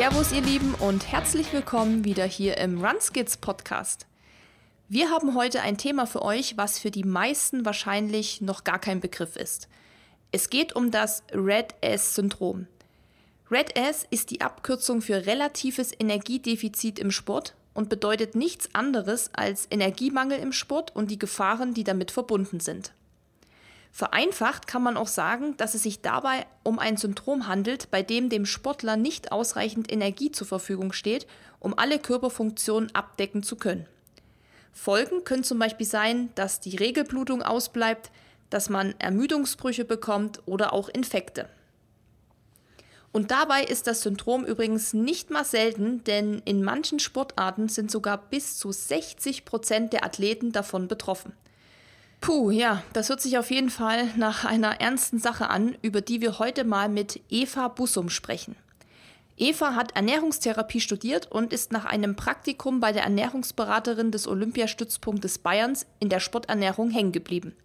[0.00, 4.06] Servus, ihr Lieben, und herzlich willkommen wieder hier im Runskids Podcast.
[4.88, 9.00] Wir haben heute ein Thema für euch, was für die meisten wahrscheinlich noch gar kein
[9.00, 9.68] Begriff ist.
[10.32, 12.66] Es geht um das Red S-Syndrom.
[13.50, 19.68] Red S ist die Abkürzung für relatives Energiedefizit im Sport und bedeutet nichts anderes als
[19.70, 22.94] Energiemangel im Sport und die Gefahren, die damit verbunden sind.
[23.92, 28.28] Vereinfacht kann man auch sagen, dass es sich dabei um ein Syndrom handelt, bei dem
[28.28, 31.26] dem Sportler nicht ausreichend Energie zur Verfügung steht,
[31.58, 33.86] um alle Körperfunktionen abdecken zu können.
[34.72, 38.10] Folgen können zum Beispiel sein, dass die Regelblutung ausbleibt,
[38.48, 41.48] dass man Ermüdungsbrüche bekommt oder auch Infekte.
[43.12, 48.18] Und dabei ist das Syndrom übrigens nicht mal selten, denn in manchen Sportarten sind sogar
[48.18, 51.32] bis zu 60 Prozent der Athleten davon betroffen.
[52.20, 56.20] Puh, ja, das hört sich auf jeden Fall nach einer ernsten Sache an, über die
[56.20, 58.56] wir heute mal mit Eva Bussum sprechen.
[59.38, 65.86] Eva hat Ernährungstherapie studiert und ist nach einem Praktikum bei der Ernährungsberaterin des Olympiastützpunktes Bayerns
[65.98, 67.56] in der Sporternährung hängen geblieben.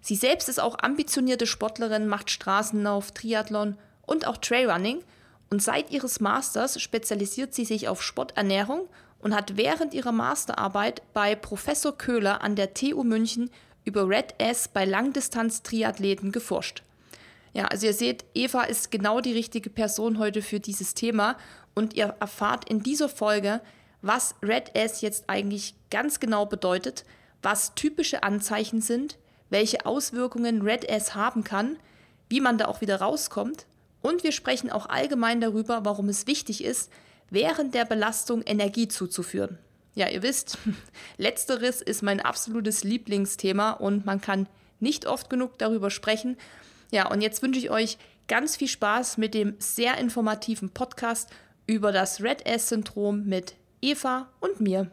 [0.00, 5.02] Sie selbst ist auch ambitionierte Sportlerin, macht Straßenlauf, Triathlon und auch Trailrunning
[5.50, 8.88] und seit ihres Masters spezialisiert sie sich auf Sporternährung
[9.20, 13.50] und hat während ihrer Masterarbeit bei Professor Köhler an der TU München
[13.86, 16.82] über Red S bei Langdistanz-Triathleten geforscht.
[17.54, 21.38] Ja, also ihr seht, Eva ist genau die richtige Person heute für dieses Thema
[21.74, 23.62] und ihr erfahrt in dieser Folge,
[24.02, 27.04] was Red S jetzt eigentlich ganz genau bedeutet,
[27.40, 29.16] was typische Anzeichen sind,
[29.48, 31.78] welche Auswirkungen Red S haben kann,
[32.28, 33.66] wie man da auch wieder rauskommt
[34.02, 36.92] und wir sprechen auch allgemein darüber, warum es wichtig ist,
[37.30, 39.58] während der Belastung Energie zuzuführen.
[39.96, 40.58] Ja, ihr wisst,
[41.16, 44.46] letzteres ist mein absolutes Lieblingsthema und man kann
[44.78, 46.36] nicht oft genug darüber sprechen.
[46.92, 47.96] Ja, und jetzt wünsche ich euch
[48.28, 51.30] ganz viel Spaß mit dem sehr informativen Podcast
[51.66, 54.90] über das Red S-Syndrom mit Eva und mir.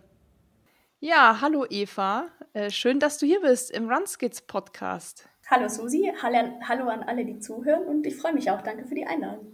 [1.02, 2.30] Ja, hallo Eva.
[2.54, 5.28] Äh, schön, dass du hier bist im Runskids Podcast.
[5.50, 8.62] Hallo Susi, hallo an alle, die zuhören und ich freue mich auch.
[8.62, 9.54] Danke für die Einladung.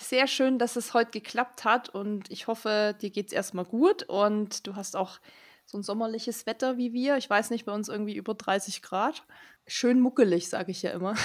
[0.00, 4.04] Sehr schön, dass es heute geklappt hat und ich hoffe, dir geht es erstmal gut
[4.04, 5.18] und du hast auch
[5.66, 7.16] so ein sommerliches Wetter wie wir.
[7.16, 9.24] Ich weiß nicht, bei uns irgendwie über 30 Grad.
[9.66, 11.14] Schön muckelig, sage ich ja immer.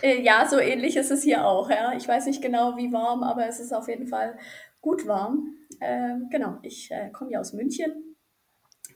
[0.00, 1.68] Äh, ja, so ähnlich ist es hier auch.
[1.68, 1.92] Ja.
[1.92, 4.38] Ich weiß nicht genau, wie warm, aber es ist auf jeden Fall
[4.80, 5.54] gut warm.
[5.80, 8.16] Äh, genau, ich äh, komme ja aus München,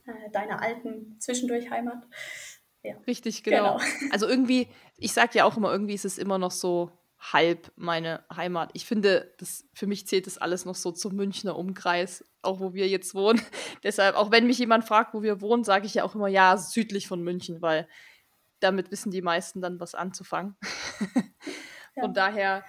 [0.06, 2.02] äh, deiner alten Zwischendurch-Heimat.
[2.82, 2.96] Ja.
[3.06, 3.76] Richtig, genau.
[3.76, 3.90] genau.
[4.10, 6.90] Also irgendwie, ich sage ja auch immer, irgendwie ist es immer noch so
[7.32, 8.70] halb meine Heimat.
[8.74, 12.74] Ich finde, das, für mich zählt das alles noch so zum Münchner Umkreis, auch wo
[12.74, 13.40] wir jetzt wohnen.
[13.82, 16.56] Deshalb, auch wenn mich jemand fragt, wo wir wohnen, sage ich ja auch immer, ja,
[16.56, 17.88] südlich von München, weil
[18.60, 20.56] damit wissen die meisten dann was anzufangen.
[21.98, 22.02] Ja.
[22.02, 22.62] Von daher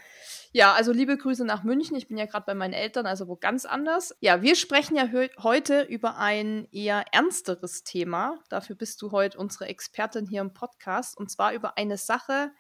[0.58, 1.96] ja, also liebe Grüße nach München.
[1.96, 4.16] Ich bin ja gerade bei meinen Eltern, also wo ganz anders.
[4.22, 5.08] Ja, wir sprechen ja
[5.44, 8.40] heute über ein eher ernsteres Thema.
[8.50, 11.18] Dafür bist du heute unsere Expertin hier im Podcast.
[11.18, 12.52] Und zwar über eine Sache,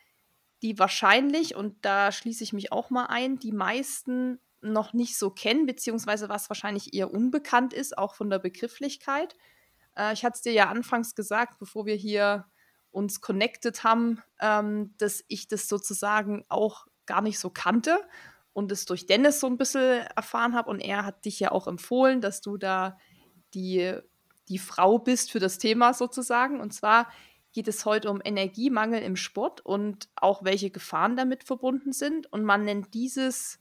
[0.61, 5.29] die wahrscheinlich, und da schließe ich mich auch mal ein, die meisten noch nicht so
[5.29, 9.35] kennen, beziehungsweise was wahrscheinlich eher unbekannt ist, auch von der Begrifflichkeit.
[9.95, 12.45] Äh, ich hatte es dir ja anfangs gesagt, bevor wir hier
[12.91, 17.99] uns connected haben, ähm, dass ich das sozusagen auch gar nicht so kannte
[18.53, 20.69] und es durch Dennis so ein bisschen erfahren habe.
[20.71, 22.97] Und er hat dich ja auch empfohlen, dass du da
[23.53, 23.95] die,
[24.49, 26.59] die Frau bist für das Thema sozusagen.
[26.59, 27.07] Und zwar
[27.57, 32.31] geht es heute um Energiemangel im Sport und auch welche Gefahren damit verbunden sind.
[32.31, 33.57] Und man nennt dieses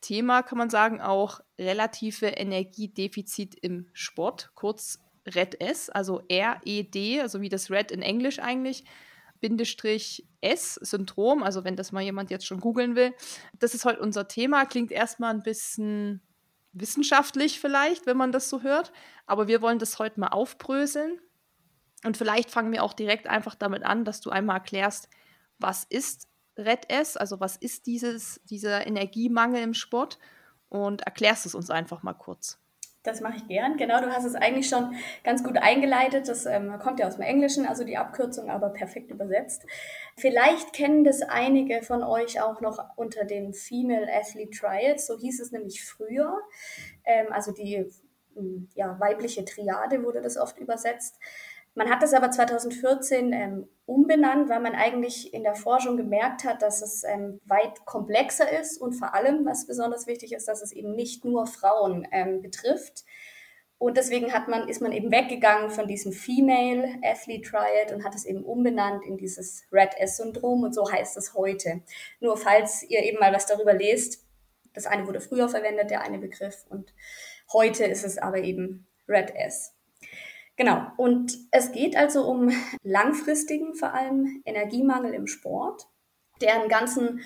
[0.00, 7.48] Thema, kann man sagen, auch relative Energiedefizit im Sport, kurz RED-S, also R-E-D, also wie
[7.48, 8.82] das Red in Englisch eigentlich.
[10.40, 13.14] S-Syndrom, also wenn das mal jemand jetzt schon googeln will.
[13.56, 14.64] Das ist heute unser Thema.
[14.64, 16.22] Klingt erstmal ein bisschen
[16.72, 18.90] wissenschaftlich vielleicht, wenn man das so hört.
[19.26, 21.20] Aber wir wollen das heute mal aufbröseln.
[22.04, 25.08] Und vielleicht fangen wir auch direkt einfach damit an, dass du einmal erklärst,
[25.58, 30.18] was ist Red S, also was ist dieses, dieser Energiemangel im Sport
[30.68, 32.58] und erklärst es uns einfach mal kurz.
[33.04, 33.76] Das mache ich gern.
[33.76, 36.28] Genau, du hast es eigentlich schon ganz gut eingeleitet.
[36.28, 39.64] Das ähm, kommt ja aus dem Englischen, also die Abkürzung, aber perfekt übersetzt.
[40.16, 45.06] Vielleicht kennen das einige von euch auch noch unter den Female Athlete Trials.
[45.06, 46.38] So hieß es nämlich früher.
[47.04, 47.88] Ähm, also die
[48.74, 51.18] ja, weibliche Triade wurde das oft übersetzt.
[51.78, 56.60] Man hat das aber 2014 ähm, umbenannt, weil man eigentlich in der Forschung gemerkt hat,
[56.60, 60.72] dass es ähm, weit komplexer ist und vor allem, was besonders wichtig ist, dass es
[60.72, 63.04] eben nicht nur Frauen ähm, betrifft.
[63.78, 68.16] Und deswegen hat man, ist man eben weggegangen von diesem Female Athlete Triad und hat
[68.16, 71.82] es eben umbenannt in dieses Red S-Syndrom und so heißt es heute.
[72.18, 74.26] Nur falls ihr eben mal was darüber lest,
[74.74, 76.92] Das eine wurde früher verwendet, der eine Begriff, und
[77.52, 79.77] heute ist es aber eben Red S.
[80.58, 82.50] Genau, und es geht also um
[82.82, 85.86] langfristigen, vor allem Energiemangel im Sport,
[86.40, 87.20] der einen ganzen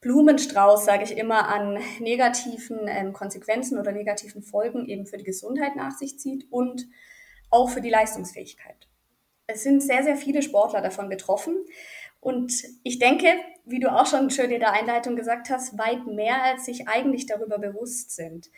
[0.00, 5.76] Blumenstrauß, sage ich immer, an negativen ähm, Konsequenzen oder negativen Folgen eben für die Gesundheit
[5.76, 6.86] nach sich zieht und
[7.50, 8.88] auch für die Leistungsfähigkeit.
[9.46, 11.56] Es sind sehr, sehr viele Sportler davon betroffen.
[12.20, 12.52] Und
[12.84, 13.28] ich denke,
[13.66, 17.26] wie du auch schon schön in der Einleitung gesagt hast, weit mehr, als sich eigentlich
[17.26, 18.50] darüber bewusst sind.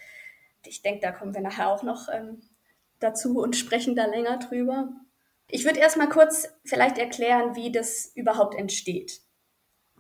[0.65, 2.43] Ich denke, da kommen wir nachher auch noch ähm,
[3.01, 4.91] dazu und sprechen da länger drüber.
[5.49, 9.21] Ich würde erst mal kurz vielleicht erklären, wie das überhaupt entsteht.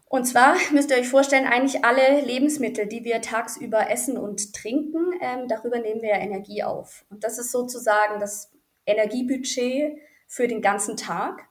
[0.09, 5.13] Und zwar müsst ihr euch vorstellen, eigentlich alle Lebensmittel, die wir tagsüber essen und trinken,
[5.21, 7.05] ähm, darüber nehmen wir ja Energie auf.
[7.11, 8.53] Und das ist sozusagen das
[8.87, 11.49] Energiebudget für den ganzen Tag.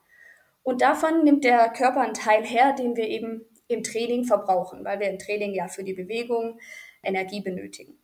[0.63, 4.99] Und davon nimmt der Körper einen Teil her, den wir eben im Training verbrauchen, weil
[4.99, 6.59] wir im Training ja für die Bewegung
[7.03, 7.98] Energie benötigen.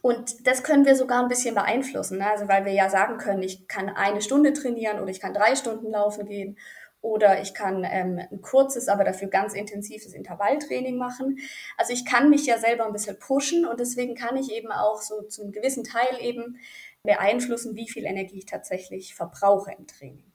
[0.00, 2.30] Und das können wir sogar ein bisschen beeinflussen, ne?
[2.30, 5.56] also weil wir ja sagen können, ich kann eine Stunde trainieren oder ich kann drei
[5.56, 6.56] Stunden laufen gehen
[7.00, 11.38] oder ich kann ähm, ein kurzes, aber dafür ganz intensives Intervalltraining machen.
[11.76, 15.00] Also ich kann mich ja selber ein bisschen pushen und deswegen kann ich eben auch
[15.00, 16.58] so zum gewissen Teil eben
[17.02, 20.32] beeinflussen, wie viel Energie ich tatsächlich verbrauche im Training.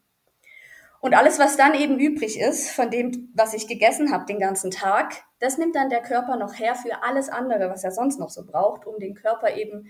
[1.02, 4.72] Und alles, was dann eben übrig ist von dem, was ich gegessen habe den ganzen
[4.72, 8.30] Tag, das nimmt dann der Körper noch her für alles andere, was er sonst noch
[8.30, 9.90] so braucht, um den Körper eben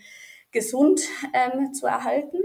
[0.51, 1.01] gesund
[1.31, 2.39] ähm, zu erhalten.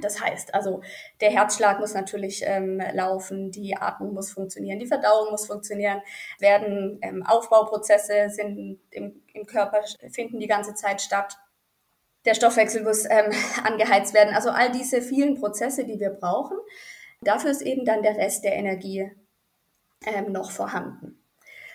[0.00, 0.80] Das heißt, also
[1.20, 6.00] der Herzschlag muss natürlich ähm, laufen, die Atmung muss funktionieren, die Verdauung muss funktionieren,
[6.38, 11.36] werden ähm, Aufbauprozesse sind im, im Körper finden die ganze Zeit statt.
[12.24, 13.30] Der Stoffwechsel muss ähm,
[13.64, 14.34] angeheizt werden.
[14.34, 16.56] Also all diese vielen Prozesse, die wir brauchen.
[17.20, 19.12] Dafür ist eben dann der Rest der Energie
[20.06, 21.21] ähm, noch vorhanden.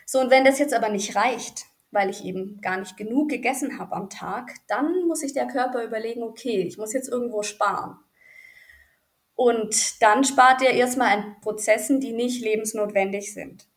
[0.09, 3.77] So, und wenn das jetzt aber nicht reicht, weil ich eben gar nicht genug gegessen
[3.77, 7.98] habe am Tag, dann muss sich der Körper überlegen, okay, ich muss jetzt irgendwo sparen.
[9.36, 13.68] Und dann spart er erstmal an Prozessen, die nicht lebensnotwendig sind.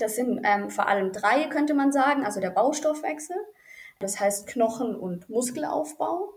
[0.00, 3.36] Das sind ähm, vor allem drei, könnte man sagen, also der Baustoffwechsel,
[4.00, 6.34] das heißt Knochen- und Muskelaufbau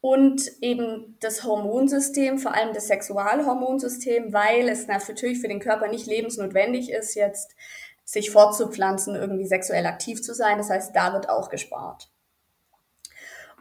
[0.00, 6.06] und eben das Hormonsystem, vor allem das Sexualhormonsystem, weil es natürlich für den Körper nicht
[6.06, 7.54] lebensnotwendig ist, jetzt
[8.04, 10.58] sich fortzupflanzen, irgendwie sexuell aktiv zu sein.
[10.58, 12.10] Das heißt, da wird auch gespart.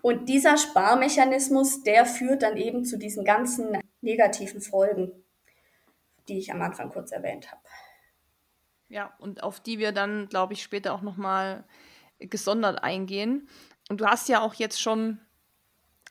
[0.02, 5.12] Und dieser Sparmechanismus, der führt dann eben zu diesen ganzen negativen Folgen,
[6.28, 7.62] die ich am Anfang kurz erwähnt habe.
[8.90, 11.64] Ja, und auf die wir dann, glaube ich, später auch nochmal
[12.20, 13.48] gesondert eingehen.
[13.90, 15.20] Und du hast ja auch jetzt schon,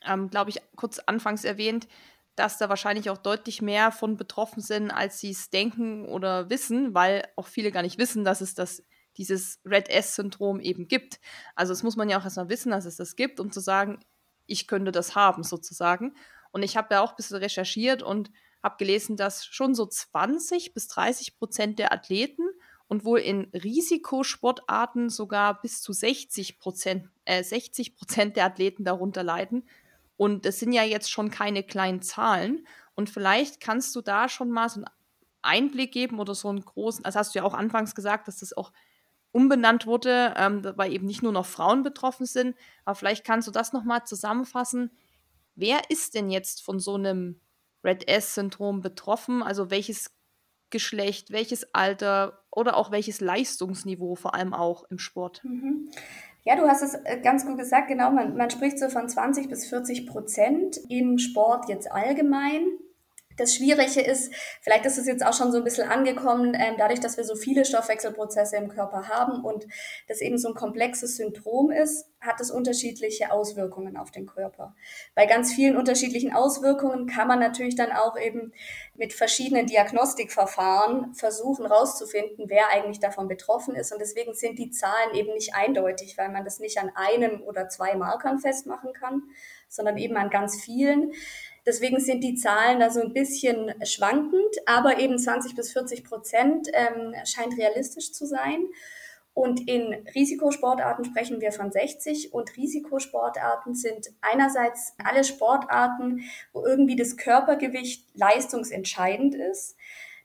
[0.06, 1.87] ähm, glaube ich, kurz anfangs erwähnt,
[2.34, 6.94] dass da wahrscheinlich auch deutlich mehr von betroffen sind, als sie es denken oder wissen,
[6.94, 8.82] weil auch viele gar nicht wissen, dass es das
[9.19, 11.20] dieses Red S-Syndrom eben gibt.
[11.55, 14.00] Also das muss man ja auch erstmal wissen, dass es das gibt, um zu sagen,
[14.46, 16.14] ich könnte das haben sozusagen.
[16.50, 18.31] Und ich habe ja auch ein bisschen recherchiert und
[18.62, 22.43] habe gelesen, dass schon so 20 bis 30 Prozent der Athleten
[22.88, 29.22] und wohl in Risikosportarten sogar bis zu 60 Prozent, äh, 60 Prozent der Athleten darunter
[29.22, 29.67] leiden.
[30.22, 32.64] Und das sind ja jetzt schon keine kleinen Zahlen.
[32.94, 34.86] Und vielleicht kannst du da schon mal so einen
[35.43, 38.56] Einblick geben oder so einen großen, also hast du ja auch anfangs gesagt, dass das
[38.56, 38.72] auch
[39.32, 42.55] umbenannt wurde, ähm, weil eben nicht nur noch Frauen betroffen sind.
[42.84, 44.93] Aber vielleicht kannst du das nochmal zusammenfassen.
[45.56, 47.41] Wer ist denn jetzt von so einem
[47.82, 49.43] Red S-Syndrom betroffen?
[49.43, 50.14] Also welches
[50.70, 55.43] Geschlecht, welches Alter oder auch welches Leistungsniveau vor allem auch im Sport?
[55.43, 55.91] Mhm.
[56.44, 58.11] Ja, du hast es äh, ganz gut gesagt, genau.
[58.11, 62.67] Man, man spricht so von 20 bis 40 Prozent im Sport jetzt allgemein.
[63.36, 67.01] Das Schwierige ist, vielleicht ist es jetzt auch schon so ein bisschen angekommen, ähm, dadurch,
[67.01, 69.67] dass wir so viele Stoffwechselprozesse im Körper haben und
[70.08, 74.74] das eben so ein komplexes Syndrom ist, hat es unterschiedliche Auswirkungen auf den Körper.
[75.15, 78.53] Bei ganz vielen unterschiedlichen Auswirkungen kann man natürlich dann auch eben
[78.94, 83.93] mit verschiedenen Diagnostikverfahren versuchen herauszufinden, wer eigentlich davon betroffen ist.
[83.93, 87.69] Und deswegen sind die Zahlen eben nicht eindeutig, weil man das nicht an einem oder
[87.69, 89.22] zwei Markern festmachen kann,
[89.69, 91.12] sondern eben an ganz vielen.
[91.64, 96.69] Deswegen sind die Zahlen da so ein bisschen schwankend, aber eben 20 bis 40 Prozent
[96.72, 98.66] ähm, scheint realistisch zu sein.
[99.34, 106.96] Und in Risikosportarten sprechen wir von 60 und Risikosportarten sind einerseits alle Sportarten, wo irgendwie
[106.96, 109.76] das Körpergewicht leistungsentscheidend ist.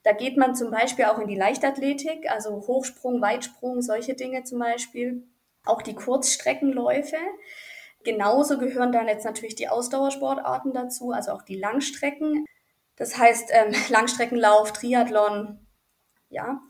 [0.03, 4.59] Da geht man zum Beispiel auch in die Leichtathletik, also Hochsprung, Weitsprung, solche Dinge zum
[4.59, 5.23] Beispiel.
[5.63, 7.17] Auch die Kurzstreckenläufe.
[8.07, 12.45] Genauso gehören dann jetzt natürlich die Ausdauersportarten dazu, also auch die Langstrecken.
[12.95, 15.59] Das heißt ähm, Langstreckenlauf, Triathlon,
[16.29, 16.61] ja.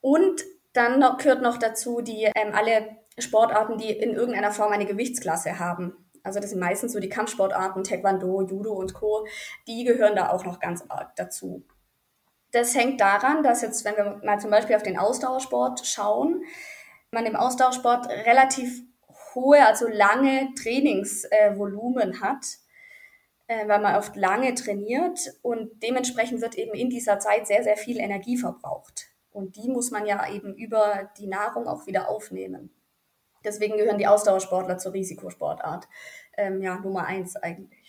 [0.00, 0.42] Und
[0.72, 5.58] dann noch, gehört noch dazu die ähm, alle Sportarten, die in irgendeiner Form eine Gewichtsklasse
[5.58, 5.92] haben.
[6.22, 9.26] Also das sind meistens so die Kampfsportarten, Taekwondo, Judo und Co.
[9.68, 11.62] Die gehören da auch noch ganz arg dazu.
[12.52, 16.42] Das hängt daran, dass jetzt, wenn wir mal zum Beispiel auf den Ausdauersport schauen,
[17.10, 18.80] man im Ausdauersport relativ
[19.34, 22.44] hohe, also lange Trainingsvolumen hat,
[23.46, 27.76] äh, weil man oft lange trainiert und dementsprechend wird eben in dieser Zeit sehr, sehr
[27.76, 29.08] viel Energie verbraucht.
[29.30, 32.70] Und die muss man ja eben über die Nahrung auch wieder aufnehmen.
[33.44, 35.88] Deswegen gehören die Ausdauersportler zur Risikosportart.
[36.36, 37.83] Ähm, ja, Nummer eins eigentlich.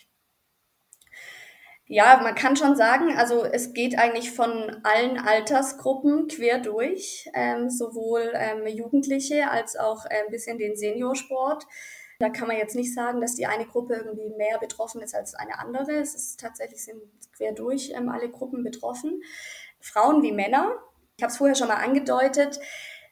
[1.88, 7.70] Ja, man kann schon sagen, also es geht eigentlich von allen Altersgruppen quer durch, ähm,
[7.70, 11.64] sowohl ähm, Jugendliche als auch äh, ein bisschen den Seniorsport.
[12.18, 15.34] Da kann man jetzt nicht sagen, dass die eine Gruppe irgendwie mehr betroffen ist als
[15.34, 15.92] eine andere.
[15.92, 17.00] Es ist tatsächlich sind
[17.36, 19.22] quer durch ähm, alle Gruppen betroffen.
[19.80, 20.74] Frauen wie Männer.
[21.16, 22.58] Ich habe es vorher schon mal angedeutet.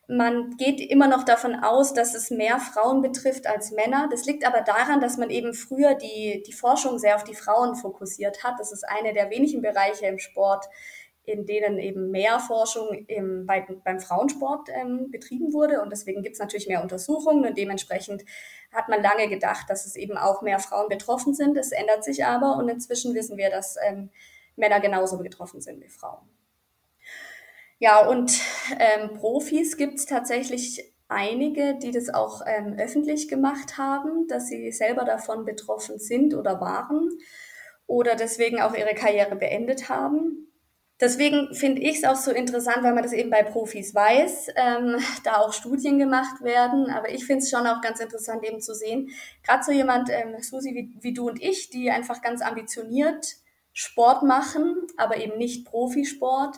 [0.06, 4.08] Man geht immer noch davon aus, dass es mehr Frauen betrifft als Männer.
[4.10, 7.74] Das liegt aber daran, dass man eben früher die, die Forschung sehr auf die Frauen
[7.74, 8.58] fokussiert hat.
[8.58, 10.66] Das ist einer der wenigen Bereiche im Sport,
[11.26, 15.80] in denen eben mehr Forschung im, bei, beim Frauensport ähm, betrieben wurde.
[15.80, 18.24] Und deswegen gibt es natürlich mehr Untersuchungen und dementsprechend
[18.72, 21.56] hat man lange gedacht, dass es eben auch mehr Frauen betroffen sind.
[21.56, 24.10] Es ändert sich aber und inzwischen wissen wir, dass ähm,
[24.56, 26.28] Männer genauso betroffen sind wie Frauen.
[27.78, 28.32] Ja, und
[28.78, 34.72] ähm, Profis gibt es tatsächlich einige, die das auch ähm, öffentlich gemacht haben, dass sie
[34.72, 37.10] selber davon betroffen sind oder waren
[37.86, 40.48] oder deswegen auch ihre Karriere beendet haben.
[41.00, 44.96] Deswegen finde ich es auch so interessant, weil man das eben bei Profis weiß, ähm,
[45.24, 46.88] da auch Studien gemacht werden.
[46.88, 49.10] Aber ich finde es schon auch ganz interessant eben zu sehen,
[49.42, 53.36] gerade so jemand, ähm, Susi, wie, wie du und ich, die einfach ganz ambitioniert
[53.72, 56.56] Sport machen, aber eben nicht Profisport,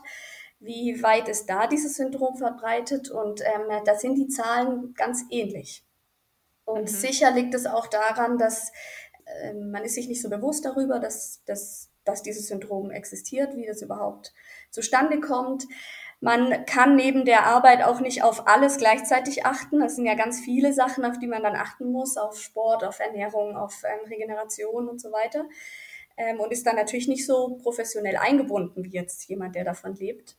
[0.58, 5.84] wie weit ist da dieses Syndrom verbreitet und ähm, da sind die Zahlen ganz ähnlich.
[6.64, 6.86] Und mhm.
[6.86, 8.72] sicher liegt es auch daran, dass
[9.26, 13.66] äh, man ist sich nicht so bewusst darüber, dass, dass, dass dieses Syndrom existiert, wie
[13.66, 14.32] das überhaupt
[14.70, 15.64] zustande kommt.
[16.20, 19.80] Man kann neben der Arbeit auch nicht auf alles gleichzeitig achten.
[19.80, 23.00] Das sind ja ganz viele Sachen, auf die man dann achten muss, auf Sport, auf
[23.00, 25.44] Ernährung, auf ähm, Regeneration und so weiter.
[26.16, 30.36] Ähm, und ist dann natürlich nicht so professionell eingebunden wie jetzt jemand, der davon lebt.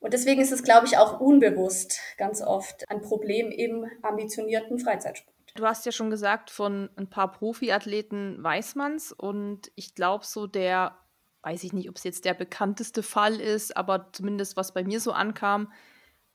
[0.00, 5.34] Und deswegen ist es, glaube ich, auch unbewusst ganz oft ein Problem im ambitionierten Freizeitsport.
[5.54, 9.12] Du hast ja schon gesagt, von ein paar Profiathleten weiß man's.
[9.12, 10.96] Und ich glaube, so der,
[11.42, 15.00] weiß ich nicht, ob es jetzt der bekannteste Fall ist, aber zumindest was bei mir
[15.00, 15.72] so ankam,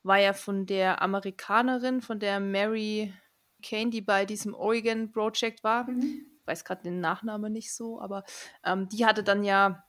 [0.03, 3.13] war ja von der Amerikanerin, von der Mary
[3.63, 5.89] Kane, die bei diesem Oregon Project war.
[5.89, 6.25] Mhm.
[6.41, 8.25] Ich weiß gerade den Nachnamen nicht so, aber
[8.65, 9.86] ähm, die hatte dann ja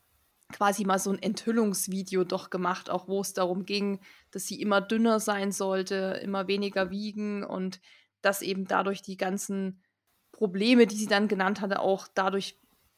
[0.54, 3.99] quasi mal so ein Enthüllungsvideo doch gemacht, auch wo es darum ging,
[4.30, 7.80] dass sie immer dünner sein sollte, immer weniger wiegen und
[8.23, 9.82] dass eben dadurch die ganzen
[10.30, 12.56] Probleme, die sie dann genannt hatte, auch dadurch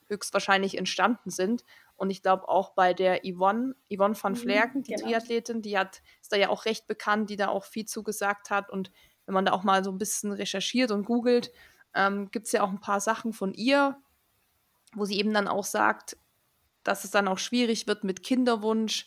[0.09, 1.65] höchstwahrscheinlich entstanden sind.
[1.97, 5.09] Und ich glaube auch bei der Yvonne, Yvonne van mhm, Flerken, die genau.
[5.09, 8.69] Triathletin, die hat, ist da ja auch recht bekannt, die da auch viel zugesagt hat.
[8.69, 8.93] Und
[9.25, 11.53] wenn man da auch mal so ein bisschen recherchiert und googelt,
[11.95, 13.97] ähm, gibt es ja auch ein paar Sachen von ihr,
[14.95, 16.19] wo sie eben dann auch sagt,
[16.89, 19.07] dass es dann auch schwierig wird mit Kinderwunsch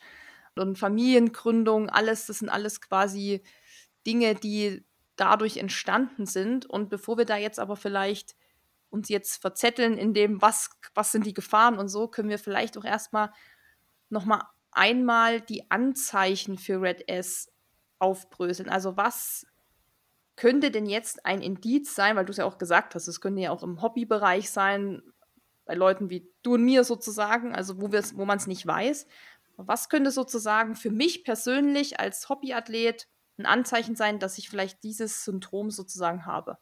[0.55, 1.89] und Familiengründung.
[1.89, 3.43] Alles, das sind alles quasi
[4.05, 6.65] Dinge, die dadurch entstanden sind.
[6.65, 8.35] Und bevor wir da jetzt aber vielleicht
[8.89, 12.77] uns jetzt verzetteln in dem, was, was sind die Gefahren und so, können wir vielleicht
[12.77, 13.31] auch erstmal
[14.09, 17.51] nochmal einmal die Anzeichen für Red S
[17.99, 18.69] aufbröseln.
[18.69, 19.45] Also was
[20.35, 23.41] könnte denn jetzt ein Indiz sein, weil du es ja auch gesagt hast, es könnte
[23.41, 25.01] ja auch im Hobbybereich sein,
[25.69, 29.05] bei Leuten wie du und mir sozusagen, also wo, wo man es nicht weiß.
[29.55, 33.07] Was könnte sozusagen für mich persönlich als Hobbyathlet
[33.37, 36.57] ein Anzeichen sein, dass ich vielleicht dieses Syndrom sozusagen habe?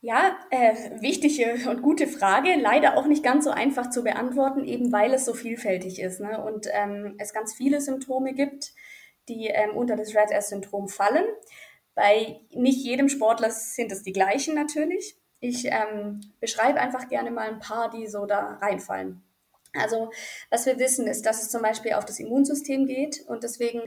[0.00, 2.54] Ja, äh, wichtige und gute Frage.
[2.54, 6.40] Leider auch nicht ganz so einfach zu beantworten, eben weil es so vielfältig ist ne?
[6.40, 8.74] und ähm, es ganz viele Symptome gibt,
[9.28, 11.24] die ähm, unter das Red S-Syndrom fallen.
[11.96, 15.19] Bei nicht jedem Sportler sind es die gleichen natürlich.
[15.40, 19.22] Ich ähm, beschreibe einfach gerne mal ein paar, die so da reinfallen.
[19.72, 20.10] Also,
[20.50, 23.82] was wir wissen, ist, dass es zum Beispiel auf das Immunsystem geht und deswegen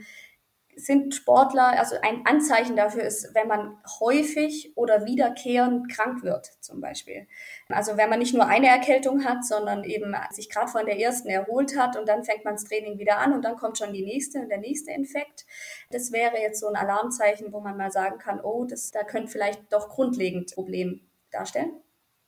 [0.76, 6.82] sind Sportler, also ein Anzeichen dafür ist, wenn man häufig oder wiederkehrend krank wird, zum
[6.82, 7.28] Beispiel.
[7.70, 11.30] Also wenn man nicht nur eine Erkältung hat, sondern eben sich gerade von der ersten
[11.30, 14.04] erholt hat und dann fängt man das Training wieder an und dann kommt schon die
[14.04, 15.46] nächste und der nächste Infekt.
[15.92, 19.32] Das wäre jetzt so ein Alarmzeichen, wo man mal sagen kann, oh, das, da könnte
[19.32, 21.02] vielleicht doch grundlegend Problem
[21.34, 21.72] darstellen.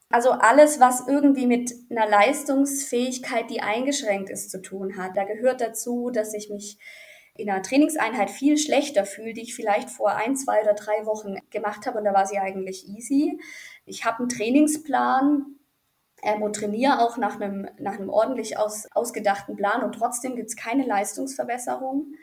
[0.09, 5.17] Also alles, was irgendwie mit einer Leistungsfähigkeit, die eingeschränkt ist, zu tun hat.
[5.17, 6.77] Da gehört dazu, dass ich mich
[7.38, 11.38] in einer Trainingseinheit viel schlechter fühle, die ich vielleicht vor ein, zwei oder drei Wochen
[11.50, 13.39] gemacht habe und da war sie eigentlich easy.
[13.85, 15.45] Ich habe einen Trainingsplan
[16.24, 20.50] ähm, und trainiere auch nach einem, nach einem ordentlich aus, ausgedachten Plan und trotzdem gibt
[20.50, 22.13] es keine Leistungsverbesserung.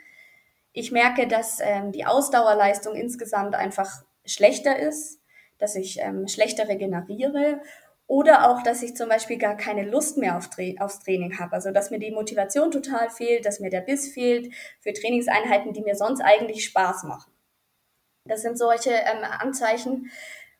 [0.72, 5.20] Ich merke, dass ähm, die Ausdauerleistung insgesamt einfach schlechter ist,
[5.62, 7.60] dass ich ähm, schlechter regeneriere
[8.06, 11.52] oder auch, dass ich zum Beispiel gar keine Lust mehr auf Tra aufs Training habe.
[11.52, 15.82] Also, dass mir die Motivation total fehlt, dass mir der Biss fehlt für Trainingseinheiten, die
[15.82, 17.32] mir sonst eigentlich Spaß machen.
[18.28, 20.10] Das sind solche ähm, Anzeichen,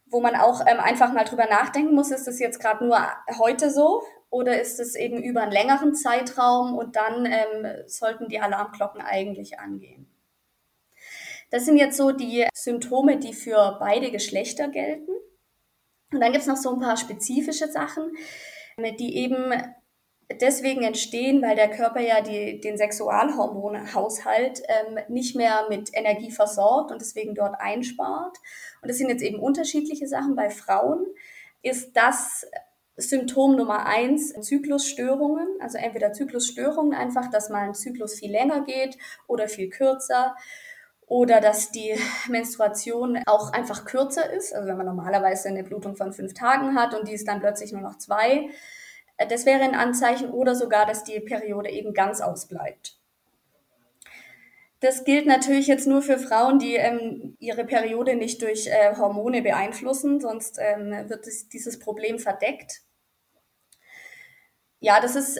[0.07, 2.99] wo man auch ähm, einfach mal drüber nachdenken muss, ist das jetzt gerade nur
[3.39, 8.41] heute so oder ist es eben über einen längeren Zeitraum und dann ähm, sollten die
[8.41, 10.12] Alarmglocken eigentlich angehen.
[11.53, 15.13] Das sind jetzt so die Symptome, die für beide Geschlechter gelten.
[16.11, 18.11] Und dann gibt es noch so ein paar spezifische Sachen,
[18.99, 19.53] die eben
[20.41, 26.91] deswegen entstehen, weil der Körper ja die, den Sexualhormonhaushalt ähm, nicht mehr mit Energie versorgt
[26.91, 28.39] und deswegen dort einspart.
[28.81, 30.35] Und das sind jetzt eben unterschiedliche Sachen.
[30.35, 31.05] Bei Frauen
[31.61, 32.47] ist das
[32.97, 38.97] Symptom Nummer eins Zyklusstörungen, also entweder Zyklusstörungen einfach, dass mal ein Zyklus viel länger geht
[39.27, 40.35] oder viel kürzer
[41.13, 41.95] oder dass die
[42.29, 44.55] Menstruation auch einfach kürzer ist.
[44.55, 47.71] Also wenn man normalerweise eine Blutung von fünf Tagen hat und die ist dann plötzlich
[47.71, 48.49] nur noch zwei.
[49.19, 52.97] Äh, das wäre ein Anzeichen oder sogar, dass die Periode eben ganz ausbleibt.
[54.81, 59.43] Das gilt natürlich jetzt nur für Frauen, die ähm, ihre Periode nicht durch äh, Hormone
[59.43, 62.81] beeinflussen, sonst ähm, wird es, dieses Problem verdeckt.
[64.81, 65.39] Ja, das ist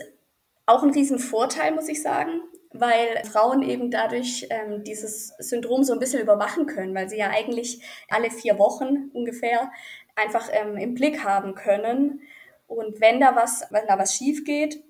[0.67, 5.99] auch ein Riesenvorteil, muss ich sagen weil Frauen eben dadurch ähm, dieses Syndrom so ein
[5.99, 9.71] bisschen überwachen können, weil sie ja eigentlich alle vier Wochen ungefähr
[10.15, 12.23] einfach ähm, im Blick haben können.
[12.67, 14.83] Und wenn da was, wenn da was schief geht,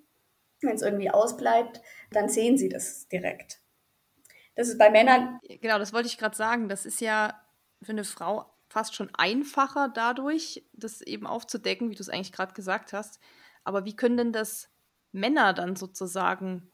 [0.61, 3.61] wenn es irgendwie ausbleibt, dann sehen sie das direkt.
[4.55, 5.41] Das ist bei Männern.
[5.61, 6.69] Genau, das wollte ich gerade sagen.
[6.69, 7.41] Das ist ja
[7.83, 12.55] für eine Frau fast schon einfacher dadurch, das eben aufzudecken, wie du es eigentlich gerade
[12.55, 13.19] gesagt hast.
[13.65, 14.71] Aber wie können denn das
[15.13, 16.72] Männer dann sozusagen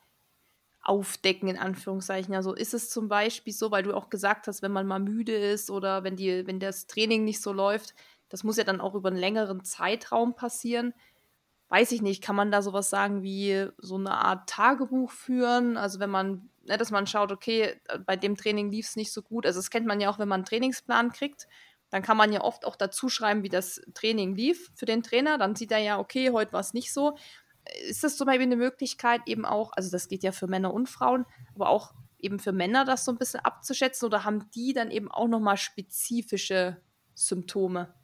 [0.88, 2.35] aufdecken, in Anführungszeichen.
[2.35, 5.37] Also ist es zum Beispiel so, weil du auch gesagt hast, wenn man mal müde
[5.37, 7.94] ist oder wenn, die, wenn das Training nicht so läuft,
[8.31, 10.94] das muss ja dann auch über einen längeren Zeitraum passieren.
[11.68, 15.77] Weiß ich nicht, kann man da sowas sagen wie so eine Art Tagebuch führen?
[15.77, 19.20] Also wenn man, ne, dass man schaut, okay, bei dem Training lief es nicht so
[19.20, 19.44] gut.
[19.44, 21.46] Also das kennt man ja auch, wenn man einen Trainingsplan kriegt.
[21.90, 25.37] Dann kann man ja oft auch dazu schreiben, wie das Training lief für den Trainer.
[25.37, 27.16] Dann sieht er ja, okay, heute war es nicht so
[27.88, 30.88] ist das zum Beispiel eine Möglichkeit, eben auch, also das geht ja für Männer und
[30.88, 34.90] Frauen, aber auch eben für Männer das so ein bisschen abzuschätzen oder haben die dann
[34.90, 36.78] eben auch nochmal spezifische
[37.14, 37.94] Symptome?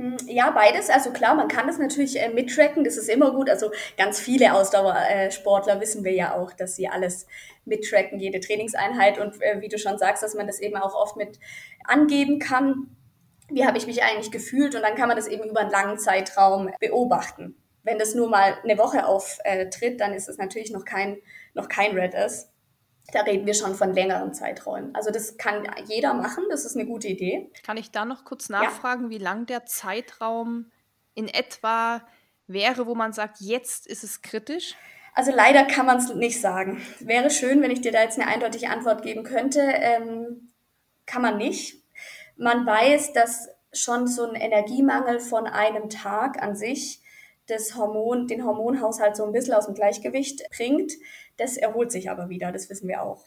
[0.00, 0.88] Hm, ja, beides.
[0.88, 3.50] Also klar, man kann das natürlich äh, mittracken, das ist immer gut.
[3.50, 7.26] Also ganz viele Ausdauersportler wissen wir ja auch, dass sie alles
[7.64, 11.16] mittracken, jede Trainingseinheit und äh, wie du schon sagst, dass man das eben auch oft
[11.16, 11.38] mit
[11.84, 12.96] angeben kann.
[13.50, 14.74] Wie habe ich mich eigentlich gefühlt?
[14.74, 17.59] Und dann kann man das eben über einen langen Zeitraum beobachten.
[17.82, 21.18] Wenn das nur mal eine Woche auftritt, dann ist es natürlich noch kein,
[21.54, 22.50] noch kein Red-S.
[23.12, 24.94] Da reden wir schon von längeren Zeiträumen.
[24.94, 27.50] Also das kann jeder machen, das ist eine gute Idee.
[27.64, 29.10] Kann ich da noch kurz nachfragen, ja.
[29.10, 30.70] wie lang der Zeitraum
[31.14, 32.02] in etwa
[32.46, 34.76] wäre, wo man sagt, jetzt ist es kritisch?
[35.14, 36.82] Also leider kann man es nicht sagen.
[37.00, 39.60] Wäre schön, wenn ich dir da jetzt eine eindeutige Antwort geben könnte.
[39.60, 40.52] Ähm,
[41.06, 41.82] kann man nicht.
[42.36, 46.99] Man weiß, dass schon so ein Energiemangel von einem Tag an sich
[47.50, 50.92] das Hormon, den Hormonhaushalt so ein bisschen aus dem Gleichgewicht bringt.
[51.36, 53.26] Das erholt sich aber wieder, das wissen wir auch.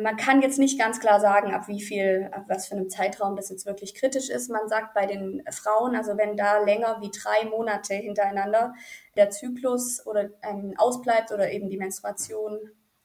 [0.00, 3.36] Man kann jetzt nicht ganz klar sagen, ab wie viel, ab was für einem Zeitraum
[3.36, 4.50] das jetzt wirklich kritisch ist.
[4.50, 8.74] Man sagt bei den Frauen, also wenn da länger wie drei Monate hintereinander
[9.16, 12.58] der Zyklus oder ähm, ausbleibt oder eben die Menstruation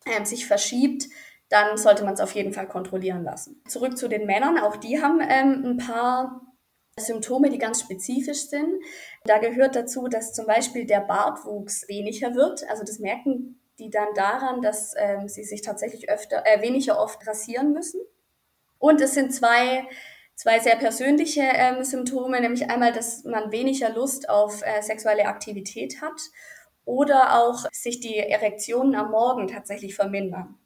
[0.06, 1.08] ähm, sich verschiebt,
[1.50, 3.62] dann sollte man es auf jeden Fall kontrollieren lassen.
[3.68, 6.47] Zurück zu den Männern, auch die haben ähm, ein paar
[7.00, 8.82] Symptome, die ganz spezifisch sind.
[9.26, 12.68] Da gehört dazu, dass zum Beispiel der Bartwuchs weniger wird.
[12.70, 17.26] Also das merken die dann daran, dass ähm, sie sich tatsächlich öfter, äh, weniger oft
[17.28, 18.02] rasieren müssen.
[18.80, 19.88] Und es sind zwei,
[20.36, 26.02] zwei sehr persönliche ähm, Symptome, nämlich einmal, dass man weniger Lust auf äh, sexuelle Aktivität
[26.02, 26.20] hat
[26.86, 30.58] oder auch sich die Erektionen am Morgen tatsächlich vermindern.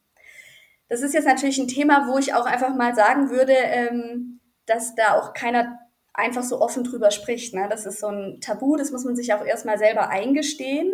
[0.87, 4.95] Das ist jetzt natürlich ein Thema, wo ich auch einfach mal sagen würde, ähm, dass
[4.95, 5.79] da auch keiner
[6.21, 7.53] einfach so offen drüber spricht.
[7.53, 7.67] Ne?
[7.69, 10.93] Das ist so ein Tabu, das muss man sich auch erstmal selber eingestehen.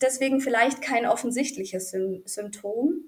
[0.00, 3.04] Deswegen vielleicht kein offensichtliches Sym Symptom.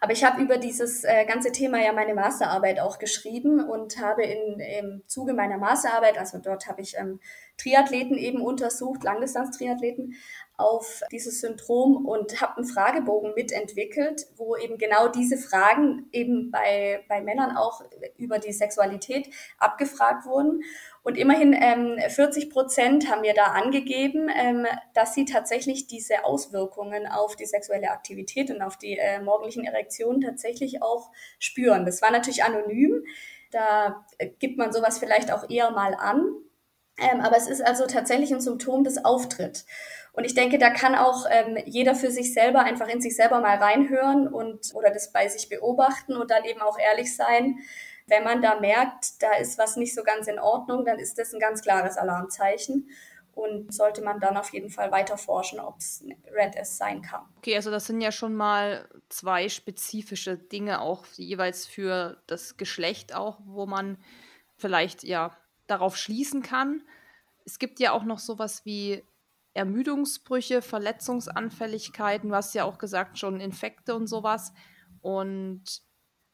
[0.00, 4.22] Aber ich habe über dieses äh, ganze Thema ja meine Masterarbeit auch geschrieben und habe
[4.22, 7.20] in, im Zuge meiner Masterarbeit, also dort habe ich ähm,
[7.56, 10.14] Triathleten eben untersucht, Langdistanz-Triathleten,
[10.56, 17.04] auf dieses Syndrom und habe einen Fragebogen mitentwickelt, wo eben genau diese Fragen eben bei,
[17.08, 17.82] bei Männern auch
[18.18, 20.62] über die Sexualität abgefragt wurden.
[21.02, 27.06] Und immerhin ähm, 40 Prozent haben mir da angegeben, ähm, dass sie tatsächlich diese Auswirkungen
[27.08, 31.84] auf die sexuelle Aktivität und auf die äh, morgendlichen Erektionen tatsächlich auch spüren.
[31.84, 33.04] Das war natürlich anonym.
[33.50, 36.24] Da äh, gibt man sowas vielleicht auch eher mal an.
[36.96, 39.64] Ähm, aber es ist also tatsächlich ein Symptom, das auftritt.
[40.14, 43.40] Und ich denke, da kann auch ähm, jeder für sich selber einfach in sich selber
[43.40, 47.58] mal reinhören und oder das bei sich beobachten und dann eben auch ehrlich sein.
[48.06, 51.32] Wenn man da merkt, da ist was nicht so ganz in Ordnung, dann ist das
[51.32, 52.88] ein ganz klares Alarmzeichen
[53.34, 57.22] und sollte man dann auf jeden Fall weiter forschen, ob es Red S sein kann.
[57.38, 63.14] Okay, also das sind ja schon mal zwei spezifische Dinge auch jeweils für das Geschlecht
[63.14, 63.98] auch, wo man
[64.56, 66.82] vielleicht ja darauf schließen kann.
[67.44, 69.02] Es gibt ja auch noch sowas wie
[69.54, 74.52] Ermüdungsbrüche, Verletzungsanfälligkeiten, du hast ja auch gesagt, schon Infekte und sowas.
[75.00, 75.62] Und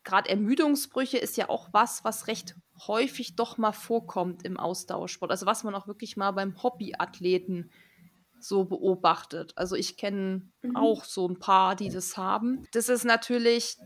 [0.05, 2.57] gerade Ermüdungsbrüche ist ja auch was, was recht
[2.87, 5.31] häufig doch mal vorkommt im Ausdauersport.
[5.31, 7.71] Also was man auch wirklich mal beim Hobbyathleten
[8.39, 9.53] so beobachtet.
[9.57, 10.77] Also ich kenne mhm.
[10.77, 12.67] auch so ein paar, die das haben.
[12.73, 13.77] Das ist natürlich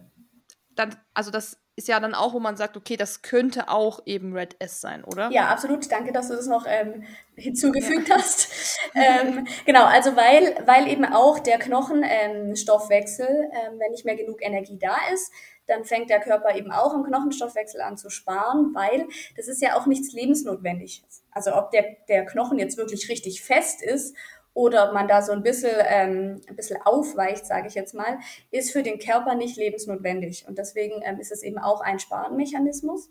[0.76, 4.32] dann, also das ist ja dann auch, wo man sagt, okay, das könnte auch eben
[4.32, 5.30] Red S sein, oder?
[5.30, 5.90] Ja, absolut.
[5.90, 8.16] Danke, dass du das noch ähm, hinzugefügt ja.
[8.16, 8.78] hast.
[8.94, 14.78] ähm, genau, also weil, weil eben auch der Knochenstoffwechsel, ähm, wenn nicht mehr genug Energie
[14.78, 15.32] da ist,
[15.66, 19.76] dann fängt der Körper eben auch im Knochenstoffwechsel an zu sparen, weil das ist ja
[19.76, 21.24] auch nichts lebensnotwendiges.
[21.32, 24.14] Also ob der, der Knochen jetzt wirklich richtig fest ist
[24.54, 28.18] oder ob man da so ein bisschen, ähm, ein bisschen aufweicht, sage ich jetzt mal,
[28.52, 30.46] ist für den Körper nicht lebensnotwendig.
[30.48, 33.10] Und deswegen ähm, ist es eben auch ein Sparenmechanismus.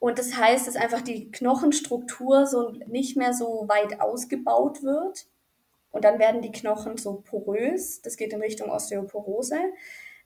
[0.00, 5.26] Und das heißt, dass einfach die Knochenstruktur so nicht mehr so weit ausgebaut wird.
[5.92, 8.02] Und dann werden die Knochen so porös.
[8.02, 9.58] Das geht in Richtung Osteoporose.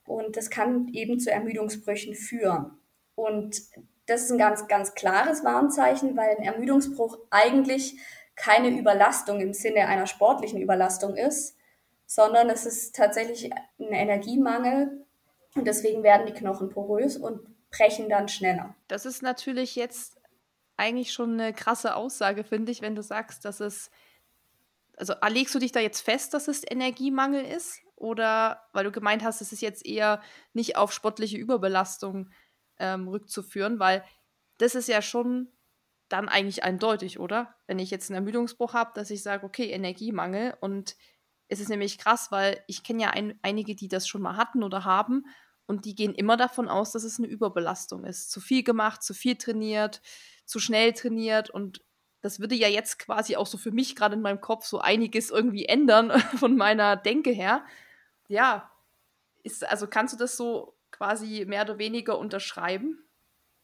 [0.06, 2.78] Und das kann eben zu Ermüdungsbrüchen führen.
[3.14, 3.62] Und
[4.06, 7.96] das ist ein ganz, ganz klares Warnzeichen, weil ein Ermüdungsbruch eigentlich
[8.36, 11.56] keine Überlastung im Sinne einer sportlichen Überlastung ist,
[12.06, 15.04] sondern es ist tatsächlich ein Energiemangel
[15.54, 18.74] und deswegen werden die Knochen porös und brechen dann schneller.
[18.88, 20.20] Das ist natürlich jetzt
[20.76, 23.90] eigentlich schon eine krasse Aussage, finde ich, wenn du sagst, dass es.
[24.96, 27.80] Also legst du dich da jetzt fest, dass es Energiemangel ist?
[27.96, 30.20] Oder weil du gemeint hast, es ist jetzt eher
[30.52, 32.30] nicht auf sportliche Überbelastung
[32.78, 34.04] ähm, rückzuführen, weil
[34.58, 35.48] das ist ja schon
[36.08, 37.54] dann eigentlich eindeutig, oder?
[37.66, 40.56] Wenn ich jetzt einen Ermüdungsbruch habe, dass ich sage, okay, Energiemangel.
[40.60, 40.96] Und
[41.48, 44.62] es ist nämlich krass, weil ich kenne ja ein, einige, die das schon mal hatten
[44.62, 45.24] oder haben.
[45.66, 48.30] Und die gehen immer davon aus, dass es eine Überbelastung ist.
[48.30, 50.02] Zu viel gemacht, zu viel trainiert,
[50.44, 51.48] zu schnell trainiert.
[51.50, 51.82] Und
[52.20, 55.30] das würde ja jetzt quasi auch so für mich gerade in meinem Kopf so einiges
[55.30, 57.64] irgendwie ändern von meiner Denke her.
[58.28, 58.70] Ja,
[59.42, 63.03] ist, also kannst du das so quasi mehr oder weniger unterschreiben?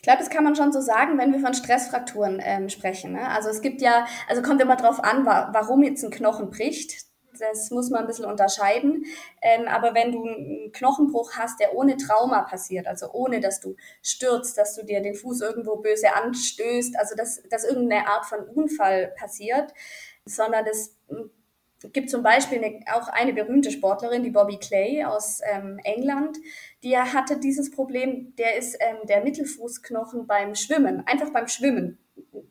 [0.01, 3.13] Ich glaube, das kann man schon so sagen, wenn wir von Stressfrakturen ähm, sprechen.
[3.13, 3.29] Ne?
[3.29, 7.05] Also es gibt ja, also kommt immer drauf an, wa warum jetzt ein Knochen bricht.
[7.39, 9.05] Das muss man ein bisschen unterscheiden.
[9.43, 13.77] Ähm, aber wenn du einen Knochenbruch hast, der ohne Trauma passiert, also ohne, dass du
[14.03, 18.41] stürzt, dass du dir den Fuß irgendwo böse anstößt, also dass, dass irgendeine Art von
[18.41, 19.75] Unfall passiert,
[20.25, 20.97] sondern das
[21.93, 26.39] gibt zum Beispiel eine, auch eine berühmte Sportlerin, die Bobby Clay aus ähm, England,
[26.83, 31.99] die hatte dieses Problem, der ist ähm, der Mittelfußknochen beim Schwimmen, einfach beim Schwimmen.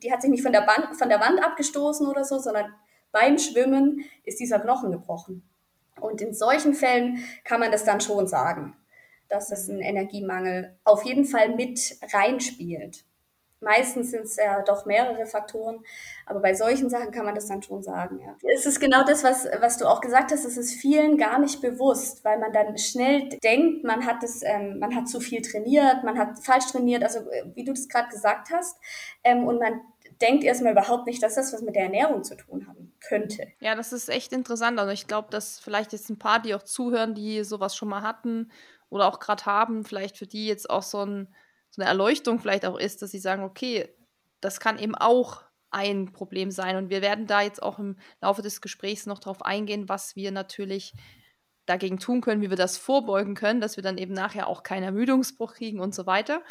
[0.03, 2.73] Die hat sich nicht von der, Band, von der Wand abgestoßen oder so, sondern
[3.11, 5.43] beim Schwimmen ist dieser Knochen gebrochen.
[5.99, 8.75] Und in solchen Fällen kann man das dann schon sagen,
[9.27, 13.05] dass das ein Energiemangel auf jeden Fall mit reinspielt.
[13.61, 15.83] Meistens sind es ja doch mehrere Faktoren,
[16.25, 18.19] aber bei solchen Sachen kann man das dann schon sagen.
[18.19, 18.35] Ja.
[18.53, 21.61] Es ist genau das, was, was du auch gesagt hast, es ist vielen gar nicht
[21.61, 26.03] bewusst, weil man dann schnell denkt, man hat es, ähm, man hat zu viel trainiert,
[26.03, 28.77] man hat falsch trainiert, also äh, wie du das gerade gesagt hast,
[29.23, 29.81] ähm, und man
[30.21, 33.47] denkt erstmal überhaupt nicht, dass das was mit der Ernährung zu tun haben könnte.
[33.59, 34.79] Ja, das ist echt interessant.
[34.79, 38.01] Also ich glaube, dass vielleicht jetzt ein paar, die auch zuhören, die sowas schon mal
[38.01, 38.51] hatten
[38.89, 41.33] oder auch gerade haben, vielleicht für die jetzt auch so ein
[41.79, 43.87] so eine Erleuchtung vielleicht auch ist, dass sie sagen, okay,
[44.41, 46.75] das kann eben auch ein Problem sein.
[46.75, 50.31] Und wir werden da jetzt auch im Laufe des Gesprächs noch darauf eingehen, was wir
[50.31, 50.93] natürlich
[51.65, 54.83] dagegen tun können, wie wir das vorbeugen können, dass wir dann eben nachher auch keinen
[54.83, 56.41] Ermüdungsbruch kriegen und so weiter.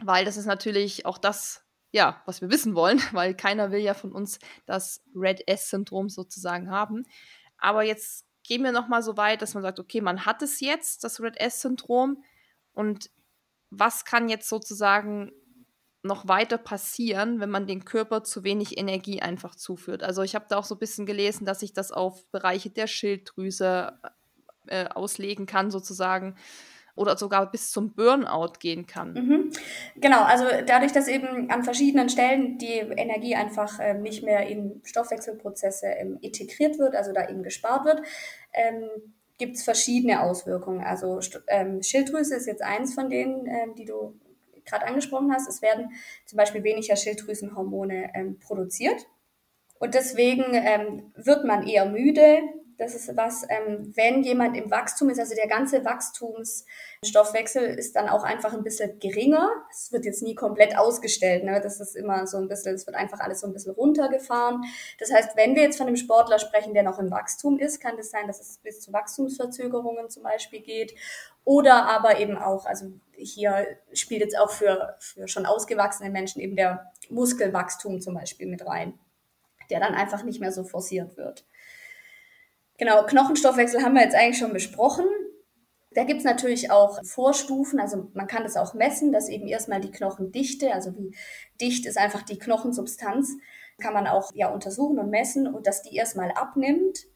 [0.00, 3.94] Weil das ist natürlich auch das, ja, was wir wissen wollen, weil keiner will ja
[3.94, 7.04] von uns das Red S-Syndrom sozusagen haben.
[7.56, 11.04] Aber jetzt gehen wir nochmal so weit, dass man sagt, okay, man hat es jetzt,
[11.04, 12.22] das Red S-Syndrom,
[12.78, 13.10] und
[13.70, 15.32] was kann jetzt sozusagen
[16.02, 20.02] noch weiter passieren, wenn man den Körper zu wenig Energie einfach zuführt.
[20.02, 22.86] Also ich habe da auch so ein bisschen gelesen, dass sich das auf Bereiche der
[22.86, 23.98] Schilddrüse
[24.68, 26.36] äh, auslegen kann, sozusagen.
[26.94, 29.12] Oder sogar bis zum Burnout gehen kann.
[29.12, 29.52] Mhm.
[29.94, 34.80] Genau, also dadurch, dass eben an verschiedenen Stellen die Energie einfach äh, nicht mehr in
[34.84, 38.02] Stoffwechselprozesse ähm, integriert wird, also da eben gespart wird,
[38.52, 40.82] ähm, gibt es verschiedene Auswirkungen.
[40.82, 44.18] Also ähm, Schilddrüse ist jetzt eins von denen, ähm, die du
[44.64, 45.48] gerade angesprochen hast.
[45.48, 45.92] Es werden
[46.26, 49.06] zum Beispiel weniger Schilddrüsenhormone ähm, produziert.
[49.78, 52.40] Und deswegen ähm, wird man eher müde,
[52.78, 58.08] das ist was, ähm, wenn jemand im Wachstum ist, also der ganze Wachstumsstoffwechsel ist dann
[58.08, 59.50] auch einfach ein bisschen geringer.
[59.68, 61.42] Es wird jetzt nie komplett ausgestellt.
[61.42, 61.60] Ne?
[61.60, 64.62] Das ist immer so ein bisschen, es wird einfach alles so ein bisschen runtergefahren.
[65.00, 67.96] Das heißt, wenn wir jetzt von einem Sportler sprechen, der noch im Wachstum ist, kann
[67.96, 70.94] das sein, dass es bis zu Wachstumsverzögerungen zum Beispiel geht.
[71.44, 76.54] Oder aber eben auch, also hier spielt jetzt auch für, für schon ausgewachsene Menschen eben
[76.54, 78.96] der Muskelwachstum zum Beispiel mit rein,
[79.68, 81.44] der dann einfach nicht mehr so forciert wird.
[82.78, 85.04] Genau, Knochenstoffwechsel haben wir jetzt eigentlich schon besprochen.
[85.92, 89.90] Da gibt's natürlich auch Vorstufen, also man kann das auch messen, dass eben erstmal die
[89.90, 91.16] Knochendichte, also wie
[91.60, 93.36] dicht ist einfach die Knochensubstanz,
[93.78, 97.06] kann man auch ja untersuchen und messen und dass die erstmal abnimmt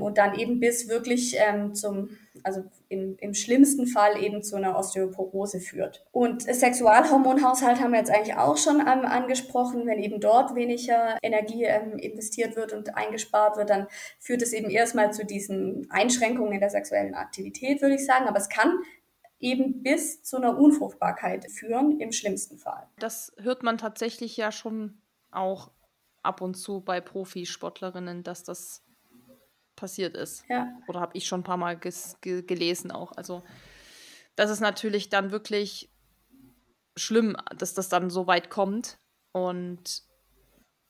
[0.00, 2.10] und dann eben bis wirklich ähm, zum,
[2.42, 6.04] also im, im schlimmsten Fall eben zu einer Osteoporose führt.
[6.12, 9.86] Und Sexualhormonhaushalt haben wir jetzt eigentlich auch schon ähm, angesprochen.
[9.86, 13.86] Wenn eben dort weniger Energie ähm, investiert wird und eingespart wird, dann
[14.18, 18.26] führt es eben erstmal zu diesen Einschränkungen in der sexuellen Aktivität, würde ich sagen.
[18.26, 18.78] Aber es kann
[19.40, 22.86] eben bis zu einer Unfruchtbarkeit führen, im schlimmsten Fall.
[22.98, 25.70] Das hört man tatsächlich ja schon auch
[26.22, 28.84] ab und zu bei Profisportlerinnen, dass das
[29.80, 30.44] passiert ist.
[30.48, 30.68] Ja.
[30.86, 33.12] Oder habe ich schon ein paar Mal ge gelesen auch.
[33.12, 33.42] Also
[34.36, 35.90] das ist natürlich dann wirklich
[36.96, 38.98] schlimm, dass das dann so weit kommt.
[39.32, 40.02] Und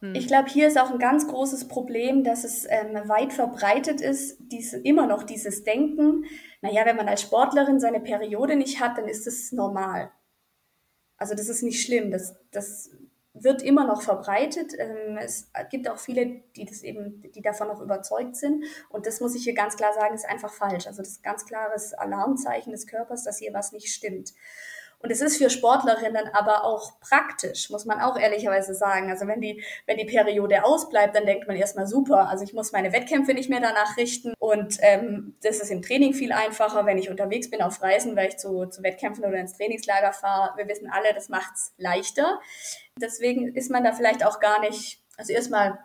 [0.00, 0.14] hm.
[0.14, 4.38] ich glaube, hier ist auch ein ganz großes Problem, dass es ähm, weit verbreitet ist,
[4.40, 6.24] diese, immer noch dieses Denken,
[6.62, 10.10] naja, wenn man als Sportlerin seine Periode nicht hat, dann ist es normal.
[11.16, 12.10] Also das ist nicht schlimm.
[12.10, 12.90] Das, das
[13.42, 14.72] wird immer noch verbreitet.
[14.78, 18.64] Ähm, es gibt auch viele, die das eben, die davon noch überzeugt sind.
[18.88, 20.86] Und das muss ich hier ganz klar sagen, ist einfach falsch.
[20.86, 24.32] Also das ist ganz klares Alarmzeichen des Körpers, dass hier was nicht stimmt.
[25.02, 29.10] Und es ist für Sportlerinnen aber auch praktisch, muss man auch ehrlicherweise sagen.
[29.10, 32.28] Also wenn die, wenn die Periode ausbleibt, dann denkt man erstmal super.
[32.28, 34.34] Also ich muss meine Wettkämpfe nicht mehr danach richten.
[34.38, 38.28] Und ähm, das ist im Training viel einfacher, wenn ich unterwegs bin auf Reisen, weil
[38.28, 40.54] ich zu, zu Wettkämpfen oder ins Trainingslager fahre.
[40.58, 42.38] Wir wissen alle, das macht's leichter.
[43.00, 45.78] Deswegen ist man da vielleicht auch gar nicht, also erstmal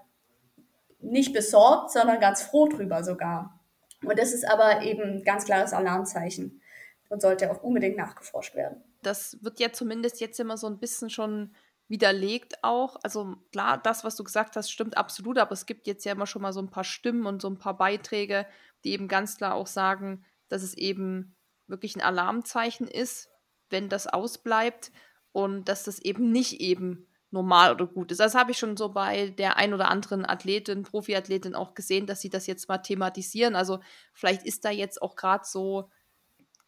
[0.99, 3.61] nicht besorgt, sondern ganz froh drüber sogar.
[4.03, 6.61] Und das ist aber eben ganz klares Alarmzeichen
[7.07, 11.09] und sollte auch unbedingt nachgeforscht werden das wird ja zumindest jetzt immer so ein bisschen
[11.09, 11.55] schon
[11.87, 12.97] widerlegt auch.
[13.03, 16.27] Also klar, das, was du gesagt hast, stimmt absolut, aber es gibt jetzt ja immer
[16.27, 18.47] schon mal so ein paar Stimmen und so ein paar Beiträge,
[18.83, 21.35] die eben ganz klar auch sagen, dass es eben
[21.67, 23.29] wirklich ein Alarmzeichen ist,
[23.69, 24.91] wenn das ausbleibt
[25.31, 28.19] und dass das eben nicht eben normal oder gut ist.
[28.19, 32.21] Das habe ich schon so bei der ein oder anderen Athletin, Profiathletin auch gesehen, dass
[32.21, 33.55] sie das jetzt mal thematisieren.
[33.55, 33.79] Also
[34.13, 35.89] vielleicht ist da jetzt auch gerade so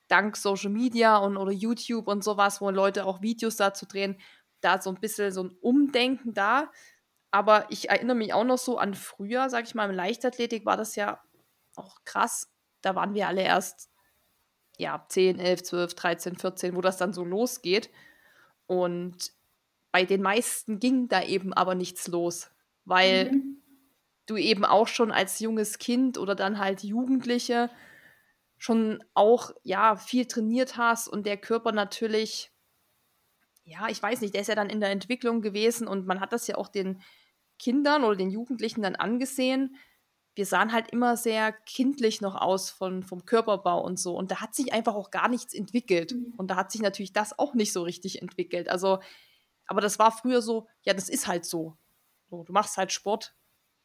[0.07, 4.17] dank Social Media und oder YouTube und sowas, wo Leute auch Videos dazu drehen,
[4.61, 6.71] da so ein bisschen so ein Umdenken da.
[7.31, 10.77] Aber ich erinnere mich auch noch so an früher, sag ich mal, im Leichtathletik war
[10.77, 11.21] das ja
[11.75, 12.51] auch krass.
[12.81, 13.89] Da waren wir alle erst
[14.77, 17.89] ja 10, 11, 12, 13, 14, wo das dann so losgeht.
[18.65, 19.33] Und
[19.91, 22.51] bei den meisten ging da eben aber nichts los,
[22.85, 23.63] weil mhm.
[24.25, 27.69] du eben auch schon als junges Kind oder dann halt Jugendliche
[28.57, 32.51] schon auch ja viel trainiert hast und der Körper natürlich
[33.67, 36.31] ja, ich weiß nicht, der ist ja dann in der Entwicklung gewesen und man hat
[36.31, 37.01] das ja auch den
[37.59, 39.75] Kindern oder den Jugendlichen dann angesehen.
[40.35, 44.15] Wir sahen halt immer sehr kindlich noch aus von, vom Körperbau und so.
[44.15, 46.13] Und da hat sich einfach auch gar nichts entwickelt.
[46.13, 46.33] Mhm.
[46.37, 48.69] Und da hat sich natürlich das auch nicht so richtig entwickelt.
[48.69, 48.99] Also,
[49.65, 51.75] aber das war früher so, ja, das ist halt so.
[52.29, 53.35] so du machst halt Sport,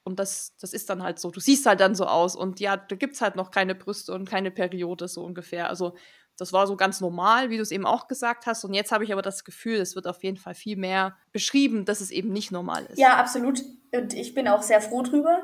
[0.05, 1.31] und das, das ist dann halt so.
[1.31, 2.35] Du siehst halt dann so aus.
[2.35, 5.69] Und ja, da gibt es halt noch keine Brüste und keine Periode, so ungefähr.
[5.69, 5.95] Also,
[6.38, 8.65] das war so ganz normal, wie du es eben auch gesagt hast.
[8.65, 11.85] Und jetzt habe ich aber das Gefühl, es wird auf jeden Fall viel mehr beschrieben,
[11.85, 12.99] dass es eben nicht normal ist.
[12.99, 13.62] Ja, absolut.
[13.93, 15.43] Und ich bin auch sehr froh drüber,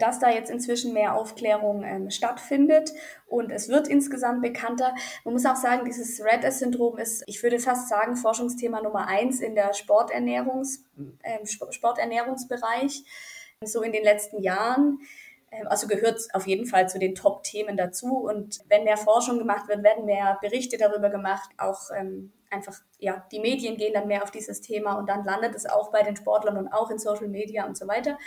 [0.00, 2.90] dass da jetzt inzwischen mehr Aufklärung ähm, stattfindet.
[3.26, 4.94] Und es wird insgesamt bekannter.
[5.24, 9.40] Man muss auch sagen, dieses Red S-Syndrom ist, ich würde fast sagen, Forschungsthema Nummer eins
[9.40, 10.86] in der Sporternährungs,
[11.22, 13.04] äh, Sporternährungsbereich
[13.66, 15.00] so in den letzten Jahren.
[15.50, 18.18] Ähm, also gehört auf jeden Fall zu den Top-Themen dazu.
[18.18, 23.26] Und wenn mehr Forschung gemacht wird, werden mehr Berichte darüber gemacht, auch ähm, einfach, ja,
[23.32, 26.16] die Medien gehen dann mehr auf dieses Thema und dann landet es auch bei den
[26.16, 28.18] Sportlern und auch in Social Media und so weiter.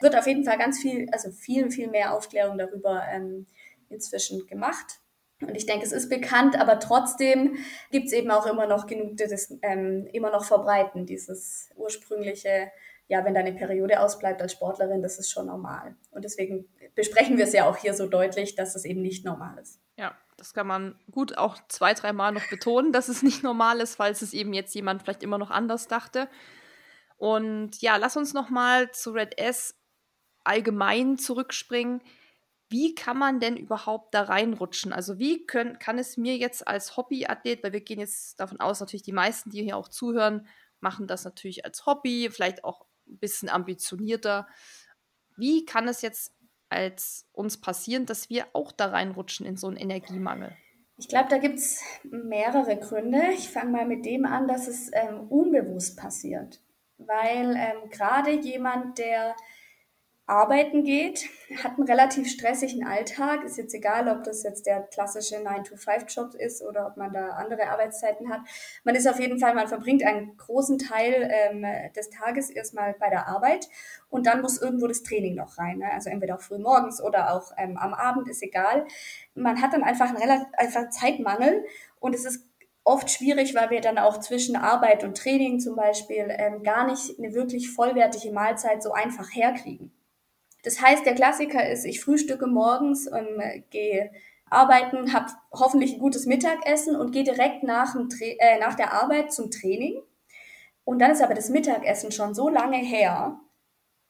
[0.00, 3.46] Wird auf jeden Fall ganz viel, also viel, viel mehr Aufklärung darüber ähm,
[3.88, 5.00] inzwischen gemacht.
[5.40, 7.56] Und ich denke, es ist bekannt, aber trotzdem
[7.90, 12.70] gibt es eben auch immer noch genug, die das ähm, immer noch verbreiten, dieses ursprüngliche,
[13.08, 15.96] ja, wenn deine Periode ausbleibt als Sportlerin, das ist schon normal.
[16.10, 19.58] Und deswegen besprechen wir es ja auch hier so deutlich, dass es eben nicht normal
[19.58, 19.80] ist.
[19.96, 23.96] Ja, das kann man gut auch zwei, dreimal noch betonen, dass es nicht normal ist,
[23.96, 26.28] falls es eben jetzt jemand vielleicht immer noch anders dachte.
[27.16, 29.74] Und ja, lass uns noch mal zu Red S
[30.44, 32.00] allgemein zurückspringen
[32.74, 34.92] wie kann man denn überhaupt da reinrutschen?
[34.92, 38.80] Also wie können, kann es mir jetzt als Hobbyathlet, weil wir gehen jetzt davon aus,
[38.80, 40.48] natürlich die meisten, die hier auch zuhören,
[40.80, 44.46] machen das natürlich als Hobby, vielleicht auch ein bisschen ambitionierter.
[45.36, 46.32] Wie kann es jetzt
[46.68, 50.56] als uns passieren, dass wir auch da reinrutschen in so einen Energiemangel?
[50.96, 53.20] Ich glaube, da gibt es mehrere Gründe.
[53.34, 56.60] Ich fange mal mit dem an, dass es ähm, unbewusst passiert.
[56.98, 59.34] Weil ähm, gerade jemand, der
[60.26, 61.28] arbeiten geht,
[61.62, 63.44] hat einen relativ stressigen Alltag.
[63.44, 67.68] Ist jetzt egal, ob das jetzt der klassische 9-to-5-Job ist oder ob man da andere
[67.68, 68.40] Arbeitszeiten hat.
[68.84, 73.10] Man ist auf jeden Fall, man verbringt einen großen Teil ähm, des Tages erstmal bei
[73.10, 73.68] der Arbeit
[74.08, 75.78] und dann muss irgendwo das Training noch rein.
[75.78, 75.92] Ne?
[75.92, 78.86] Also entweder auch früh morgens oder auch ähm, am Abend, ist egal.
[79.34, 81.66] Man hat dann einfach einen relativ einfach Zeitmangel
[82.00, 82.46] und es ist
[82.82, 87.18] oft schwierig, weil wir dann auch zwischen Arbeit und Training zum Beispiel ähm, gar nicht
[87.18, 89.92] eine wirklich vollwertige Mahlzeit so einfach herkriegen.
[90.64, 94.10] Das heißt, der Klassiker ist, ich frühstücke morgens und äh, gehe
[94.50, 99.50] arbeiten, habe hoffentlich ein gutes Mittagessen und gehe direkt nach, äh, nach der Arbeit zum
[99.50, 100.00] Training.
[100.84, 103.38] Und dann ist aber das Mittagessen schon so lange her,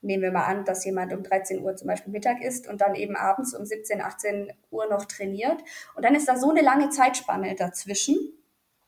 [0.00, 2.94] nehmen wir mal an, dass jemand um 13 Uhr zum Beispiel Mittag isst und dann
[2.94, 5.62] eben abends um 17, 18 Uhr noch trainiert.
[5.96, 8.16] Und dann ist da so eine lange Zeitspanne dazwischen,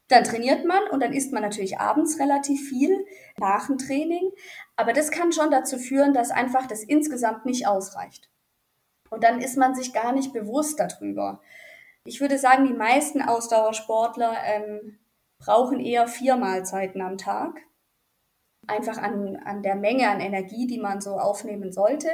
[0.08, 3.06] dann trainiert man und dann isst man natürlich abends relativ viel
[3.38, 4.30] nach dem Training.
[4.76, 8.30] Aber das kann schon dazu führen, dass einfach das insgesamt nicht ausreicht.
[9.10, 11.40] Und dann ist man sich gar nicht bewusst darüber.
[12.04, 14.98] Ich würde sagen, die meisten Ausdauersportler ähm,
[15.38, 17.60] brauchen eher vier Mahlzeiten am Tag
[18.66, 22.10] einfach an, an der Menge an Energie, die man so aufnehmen sollte,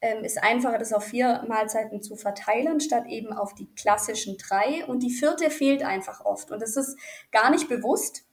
[0.00, 4.84] ähm, ist einfacher, das auf vier Mahlzeiten zu verteilen, statt eben auf die klassischen drei.
[4.86, 6.50] Und die vierte fehlt einfach oft.
[6.50, 6.98] Und das ist
[7.32, 8.24] gar nicht bewusst,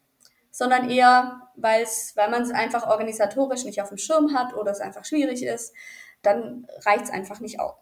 [0.51, 4.79] sondern eher, weil's, weil man es einfach organisatorisch nicht auf dem Schirm hat oder es
[4.79, 5.73] einfach schwierig ist,
[6.21, 7.75] dann reicht es einfach nicht aus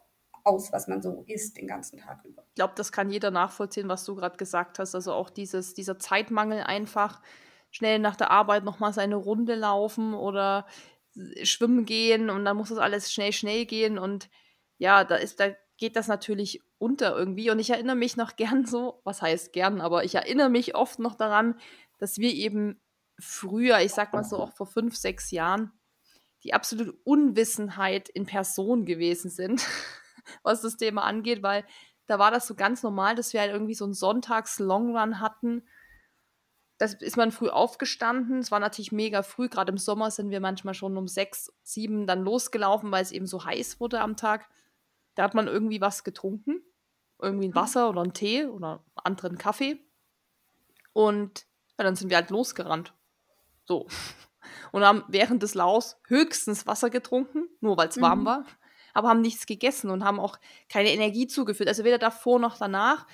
[0.43, 2.43] aus, was man so isst den ganzen Tag über.
[2.49, 4.93] Ich glaube, das kann jeder nachvollziehen, was du gerade gesagt hast.
[4.95, 7.21] Also auch dieses, dieser Zeitmangel einfach
[7.71, 10.65] schnell nach der Arbeit nochmal seine Runde laufen oder
[11.43, 14.29] schwimmen gehen und dann muss das alles schnell, schnell gehen und
[14.77, 17.49] ja, da ist, da geht das natürlich unter irgendwie.
[17.49, 20.99] Und ich erinnere mich noch gern so, was heißt gern, aber ich erinnere mich oft
[20.99, 21.55] noch daran,
[21.99, 22.81] dass wir eben
[23.19, 25.71] früher, ich sag mal so auch vor fünf, sechs Jahren,
[26.43, 29.65] die absolute Unwissenheit in Person gewesen sind,
[30.43, 31.63] was das Thema angeht, weil
[32.07, 35.63] da war das so ganz normal, dass wir halt irgendwie so einen Sonntags-Longrun hatten
[36.83, 38.39] das ist man früh aufgestanden.
[38.39, 39.47] Es war natürlich mega früh.
[39.47, 43.25] Gerade im Sommer sind wir manchmal schon um sechs, sieben dann losgelaufen, weil es eben
[43.25, 44.49] so heiß wurde am Tag.
[45.15, 46.61] Da hat man irgendwie was getrunken.
[47.21, 47.55] Irgendwie ein mhm.
[47.55, 49.79] Wasser oder einen Tee oder einen anderen Kaffee.
[50.91, 51.45] Und
[51.77, 52.93] ja, dann sind wir halt losgerannt.
[53.63, 53.87] So.
[54.73, 58.25] Und haben während des Laus höchstens Wasser getrunken, nur weil es warm mhm.
[58.25, 58.45] war.
[58.93, 61.69] Aber haben nichts gegessen und haben auch keine Energie zugeführt.
[61.69, 63.07] Also weder davor noch danach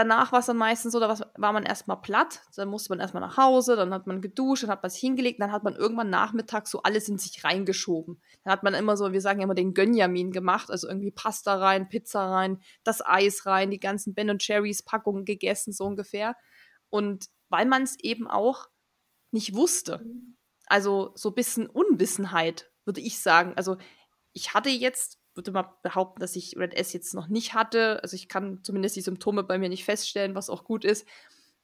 [0.00, 3.20] danach war es dann meistens so, da war man erstmal platt, dann musste man erstmal
[3.20, 6.08] nach Hause, dann hat man geduscht, dann hat man sich hingelegt, dann hat man irgendwann
[6.08, 8.20] nachmittags so alles in sich reingeschoben.
[8.42, 11.88] Dann hat man immer so, wir sagen immer den Gönjamin gemacht, also irgendwie Pasta rein,
[11.88, 16.34] Pizza rein, das Eis rein, die ganzen Ben Cherries Packungen gegessen, so ungefähr.
[16.88, 18.68] Und weil man es eben auch
[19.30, 20.04] nicht wusste.
[20.66, 23.52] Also so ein bisschen Unwissenheit, würde ich sagen.
[23.56, 23.76] Also
[24.32, 28.00] ich hatte jetzt würde mal behaupten, dass ich Red S jetzt noch nicht hatte.
[28.02, 31.06] Also ich kann zumindest die Symptome bei mir nicht feststellen, was auch gut ist.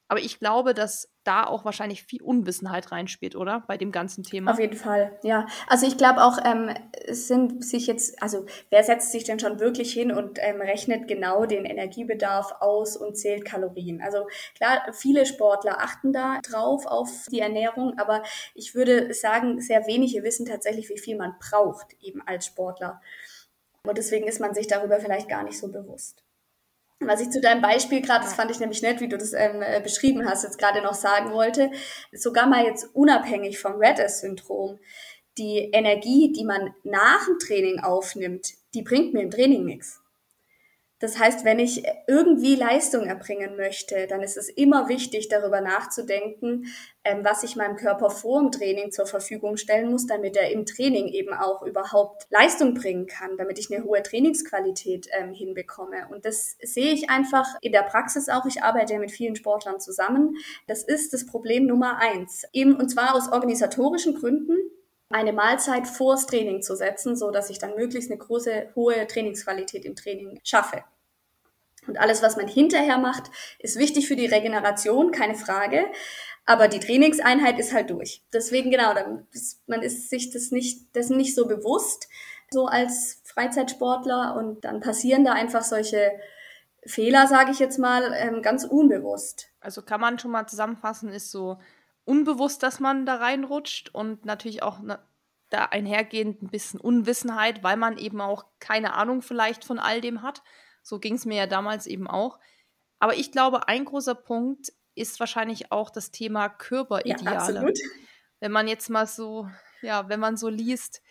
[0.09, 3.65] Aber ich glaube, dass da auch wahrscheinlich viel Unwissenheit reinspielt, oder?
[3.67, 4.53] Bei dem ganzen Thema.
[4.53, 5.47] Auf jeden Fall, ja.
[5.67, 9.59] Also ich glaube auch, ähm, es sind sich jetzt, also wer setzt sich denn schon
[9.59, 14.01] wirklich hin und ähm, rechnet genau den Energiebedarf aus und zählt Kalorien?
[14.01, 18.23] Also klar, viele Sportler achten da drauf auf die Ernährung, aber
[18.55, 23.01] ich würde sagen, sehr wenige wissen tatsächlich, wie viel man braucht, eben als Sportler.
[23.89, 26.23] Und deswegen ist man sich darüber vielleicht gar nicht so bewusst.
[27.01, 29.61] Was ich zu deinem Beispiel gerade, das fand ich nämlich nett, wie du das ähm,
[29.61, 31.71] äh, beschrieben hast, jetzt gerade noch sagen wollte,
[32.13, 34.79] sogar mal jetzt unabhängig vom Red-S-Syndrom,
[35.37, 40.01] die Energie, die man nach dem Training aufnimmt, die bringt mir im Training nichts.
[40.99, 46.67] Das heißt, wenn ich irgendwie Leistung erbringen möchte, dann ist es immer wichtig, darüber nachzudenken,
[47.05, 50.65] ähm, was ich meinem Körper vor dem Training zur Verfügung stellen muss, damit er im
[50.65, 56.09] Training eben auch überhaupt Leistung bringen kann, damit ich eine hohe Trainingsqualität ähm, hinbekomme.
[56.11, 58.47] Und das sehe ich einfach in der Praxis auch.
[58.47, 60.37] Ich arbeite ja mit vielen Sportlern zusammen.
[60.67, 62.45] Das ist das Problem Nummer eins.
[62.53, 64.57] Eben, und zwar aus organisatorischen Gründen
[65.09, 69.85] eine Mahlzeit vors Training zu setzen, so dass ich dann möglichst eine große, hohe Trainingsqualität
[69.85, 70.83] im Training schaffe.
[71.87, 73.31] Und alles, was man hinterher macht,
[73.61, 75.87] ist wichtig für die Regeneration, keine Frage.
[76.45, 78.23] Aber die Trainingseinheit ist halt durch.
[78.33, 78.95] Deswegen genau,
[79.33, 82.09] ist, man ist sich das nicht, dessen nicht so bewusst,
[82.51, 84.37] so als Freizeitsportler.
[84.37, 86.13] Und dann passieren da einfach solche
[86.85, 89.49] Fehler, sage ich jetzt mal, ähm, ganz unbewusst.
[89.61, 91.59] Also kann man schon mal zusammenfassen, ist so
[92.07, 94.99] unbewusst, dass man da reinrutscht und natürlich auch ne,
[95.51, 100.23] da einhergehend ein bisschen Unwissenheit, weil man eben auch keine Ahnung vielleicht von all dem
[100.23, 100.43] hat.
[100.83, 102.39] So ging es mir ja damals eben auch.
[102.99, 107.61] Aber ich glaube, ein großer Punkt ist wahrscheinlich auch das Thema Körperideale.
[107.61, 107.73] Ja,
[108.41, 109.49] wenn man jetzt mal so,
[109.83, 111.03] ja, wenn man so liest,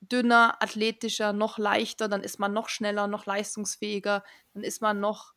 [0.00, 4.22] dünner, athletischer, noch leichter, dann ist man noch schneller, noch leistungsfähiger,
[4.54, 5.32] dann ist man noch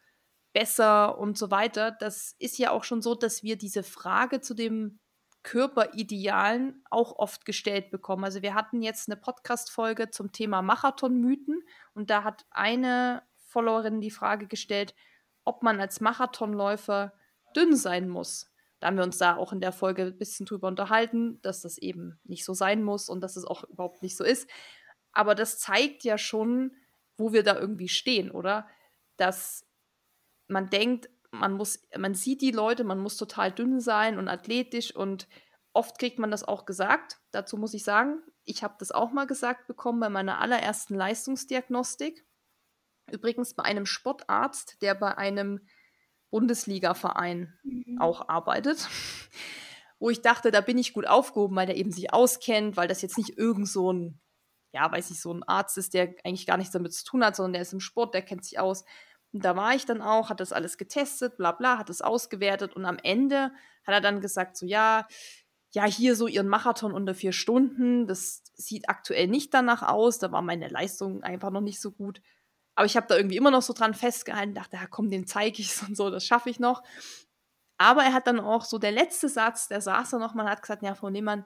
[0.54, 1.92] besser und so weiter.
[1.92, 5.00] Das ist ja auch schon so, dass wir diese Frage zu dem
[5.44, 8.24] Körperidealen auch oft gestellt bekommen.
[8.24, 14.12] Also wir hatten jetzt eine Podcast-Folge zum Thema Marathonmythen und da hat eine Followerin die
[14.12, 14.94] Frage gestellt,
[15.44, 17.14] ob man als Marathonläufer
[17.56, 18.52] dünn sein muss.
[18.80, 21.78] Da haben wir uns da auch in der Folge ein bisschen drüber unterhalten, dass das
[21.78, 24.50] eben nicht so sein muss und dass es auch überhaupt nicht so ist.
[25.12, 26.76] Aber das zeigt ja schon,
[27.18, 28.68] wo wir da irgendwie stehen, oder?
[29.18, 29.68] Dass
[30.52, 34.96] man denkt, man muss, man sieht die Leute, man muss total dünn sein und athletisch
[34.96, 35.28] und
[35.74, 37.20] oft kriegt man das auch gesagt.
[37.32, 42.26] Dazu muss ich sagen, ich habe das auch mal gesagt bekommen bei meiner allerersten Leistungsdiagnostik.
[43.12, 45.62] Übrigens bei einem Sportarzt, der bei einem
[46.30, 47.98] Bundesliga-Verein mhm.
[48.00, 48.88] auch arbeitet.
[50.00, 53.02] Wo ich dachte, da bin ich gut aufgehoben, weil der eben sich auskennt, weil das
[53.02, 54.20] jetzt nicht irgend so ein,
[54.74, 57.36] ja, weiß ich, so ein Arzt ist, der eigentlich gar nichts damit zu tun hat,
[57.36, 58.84] sondern der ist im Sport, der kennt sich aus.
[59.34, 62.76] Und da war ich dann auch, hat das alles getestet, bla bla, hat das ausgewertet
[62.76, 63.52] und am Ende
[63.86, 65.08] hat er dann gesagt, so ja,
[65.74, 70.32] ja, hier so ihren Marathon unter vier Stunden, das sieht aktuell nicht danach aus, da
[70.32, 72.22] war meine Leistung einfach noch nicht so gut.
[72.76, 75.62] Aber ich habe da irgendwie immer noch so dran festgehalten, dachte, ja komm, den zeige
[75.62, 76.84] ich und so, das schaffe ich noch.
[77.78, 80.84] Aber er hat dann auch so der letzte Satz, der saß da nochmal, hat gesagt,
[80.84, 81.46] ja, Frau Nehmann,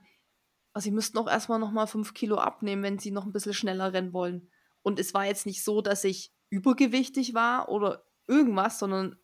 [0.73, 3.93] also Sie müssten auch erstmal nochmal fünf Kilo abnehmen, wenn Sie noch ein bisschen schneller
[3.93, 4.51] rennen wollen.
[4.81, 9.17] Und es war jetzt nicht so, dass ich übergewichtig war oder irgendwas, sondern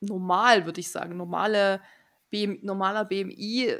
[0.00, 1.16] normal, würde ich sagen.
[1.16, 1.80] Normale
[2.30, 3.76] BM, normaler BMI.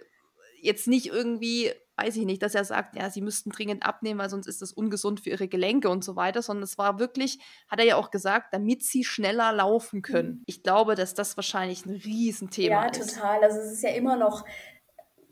[0.62, 4.30] Jetzt nicht irgendwie, weiß ich nicht, dass er sagt, ja, sie müssten dringend abnehmen, weil
[4.30, 7.80] sonst ist das ungesund für ihre Gelenke und so weiter, sondern es war wirklich, hat
[7.80, 10.28] er ja auch gesagt, damit sie schneller laufen können.
[10.28, 10.42] Mhm.
[10.46, 12.98] Ich glaube, dass das wahrscheinlich ein Riesenthema ist.
[12.98, 13.42] Ja, total.
[13.42, 14.44] Also es ist ja immer noch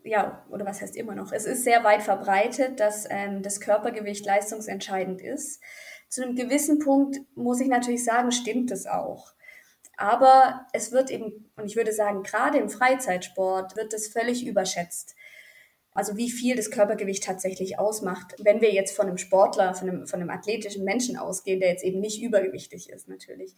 [0.04, 1.32] ja, oder was heißt immer noch?
[1.32, 5.60] Es ist sehr weit verbreitet, dass ähm, das Körpergewicht leistungsentscheidend ist.
[6.08, 9.34] Zu einem gewissen Punkt muss ich natürlich sagen, stimmt es auch.
[9.98, 15.16] Aber es wird eben, und ich würde sagen, gerade im Freizeitsport wird es völlig überschätzt.
[15.92, 20.06] Also wie viel das Körpergewicht tatsächlich ausmacht, wenn wir jetzt von einem Sportler, von einem,
[20.06, 23.56] von einem athletischen Menschen ausgehen, der jetzt eben nicht übergewichtig ist natürlich.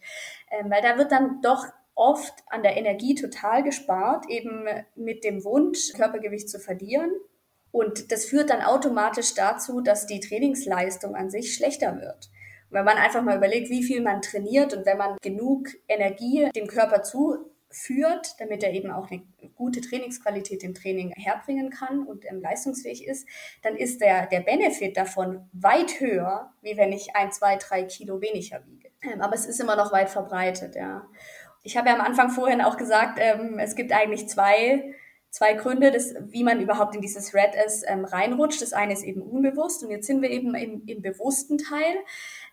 [0.49, 5.43] Ähm, weil da wird dann doch oft an der Energie total gespart, eben mit dem
[5.43, 7.11] Wunsch, Körpergewicht zu verlieren.
[7.71, 12.30] Und das führt dann automatisch dazu, dass die Trainingsleistung an sich schlechter wird
[12.71, 16.67] wenn man einfach mal überlegt, wie viel man trainiert und wenn man genug Energie dem
[16.67, 19.21] Körper zuführt, damit er eben auch eine
[19.55, 23.27] gute Trainingsqualität im Training herbringen kann und ähm, leistungsfähig ist,
[23.61, 28.21] dann ist der, der Benefit davon weit höher, wie wenn ich ein, zwei, drei Kilo
[28.21, 28.89] weniger wiege.
[29.03, 31.07] Ähm, aber es ist immer noch weit verbreitet, ja.
[31.63, 34.95] Ich habe ja am Anfang vorhin auch gesagt, ähm, es gibt eigentlich zwei
[35.31, 38.61] zwei Gründe, dass, wie man überhaupt in dieses Red S ähm, reinrutscht.
[38.61, 41.95] Das eine ist eben unbewusst und jetzt sind wir eben im, im bewussten Teil.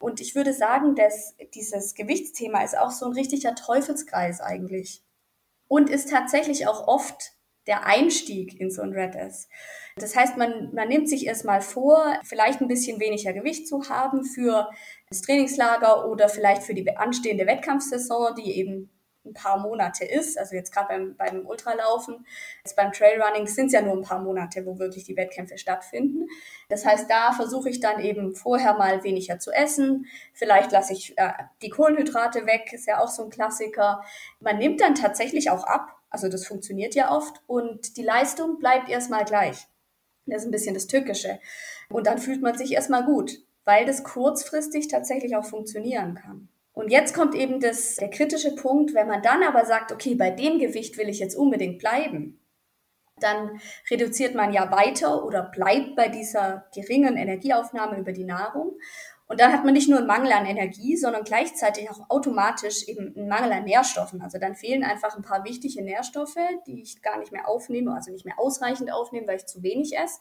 [0.00, 5.02] Und ich würde sagen, dass dieses Gewichtsthema ist auch so ein richtiger Teufelskreis eigentlich.
[5.66, 7.32] Und ist tatsächlich auch oft
[7.66, 9.48] der Einstieg in so ein Red S.
[9.96, 14.24] Das heißt, man, man nimmt sich erstmal vor, vielleicht ein bisschen weniger Gewicht zu haben
[14.24, 14.70] für
[15.10, 18.90] das Trainingslager oder vielleicht für die anstehende Wettkampfsaison, die eben
[19.28, 20.38] ein paar Monate ist.
[20.38, 22.26] Also jetzt gerade beim, beim Ultralaufen,
[22.64, 26.26] jetzt beim Trailrunning sind es ja nur ein paar Monate, wo wirklich die Wettkämpfe stattfinden.
[26.68, 30.06] Das heißt, da versuche ich dann eben vorher mal weniger zu essen.
[30.32, 34.02] Vielleicht lasse ich äh, die Kohlenhydrate weg, ist ja auch so ein Klassiker.
[34.40, 35.94] Man nimmt dann tatsächlich auch ab.
[36.10, 39.66] Also das funktioniert ja oft und die Leistung bleibt erstmal gleich.
[40.26, 41.38] Das ist ein bisschen das Tückische.
[41.90, 46.48] Und dann fühlt man sich erstmal gut, weil das kurzfristig tatsächlich auch funktionieren kann.
[46.78, 50.30] Und jetzt kommt eben das, der kritische Punkt, wenn man dann aber sagt, okay, bei
[50.30, 52.40] dem Gewicht will ich jetzt unbedingt bleiben,
[53.18, 53.60] dann
[53.90, 58.78] reduziert man ja weiter oder bleibt bei dieser geringen Energieaufnahme über die Nahrung.
[59.26, 63.12] Und dann hat man nicht nur einen Mangel an Energie, sondern gleichzeitig auch automatisch eben
[63.16, 64.22] einen Mangel an Nährstoffen.
[64.22, 68.12] Also dann fehlen einfach ein paar wichtige Nährstoffe, die ich gar nicht mehr aufnehme, also
[68.12, 70.20] nicht mehr ausreichend aufnehme, weil ich zu wenig esse.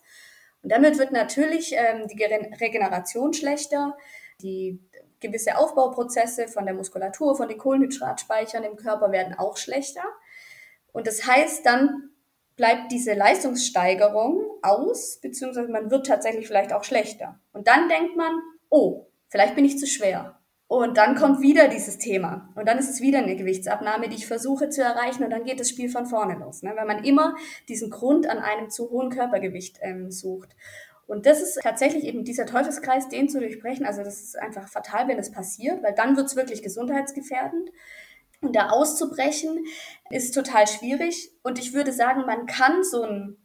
[0.63, 3.95] Und damit wird natürlich ähm, die Regeneration schlechter,
[4.41, 4.79] die
[5.19, 10.03] gewisse Aufbauprozesse von der Muskulatur, von den Kohlenhydratspeichern im Körper werden auch schlechter.
[10.91, 12.11] Und das heißt, dann
[12.55, 17.39] bleibt diese Leistungssteigerung aus, beziehungsweise man wird tatsächlich vielleicht auch schlechter.
[17.53, 18.31] Und dann denkt man,
[18.69, 20.37] oh, vielleicht bin ich zu schwer.
[20.69, 22.49] Und dann kommt wieder dieses Thema.
[22.55, 25.23] Und dann ist es wieder eine Gewichtsabnahme, die ich versuche zu erreichen.
[25.23, 26.61] Und dann geht das Spiel von vorne los.
[26.61, 26.73] Ne?
[26.75, 27.35] Weil man immer
[27.69, 30.49] diesen Grund an einem zu hohen Körpergewicht ähm, sucht.
[31.07, 33.85] Und das ist tatsächlich eben dieser Teufelskreis, den zu durchbrechen.
[33.85, 37.71] Also das ist einfach fatal, wenn es passiert, weil dann wird es wirklich gesundheitsgefährdend.
[38.41, 39.65] Und da auszubrechen
[40.09, 41.31] ist total schwierig.
[41.43, 43.37] Und ich würde sagen, man kann so ein,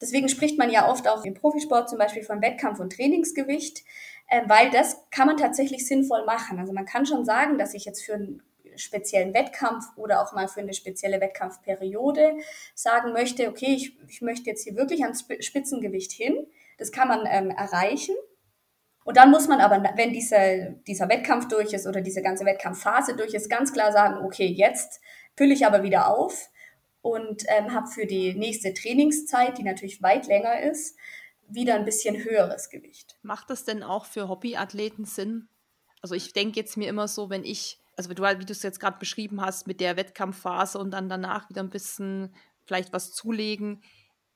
[0.00, 3.82] deswegen spricht man ja oft auch im Profisport zum Beispiel von Wettkampf- und Trainingsgewicht,
[4.28, 6.60] äh, weil das kann man tatsächlich sinnvoll machen.
[6.60, 8.42] Also man kann schon sagen, dass ich jetzt für einen
[8.76, 12.36] speziellen Wettkampf oder auch mal für eine spezielle Wettkampfperiode
[12.74, 16.46] sagen möchte, okay, ich, ich möchte jetzt hier wirklich ans Spitzengewicht hin
[16.80, 18.16] das kann man ähm, erreichen.
[19.04, 23.16] Und dann muss man aber, wenn dieser, dieser Wettkampf durch ist oder diese ganze Wettkampfphase
[23.16, 25.00] durch ist, ganz klar sagen, okay, jetzt
[25.36, 26.50] fülle ich aber wieder auf
[27.02, 30.96] und ähm, habe für die nächste Trainingszeit, die natürlich weit länger ist,
[31.48, 33.18] wieder ein bisschen höheres Gewicht.
[33.22, 35.48] Macht das denn auch für Hobbyathleten Sinn?
[36.02, 38.80] Also ich denke jetzt mir immer so, wenn ich, also du, wie du es jetzt
[38.80, 43.82] gerade beschrieben hast, mit der Wettkampfphase und dann danach wieder ein bisschen vielleicht was zulegen,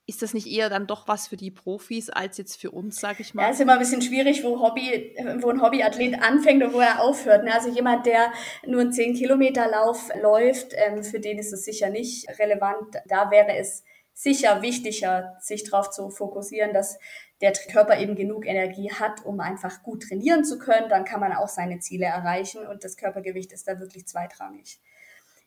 [0.07, 3.23] ist das nicht eher dann doch was für die Profis als jetzt für uns, sage
[3.23, 3.45] ich mal?
[3.45, 7.01] Ja, ist immer ein bisschen schwierig, wo, Hobby, wo ein Hobbyathlet anfängt und wo er
[7.01, 7.45] aufhört.
[7.45, 7.55] Ne?
[7.55, 8.33] Also jemand, der
[8.67, 12.97] nur einen 10-Kilometer-Lauf läuft, ähm, für den ist es sicher nicht relevant.
[13.07, 13.83] Da wäre es
[14.13, 16.99] sicher wichtiger, sich darauf zu fokussieren, dass
[17.41, 20.91] der Körper eben genug Energie hat, um einfach gut trainieren zu können.
[20.91, 24.81] Dann kann man auch seine Ziele erreichen und das Körpergewicht ist da wirklich zweitrangig.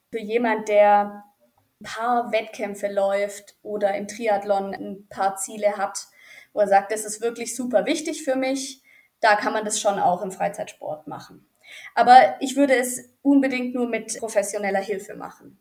[0.09, 1.23] Für jemand, der
[1.83, 6.07] paar Wettkämpfe läuft oder im Triathlon ein paar Ziele hat,
[6.53, 8.81] wo er sagt, das ist wirklich super wichtig für mich,
[9.19, 11.47] da kann man das schon auch im Freizeitsport machen.
[11.95, 15.59] Aber ich würde es unbedingt nur mit professioneller Hilfe machen.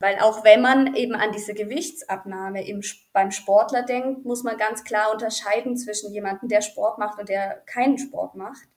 [0.00, 2.82] Weil auch wenn man eben an diese Gewichtsabnahme im,
[3.12, 7.62] beim Sportler denkt, muss man ganz klar unterscheiden zwischen jemandem, der Sport macht und der
[7.66, 8.68] keinen Sport macht.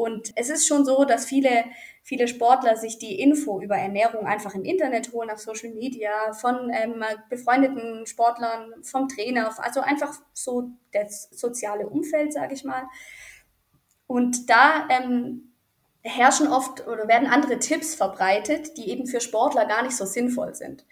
[0.00, 1.66] Und es ist schon so, dass viele,
[2.02, 6.70] viele Sportler sich die Info über Ernährung einfach im Internet holen, auf Social Media, von
[6.72, 12.84] ähm, befreundeten Sportlern, vom Trainer, also einfach so das soziale Umfeld, sage ich mal.
[14.06, 15.52] Und da ähm,
[16.00, 20.54] herrschen oft oder werden andere Tipps verbreitet, die eben für Sportler gar nicht so sinnvoll
[20.54, 20.86] sind.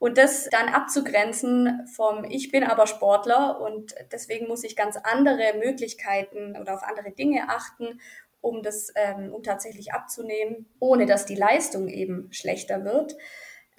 [0.00, 5.58] Und das dann abzugrenzen vom Ich bin aber Sportler und deswegen muss ich ganz andere
[5.58, 8.00] Möglichkeiten oder auf andere Dinge achten
[8.40, 13.16] um das, ähm, um tatsächlich abzunehmen, ohne dass die Leistung eben schlechter wird.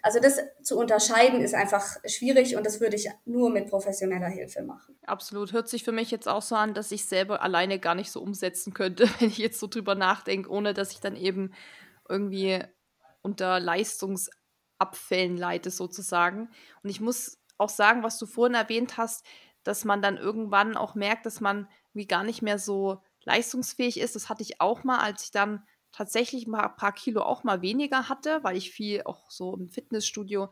[0.04, 4.64] Also das zu unterscheiden ist einfach schwierig und das würde ich nur mit professioneller Hilfe
[4.64, 4.98] machen.
[5.06, 5.54] Absolut.
[5.54, 8.22] Hört sich für mich jetzt auch so an, dass ich selber alleine gar nicht so
[8.22, 11.54] umsetzen könnte, wenn ich jetzt so drüber nachdenke, ohne dass ich dann eben
[12.10, 12.64] irgendwie
[13.22, 16.50] unter Leistungsabfällen leite sozusagen.
[16.82, 19.24] Und ich muss auch sagen, was du vorhin erwähnt hast,
[19.64, 24.16] dass man dann irgendwann auch merkt, dass man wie gar nicht mehr so leistungsfähig ist.
[24.16, 27.62] Das hatte ich auch mal, als ich dann tatsächlich ein paar, paar Kilo auch mal
[27.62, 30.50] weniger hatte, weil ich viel auch so im Fitnessstudio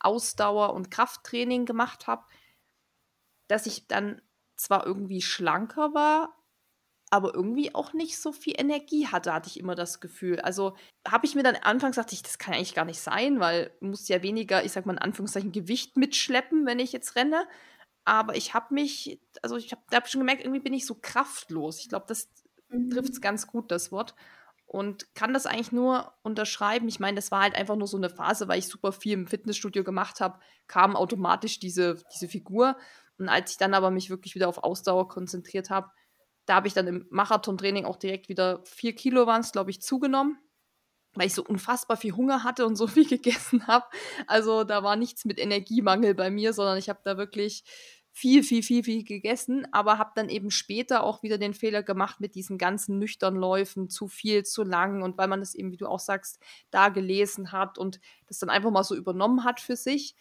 [0.00, 2.24] Ausdauer und Krafttraining gemacht habe,
[3.48, 4.22] dass ich dann
[4.56, 6.36] zwar irgendwie schlanker war,
[7.10, 10.40] aber irgendwie auch nicht so viel Energie hatte, hatte ich immer das Gefühl.
[10.40, 13.72] Also habe ich mir dann anfangs dachte ich, das kann eigentlich gar nicht sein, weil
[13.80, 17.46] muss ja weniger, ich sag mal in Anführungszeichen, Gewicht mitschleppen, wenn ich jetzt renne
[18.04, 21.80] aber ich habe mich, also ich habe hab schon gemerkt, irgendwie bin ich so kraftlos.
[21.80, 22.28] Ich glaube, das
[22.68, 22.90] mhm.
[22.90, 24.14] trifft es ganz gut, das Wort.
[24.66, 26.88] Und kann das eigentlich nur unterschreiben.
[26.88, 29.26] Ich meine, das war halt einfach nur so eine Phase, weil ich super viel im
[29.26, 30.38] Fitnessstudio gemacht habe,
[30.68, 32.76] kam automatisch diese, diese Figur.
[33.18, 35.90] Und als ich dann aber mich wirklich wieder auf Ausdauer konzentriert habe,
[36.46, 39.82] da habe ich dann im Marathontraining auch direkt wieder vier Kilo waren es, glaube ich,
[39.82, 40.38] zugenommen
[41.14, 43.86] weil ich so unfassbar viel Hunger hatte und so viel gegessen habe.
[44.26, 47.64] Also da war nichts mit Energiemangel bei mir, sondern ich habe da wirklich
[48.12, 52.20] viel, viel, viel, viel gegessen, aber habe dann eben später auch wieder den Fehler gemacht
[52.20, 55.76] mit diesen ganzen nüchtern Läufen, zu viel, zu lang und weil man das eben, wie
[55.76, 56.40] du auch sagst,
[56.70, 60.16] da gelesen hat und das dann einfach mal so übernommen hat für sich.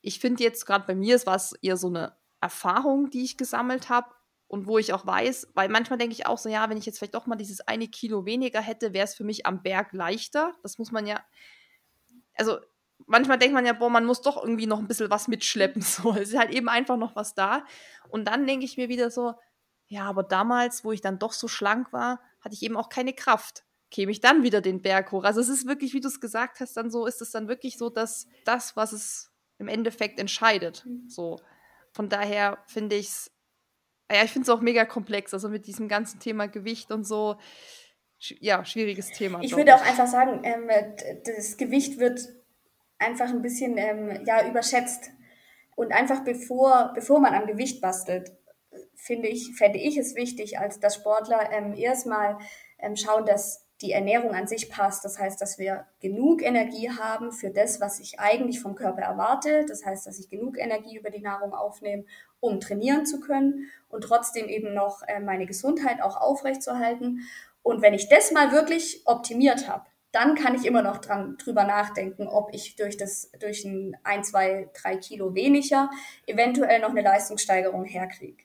[0.00, 3.88] Ich finde jetzt gerade bei mir, es war eher so eine Erfahrung, die ich gesammelt
[3.90, 4.08] habe
[4.54, 6.98] und wo ich auch weiß, weil manchmal denke ich auch so, ja, wenn ich jetzt
[6.98, 10.54] vielleicht doch mal dieses eine Kilo weniger hätte, wäre es für mich am Berg leichter.
[10.62, 11.20] Das muss man ja,
[12.36, 12.60] also
[13.06, 15.82] manchmal denkt man ja, boah, man muss doch irgendwie noch ein bisschen was mitschleppen.
[15.82, 17.64] So, es ist halt eben einfach noch was da.
[18.10, 19.34] Und dann denke ich mir wieder so,
[19.88, 23.12] ja, aber damals, wo ich dann doch so schlank war, hatte ich eben auch keine
[23.12, 23.64] Kraft.
[23.90, 25.24] Käme ich dann wieder den Berg hoch.
[25.24, 27.76] Also es ist wirklich, wie du es gesagt hast, dann so, ist es dann wirklich
[27.76, 30.86] so, dass das, was es im Endeffekt entscheidet.
[30.86, 31.08] Mhm.
[31.08, 31.40] So.
[31.90, 33.33] Von daher finde ich es,
[34.10, 37.36] ja, ich finde es auch mega komplex, also mit diesem ganzen Thema Gewicht und so.
[38.18, 39.40] Ja, schwieriges Thema.
[39.42, 40.70] Ich würde auch einfach sagen, ähm,
[41.24, 42.20] das Gewicht wird
[42.98, 45.10] einfach ein bisschen ähm, ja, überschätzt.
[45.76, 48.32] Und einfach bevor, bevor man am Gewicht bastelt,
[48.94, 52.38] finde ich, fände ich es wichtig, als dass Sportler ähm, erstmal
[52.78, 55.04] ähm, schauen, dass die Ernährung an sich passt.
[55.04, 59.64] Das heißt, dass wir genug Energie haben für das, was ich eigentlich vom Körper erwarte.
[59.66, 62.04] Das heißt, dass ich genug Energie über die Nahrung aufnehme,
[62.44, 67.20] um trainieren zu können und trotzdem eben noch äh, meine Gesundheit auch aufrechtzuerhalten.
[67.62, 71.64] Und wenn ich das mal wirklich optimiert habe, dann kann ich immer noch dran, drüber
[71.64, 75.90] nachdenken, ob ich durch das, durch ein, ein, zwei, drei Kilo weniger
[76.26, 78.44] eventuell noch eine Leistungssteigerung herkriege.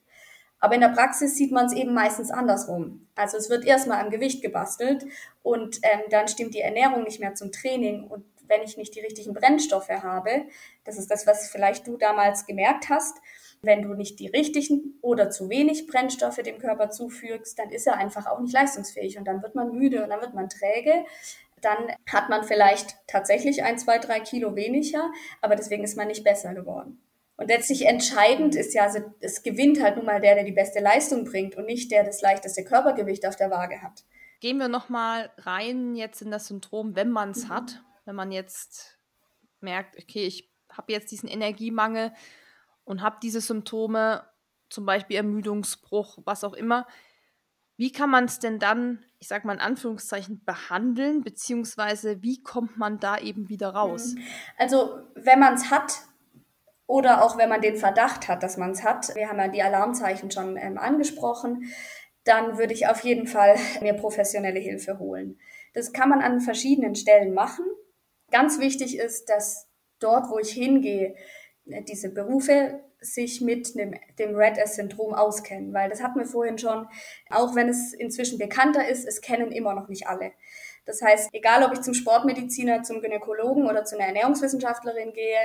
[0.58, 3.06] Aber in der Praxis sieht man es eben meistens andersrum.
[3.14, 5.06] Also es wird erstmal am Gewicht gebastelt
[5.42, 8.04] und ähm, dann stimmt die Ernährung nicht mehr zum Training.
[8.04, 10.46] Und wenn ich nicht die richtigen Brennstoffe habe,
[10.84, 13.16] das ist das, was vielleicht du damals gemerkt hast,
[13.62, 17.96] wenn du nicht die richtigen oder zu wenig Brennstoffe dem Körper zufügst, dann ist er
[17.96, 21.04] einfach auch nicht leistungsfähig und dann wird man müde und dann wird man träge
[21.60, 26.24] dann hat man vielleicht tatsächlich ein, zwei, drei Kilo weniger, aber deswegen ist man nicht
[26.24, 27.00] besser geworden.
[27.36, 30.80] Und letztlich entscheidend ist ja, also es gewinnt halt nun mal der, der die beste
[30.80, 34.04] Leistung bringt und nicht der das leichteste Körpergewicht auf der Waage hat.
[34.40, 37.48] Gehen wir nochmal rein jetzt in das Syndrom, wenn man es mhm.
[37.48, 38.98] hat, wenn man jetzt
[39.60, 42.12] merkt, okay, ich habe jetzt diesen Energiemangel
[42.84, 44.24] und habe diese Symptome,
[44.68, 46.86] zum Beispiel Ermüdungsbruch, was auch immer.
[47.76, 52.76] Wie kann man es denn dann, ich sage mal in Anführungszeichen, behandeln, beziehungsweise wie kommt
[52.76, 54.14] man da eben wieder raus?
[54.14, 54.22] Mhm.
[54.58, 56.02] Also wenn man es hat
[56.86, 59.62] oder auch wenn man den Verdacht hat, dass man es hat, wir haben ja die
[59.62, 61.72] Alarmzeichen schon ähm, angesprochen,
[62.24, 65.38] dann würde ich auf jeden Fall mir professionelle Hilfe holen.
[65.72, 67.64] Das kann man an verschiedenen Stellen machen.
[68.30, 69.68] Ganz wichtig ist, dass
[70.00, 71.14] dort, wo ich hingehe,
[71.64, 76.86] diese Berufe sich mit dem, dem Red S-Syndrom auskennen, weil das hatten wir vorhin schon,
[77.30, 80.32] auch wenn es inzwischen bekannter ist, es kennen immer noch nicht alle.
[80.84, 85.38] Das heißt, egal ob ich zum Sportmediziner, zum Gynäkologen oder zu einer Ernährungswissenschaftlerin gehe,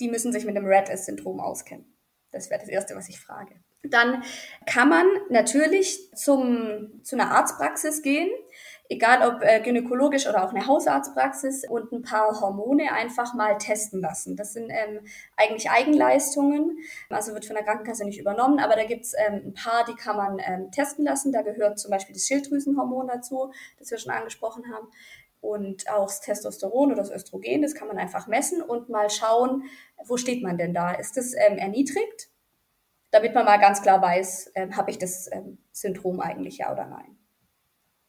[0.00, 1.96] die müssen sich mit dem Red S-Syndrom auskennen.
[2.30, 3.54] Das wäre das Erste, was ich frage.
[3.82, 4.22] Dann
[4.66, 8.28] kann man natürlich zum, zu einer Arztpraxis gehen
[8.88, 14.00] egal ob äh, gynäkologisch oder auch eine Hausarztpraxis und ein paar Hormone einfach mal testen
[14.00, 14.36] lassen.
[14.36, 15.00] Das sind ähm,
[15.36, 16.78] eigentlich Eigenleistungen,
[17.10, 20.16] also wird von der Krankenkasse nicht übernommen, aber da gibt's ähm, ein paar, die kann
[20.16, 21.32] man ähm, testen lassen.
[21.32, 24.88] Da gehört zum Beispiel das Schilddrüsenhormon dazu, das wir schon angesprochen haben.
[25.40, 29.64] Und auch das Testosteron oder das Östrogen, das kann man einfach messen und mal schauen,
[30.04, 30.92] wo steht man denn da?
[30.92, 32.30] Ist das ähm, erniedrigt?
[33.12, 36.86] Damit man mal ganz klar weiß, ähm, habe ich das ähm, Syndrom eigentlich ja oder
[36.86, 37.16] nein.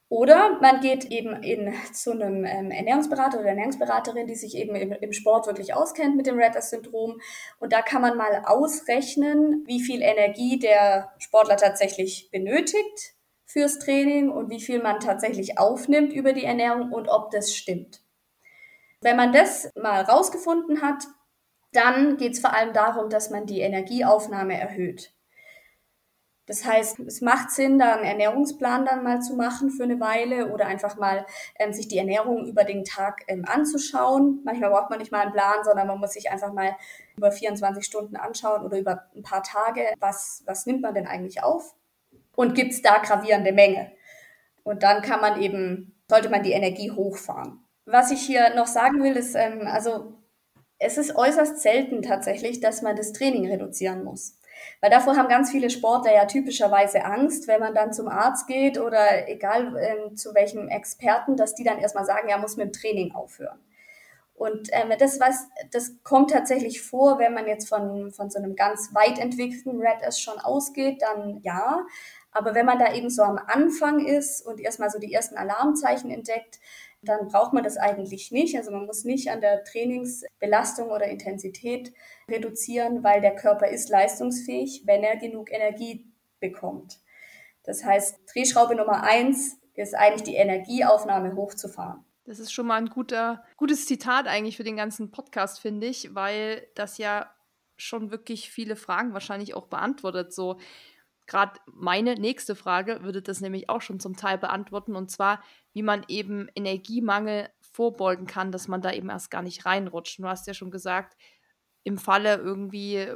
[0.10, 4.93] Oder man geht eben in, zu einem ähm, Ernährungsberater oder Ernährungsberaterin, die sich eben im,
[4.93, 7.20] im Sport wirklich auskennt mit dem Redders-Syndrom.
[7.60, 14.30] Und da kann man mal ausrechnen, wie viel Energie der Sportler tatsächlich benötigt fürs Training
[14.30, 18.01] und wie viel man tatsächlich aufnimmt über die Ernährung und ob das stimmt.
[19.01, 21.03] Wenn man das mal rausgefunden hat,
[21.74, 25.14] dann geht es vor allem darum, dass man die Energieaufnahme erhöht.
[26.47, 30.47] Das heißt, es macht Sinn, da einen Ernährungsplan dann mal zu machen für eine Weile
[30.47, 31.25] oder einfach mal
[31.59, 34.39] ähm, sich die Ernährung über den Tag ähm, anzuschauen.
[34.45, 36.75] Manchmal braucht man nicht mal einen Plan, sondern man muss sich einfach mal
[37.17, 41.43] über 24 Stunden anschauen oder über ein paar Tage, was, was nimmt man denn eigentlich
[41.43, 41.75] auf
[42.35, 43.91] und gibt es da gravierende Menge.
[44.63, 47.59] Und dann kann man eben, sollte man die Energie hochfahren.
[47.85, 50.13] Was ich hier noch sagen will, ist, ähm, also
[50.79, 54.39] es ist äußerst selten tatsächlich, dass man das Training reduzieren muss.
[54.82, 58.80] Weil davor haben ganz viele Sportler ja typischerweise Angst, wenn man dann zum Arzt geht
[58.80, 62.74] oder egal ähm, zu welchem Experten, dass die dann erstmal sagen, ja, muss mit dem
[62.74, 63.59] Training aufhören.
[64.38, 68.55] Und ähm, das, was, das kommt tatsächlich vor, wenn man jetzt von, von so einem
[68.55, 71.84] ganz weit entwickelten Red S schon ausgeht, dann ja.
[72.32, 76.11] Aber wenn man da eben so am Anfang ist und erstmal so die ersten Alarmzeichen
[76.11, 76.59] entdeckt,
[77.08, 78.58] dann braucht man das eigentlich nicht.
[78.58, 81.93] Also man muss nicht an der Trainingsbelastung oder Intensität
[82.30, 86.05] reduzieren, weil der Körper ist leistungsfähig, wenn er genug Energie
[86.39, 86.99] bekommt.
[87.64, 92.03] Das heißt, Drehschraube Nummer eins ist eigentlich die Energieaufnahme hochzufahren.
[92.26, 96.14] Das ist schon mal ein guter, gutes Zitat eigentlich für den ganzen Podcast, finde ich,
[96.14, 97.32] weil das ja
[97.78, 100.34] schon wirklich viele Fragen wahrscheinlich auch beantwortet.
[100.34, 100.58] So,
[101.28, 105.84] gerade meine nächste Frage würde das nämlich auch schon zum Teil beantworten, und zwar, wie
[105.84, 110.19] man eben Energiemangel vorbeugen kann, dass man da eben erst gar nicht reinrutscht.
[110.19, 111.15] Du hast ja schon gesagt,
[111.84, 113.07] im Falle irgendwie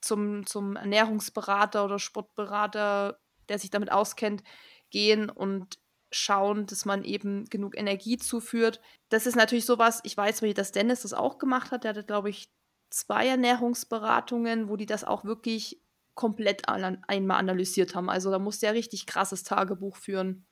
[0.00, 3.18] zum, zum Ernährungsberater oder Sportberater,
[3.48, 4.42] der sich damit auskennt,
[4.90, 5.78] gehen und
[6.10, 8.80] schauen, dass man eben genug Energie zuführt.
[9.08, 11.84] Das ist natürlich sowas, ich weiß, wie das Dennis das auch gemacht hat.
[11.84, 12.52] Der hatte, glaube ich,
[12.90, 15.81] zwei Ernährungsberatungen, wo die das auch wirklich
[16.14, 18.10] komplett einmal analysiert haben.
[18.10, 20.46] Also da musste er richtig krasses Tagebuch führen.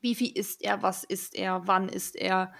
[0.00, 2.54] Wie viel isst er, was isst er, wann isst er,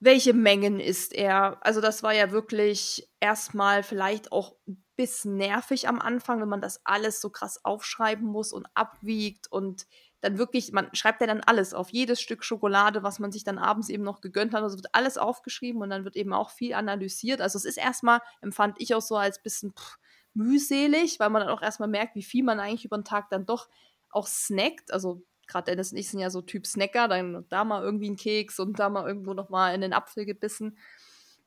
[0.00, 1.58] welche Mengen isst er.
[1.64, 6.60] Also das war ja wirklich erstmal vielleicht auch ein bisschen nervig am Anfang, wenn man
[6.60, 9.86] das alles so krass aufschreiben muss und abwiegt und
[10.20, 13.58] dann wirklich, man schreibt ja dann alles auf, jedes Stück Schokolade, was man sich dann
[13.58, 14.62] abends eben noch gegönnt hat.
[14.62, 17.40] Also wird alles aufgeschrieben und dann wird eben auch viel analysiert.
[17.40, 19.96] Also es ist erstmal, empfand ich auch so als bisschen pff,
[20.34, 23.46] mühselig, weil man dann auch erstmal merkt, wie viel man eigentlich über den Tag dann
[23.46, 23.68] doch
[24.10, 24.92] auch snackt.
[24.92, 28.16] Also gerade Dennis und ich sind ja so Typ Snacker, dann da mal irgendwie ein
[28.16, 30.78] Keks und da mal irgendwo nochmal in den Apfel gebissen.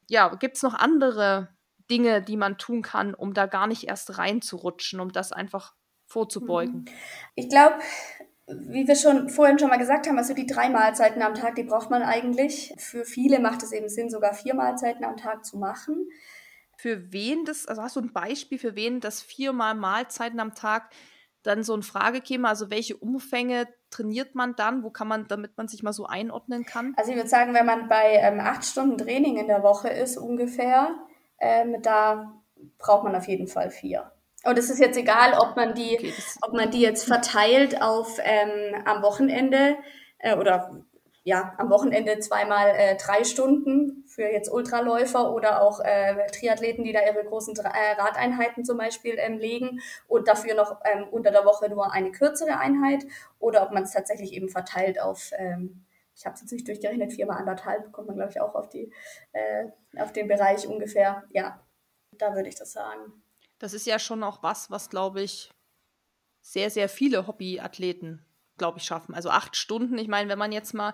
[0.10, 1.50] Ja, gibt es noch andere
[1.90, 5.74] Dinge, die man tun kann, um da gar nicht erst reinzurutschen, um das einfach
[6.06, 6.82] vorzubeugen?
[6.82, 6.86] Mhm.
[7.36, 7.76] Ich glaube,
[8.48, 11.64] wie wir schon vorhin schon mal gesagt haben, also die drei Mahlzeiten am Tag, die
[11.64, 12.74] braucht man eigentlich.
[12.78, 16.10] Für viele macht es eben Sinn, sogar vier Mahlzeiten am Tag zu machen
[16.84, 20.90] für wen das, also hast du ein Beispiel, für wen das viermal Mahlzeiten am Tag
[21.42, 22.50] dann so in Frage käme?
[22.50, 24.84] Also welche Umfänge trainiert man dann?
[24.84, 26.94] Wo kann man, damit man sich mal so einordnen kann?
[26.98, 30.18] Also ich würde sagen, wenn man bei ähm, acht Stunden Training in der Woche ist
[30.18, 30.90] ungefähr,
[31.40, 32.34] ähm, da
[32.80, 34.12] braucht man auf jeden Fall vier.
[34.44, 38.20] Und es ist jetzt egal, ob man die, okay, ob man die jetzt verteilt auf
[38.22, 39.78] ähm, am Wochenende
[40.20, 40.84] äh, oder
[41.24, 46.94] ja, am Wochenende zweimal äh, drei Stunden für jetzt Ultraläufer oder auch äh, Triathleten, die
[46.94, 51.46] da ihre großen äh, Radeinheiten zum Beispiel ähm, legen und dafür noch ähm, unter der
[51.46, 53.06] Woche nur eine kürzere Einheit
[53.40, 55.86] oder ob man es tatsächlich eben verteilt auf, ähm,
[56.16, 58.94] ich habe es jetzt nicht durchgerechnet, viermal anderthalb, kommt man glaube ich auch auf, die,
[59.32, 59.66] äh,
[59.98, 61.24] auf den Bereich ungefähr.
[61.32, 61.60] Ja,
[62.12, 63.24] da würde ich das sagen.
[63.58, 65.52] Das ist ja schon auch was, was glaube ich
[66.42, 68.26] sehr, sehr viele Hobbyathleten
[68.58, 69.16] glaube ich, schaffen.
[69.16, 69.98] Also acht Stunden.
[69.98, 70.94] Ich meine, wenn man jetzt mal,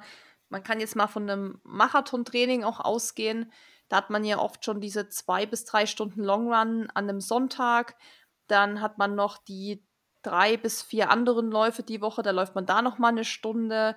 [0.49, 3.51] man kann jetzt mal von einem Marathon-Training auch ausgehen.
[3.87, 7.21] Da hat man ja oft schon diese zwei bis drei Stunden Long Run an einem
[7.21, 7.95] Sonntag.
[8.47, 9.85] Dann hat man noch die
[10.21, 12.21] drei bis vier anderen Läufe die Woche.
[12.21, 13.95] Da läuft man da noch mal eine Stunde,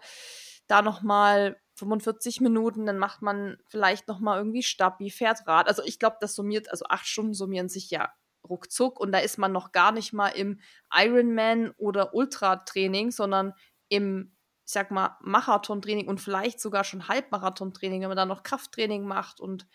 [0.67, 2.87] da noch mal 45 Minuten.
[2.87, 5.69] Dann macht man vielleicht noch mal irgendwie Stabi, fährt Rad.
[5.69, 8.13] Also ich glaube, das summiert, also acht Stunden summieren sich ja
[8.49, 10.61] ruckzuck und da ist man noch gar nicht mal im
[10.93, 13.55] Ironman oder Ultra-Training, sondern
[13.89, 14.35] im,
[14.65, 19.41] ich sag mal, Marathon-Training und vielleicht sogar schon Halbmarathon-Training, wenn man da noch Krafttraining macht
[19.41, 19.67] und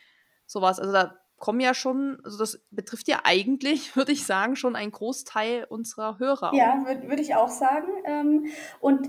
[0.46, 0.80] sowas.
[0.80, 4.92] Also da kommen ja schon, also das betrifft ja eigentlich, würde ich sagen, schon einen
[4.92, 6.52] Großteil unserer Hörer.
[6.54, 7.88] Ja, würde würd ich auch sagen.
[8.06, 8.46] Ähm,
[8.80, 9.08] und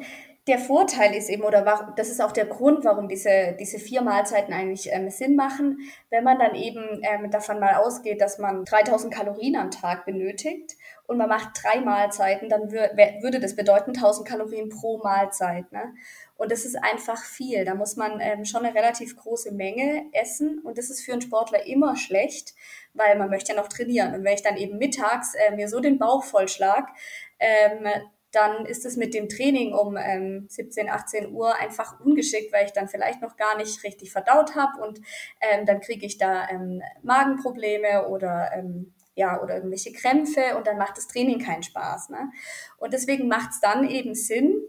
[0.48, 4.54] der Vorteil ist eben, oder das ist auch der Grund, warum diese, diese vier Mahlzeiten
[4.54, 9.12] eigentlich ähm, Sinn machen, wenn man dann eben ähm, davon mal ausgeht, dass man 3000
[9.12, 10.76] Kalorien am Tag benötigt
[11.08, 12.90] und man macht drei Mahlzeiten, dann wür
[13.22, 15.72] würde das bedeuten 1000 Kalorien pro Mahlzeit.
[15.72, 15.94] Ne?
[16.36, 17.64] Und das ist einfach viel.
[17.64, 21.22] Da muss man ähm, schon eine relativ große Menge essen und das ist für einen
[21.22, 22.54] Sportler immer schlecht,
[22.92, 24.14] weil man möchte ja noch trainieren.
[24.14, 26.90] Und wenn ich dann eben mittags äh, mir so den Bauch vollschlag,
[27.38, 27.88] ähm,
[28.30, 32.72] dann ist es mit dem Training um ähm, 17, 18 Uhr einfach ungeschickt, weil ich
[32.72, 35.00] dann vielleicht noch gar nicht richtig verdaut habe und
[35.40, 40.78] ähm, dann kriege ich da ähm, Magenprobleme oder ähm, ja, oder irgendwelche Krämpfe und dann
[40.78, 42.10] macht das Training keinen Spaß.
[42.10, 42.30] Ne?
[42.78, 44.62] Und deswegen macht es dann eben Sinn,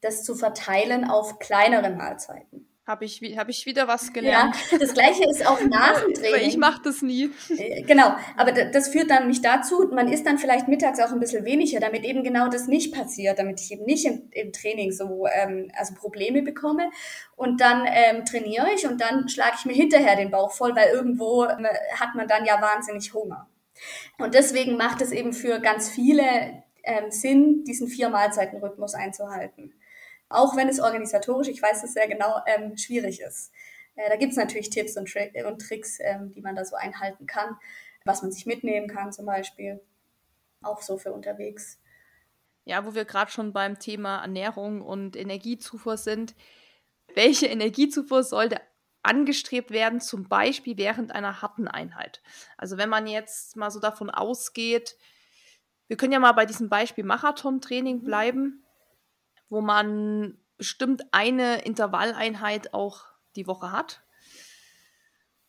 [0.00, 2.68] das zu verteilen auf kleinere Mahlzeiten.
[2.88, 4.56] Habe ich, hab ich wieder was gelernt.
[4.72, 6.48] Ja, das gleiche ist auch nach dem Training.
[6.48, 7.30] Ich mache das nie.
[7.56, 11.20] Äh, genau, aber das führt dann nicht dazu, man isst dann vielleicht mittags auch ein
[11.20, 14.90] bisschen weniger, damit eben genau das nicht passiert, damit ich eben nicht im, im Training
[14.90, 16.90] so ähm, also Probleme bekomme.
[17.36, 20.88] Und dann ähm, trainiere ich und dann schlage ich mir hinterher den Bauch voll, weil
[20.88, 21.68] irgendwo äh,
[22.00, 23.46] hat man dann ja wahnsinnig Hunger.
[24.18, 29.74] Und deswegen macht es eben für ganz viele ähm, Sinn, diesen vier Mahlzeiten Rhythmus einzuhalten.
[30.28, 33.52] Auch wenn es organisatorisch, ich weiß es sehr genau, ähm, schwierig ist.
[33.96, 36.76] Äh, da gibt es natürlich Tipps und, Tri und Tricks, ähm, die man da so
[36.76, 37.56] einhalten kann,
[38.04, 39.80] was man sich mitnehmen kann zum Beispiel.
[40.62, 41.80] Auch so für unterwegs.
[42.64, 46.34] Ja, wo wir gerade schon beim Thema Ernährung und Energiezufuhr sind.
[47.14, 48.60] Welche Energiezufuhr sollte
[49.02, 52.22] angestrebt werden, zum Beispiel während einer harten Einheit?
[52.56, 54.96] Also wenn man jetzt mal so davon ausgeht,
[55.86, 58.04] wir können ja mal bei diesem Beispiel Marathon-Training mhm.
[58.04, 58.64] bleiben
[59.48, 63.04] wo man bestimmt eine Intervalleinheit auch
[63.36, 64.02] die Woche hat.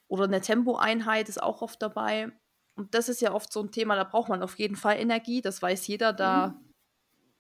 [0.08, 2.32] Oder eine Tempoeinheit ist auch oft dabei.
[2.76, 5.42] und das ist ja oft so ein Thema, da braucht man auf jeden Fall Energie,
[5.42, 6.74] das weiß jeder, da mhm.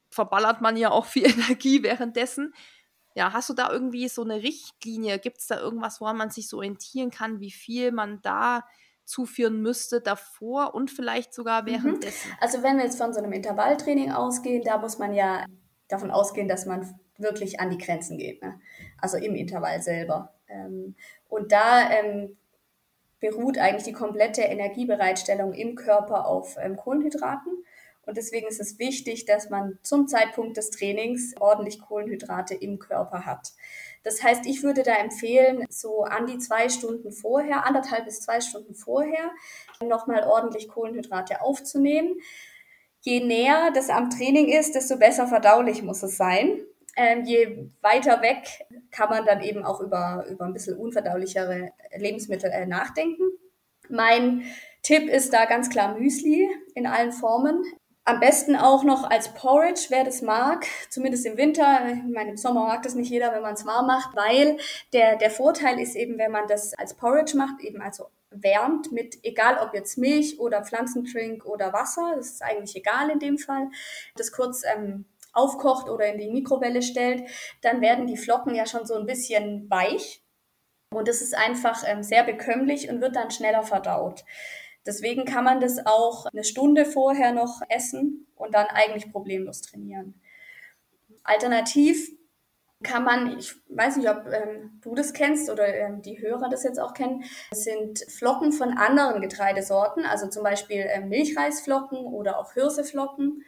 [0.09, 2.53] verballert man ja auch viel Energie währenddessen.
[3.19, 5.19] Ja, hast du da irgendwie so eine Richtlinie?
[5.19, 8.63] Gibt es da irgendwas, woran man sich so orientieren kann, wie viel man da
[9.03, 11.67] zuführen müsste davor und vielleicht sogar mhm.
[11.67, 12.31] währenddessen?
[12.39, 15.45] Also wenn wir jetzt von so einem Intervalltraining ausgehen, da muss man ja
[15.89, 18.61] davon ausgehen, dass man wirklich an die Grenzen geht, ne?
[18.99, 20.33] also im Intervall selber.
[20.47, 20.95] Ähm,
[21.27, 22.37] und da ähm,
[23.19, 27.65] beruht eigentlich die komplette Energiebereitstellung im Körper auf ähm, Kohlenhydraten.
[28.05, 33.25] Und deswegen ist es wichtig, dass man zum Zeitpunkt des Trainings ordentlich Kohlenhydrate im Körper
[33.25, 33.53] hat.
[34.03, 38.41] Das heißt, ich würde da empfehlen, so an die zwei Stunden vorher, anderthalb bis zwei
[38.41, 39.31] Stunden vorher,
[39.83, 42.19] nochmal ordentlich Kohlenhydrate aufzunehmen.
[43.01, 46.61] Je näher das am Training ist, desto besser verdaulich muss es sein.
[46.95, 52.49] Ähm, je weiter weg kann man dann eben auch über, über ein bisschen unverdaulichere Lebensmittel
[52.49, 53.23] äh, nachdenken.
[53.89, 54.43] Mein
[54.83, 57.63] Tipp ist da ganz klar Müsli in allen Formen.
[58.09, 61.79] Am besten auch noch als Porridge, wer das mag, zumindest im Winter.
[61.93, 64.57] Ich meine, im Sommer mag das nicht jeder, wenn man es warm macht, weil
[64.93, 69.19] der, der Vorteil ist eben, wenn man das als Porridge macht, eben also wärmt mit,
[69.21, 73.69] egal ob jetzt Milch oder Pflanzentrink oder Wasser, das ist eigentlich egal in dem Fall,
[74.15, 77.29] das kurz ähm, aufkocht oder in die Mikrowelle stellt,
[77.61, 80.23] dann werden die Flocken ja schon so ein bisschen weich.
[80.91, 84.25] Und das ist einfach ähm, sehr bekömmlich und wird dann schneller verdaut.
[84.85, 90.19] Deswegen kann man das auch eine Stunde vorher noch essen und dann eigentlich problemlos trainieren.
[91.23, 92.09] Alternativ
[92.81, 96.63] kann man, ich weiß nicht, ob ähm, du das kennst oder ähm, die Hörer das
[96.63, 102.53] jetzt auch kennen, sind Flocken von anderen Getreidesorten, also zum Beispiel ähm, Milchreisflocken oder auch
[102.53, 103.43] Hirseflocken.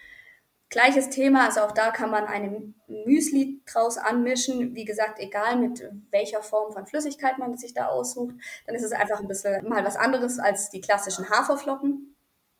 [0.72, 4.74] Gleiches Thema, also auch da kann man eine Müsli draus anmischen.
[4.74, 8.94] Wie gesagt, egal mit welcher Form von Flüssigkeit man sich da aussucht, dann ist es
[8.94, 12.16] einfach ein bisschen mal was anderes als die klassischen Haferflocken.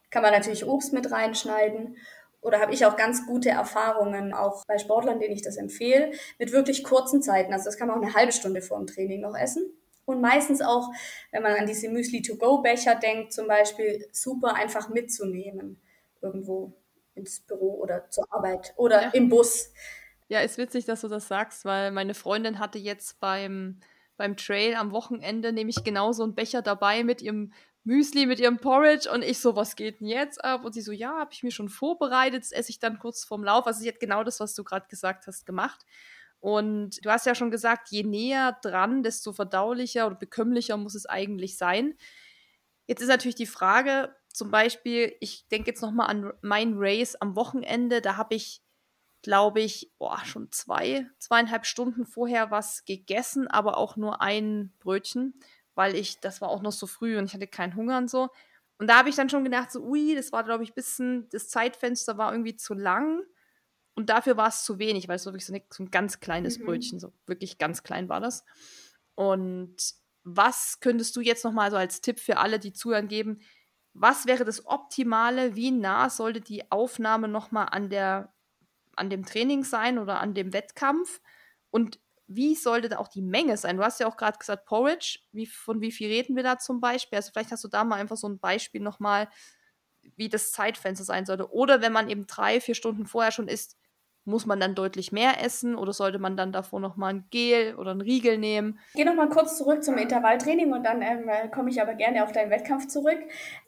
[0.10, 1.96] Kann man natürlich Obst mit reinschneiden.
[2.42, 6.52] Oder habe ich auch ganz gute Erfahrungen, auch bei Sportlern, denen ich das empfehle, mit
[6.52, 7.54] wirklich kurzen Zeiten.
[7.54, 9.72] Also das kann man auch eine halbe Stunde vor dem Training noch essen.
[10.04, 10.90] Und meistens auch,
[11.32, 15.80] wenn man an diese Müsli-to-go-Becher denkt, zum Beispiel, super einfach mitzunehmen
[16.22, 16.74] irgendwo
[17.16, 19.10] ins Büro oder zur Arbeit oder ja.
[19.10, 19.72] im Bus.
[20.28, 23.80] Ja, ist witzig, dass du das sagst, weil meine Freundin hatte jetzt beim,
[24.16, 27.52] beim Trail am Wochenende nämlich genau so einen Becher dabei mit ihrem
[27.84, 30.64] Müsli, mit ihrem Porridge und ich so, was geht denn jetzt ab?
[30.64, 33.44] Und sie so, ja, habe ich mir schon vorbereitet, das esse ich dann kurz vorm
[33.44, 33.66] Lauf.
[33.66, 35.86] Also sie hat genau das, was du gerade gesagt hast, gemacht.
[36.40, 41.06] Und du hast ja schon gesagt, je näher dran, desto verdaulicher oder bekömmlicher muss es
[41.06, 41.96] eigentlich sein.
[42.88, 47.36] Jetzt ist natürlich die Frage, zum Beispiel, ich denke jetzt nochmal an mein Race am
[47.36, 48.62] Wochenende, da habe ich,
[49.22, 55.40] glaube ich, oh, schon zwei, zweieinhalb Stunden vorher was gegessen, aber auch nur ein Brötchen,
[55.76, 58.30] weil ich, das war auch noch so früh und ich hatte keinen Hunger und so.
[58.78, 61.30] Und da habe ich dann schon gedacht, so, ui, das war, glaube ich, ein bisschen,
[61.30, 63.22] das Zeitfenster war irgendwie zu lang.
[63.94, 66.58] Und dafür war es zu wenig, weil es wirklich so, eine, so ein ganz kleines
[66.58, 66.66] mhm.
[66.66, 68.44] Brötchen, so wirklich ganz klein war das.
[69.14, 69.76] Und
[70.24, 73.42] was könntest du jetzt nochmal so als Tipp für alle, die zuhören, geben?
[73.94, 77.90] Was wäre das Optimale, wie nah sollte die Aufnahme nochmal an,
[78.96, 81.22] an dem Training sein oder an dem Wettkampf
[81.70, 83.76] und wie sollte da auch die Menge sein?
[83.76, 86.80] Du hast ja auch gerade gesagt, Porridge, wie, von wie viel reden wir da zum
[86.80, 87.18] Beispiel?
[87.18, 89.28] Also vielleicht hast du da mal einfach so ein Beispiel nochmal,
[90.16, 91.52] wie das Zeitfenster sein sollte.
[91.52, 93.78] Oder wenn man eben drei, vier Stunden vorher schon isst,
[94.24, 97.92] muss man dann deutlich mehr essen oder sollte man dann davor nochmal ein Gel oder
[97.92, 98.80] ein Riegel nehmen?
[98.94, 102.52] Gehe nochmal kurz zurück zum Intervalltraining und dann ähm, komme ich aber gerne auf deinen
[102.52, 103.18] Wettkampf zurück.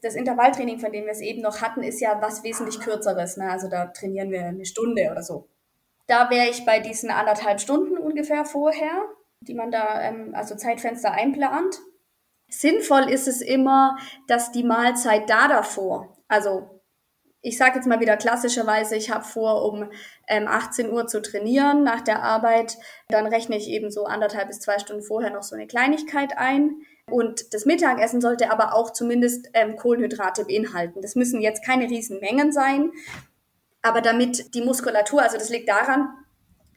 [0.01, 3.37] Das Intervalltraining, von dem wir es eben noch hatten, ist ja was wesentlich kürzeres.
[3.37, 3.49] Ne?
[3.49, 5.49] Also da trainieren wir eine Stunde oder so.
[6.07, 9.03] Da wäre ich bei diesen anderthalb Stunden ungefähr vorher,
[9.41, 11.79] die man da, ähm, also Zeitfenster einplant.
[12.47, 13.97] Sinnvoll ist es immer,
[14.27, 16.72] dass die Mahlzeit da davor, also
[17.45, 19.89] ich sage jetzt mal wieder klassischerweise, ich habe vor, um
[20.27, 22.77] ähm, 18 Uhr zu trainieren nach der Arbeit.
[23.09, 26.77] Dann rechne ich eben so anderthalb bis zwei Stunden vorher noch so eine Kleinigkeit ein.
[27.11, 31.01] Und das Mittagessen sollte aber auch zumindest ähm, Kohlenhydrate beinhalten.
[31.01, 32.91] Das müssen jetzt keine riesen Mengen sein.
[33.81, 36.07] Aber damit die Muskulatur, also das liegt daran,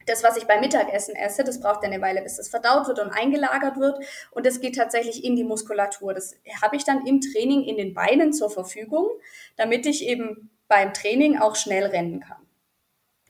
[0.06, 3.10] das, was ich beim Mittagessen esse, das braucht eine Weile, bis das verdaut wird und
[3.10, 3.98] eingelagert wird.
[4.32, 6.12] Und das geht tatsächlich in die Muskulatur.
[6.12, 9.08] Das habe ich dann im Training in den Beinen zur Verfügung,
[9.56, 12.46] damit ich eben beim Training auch schnell rennen kann.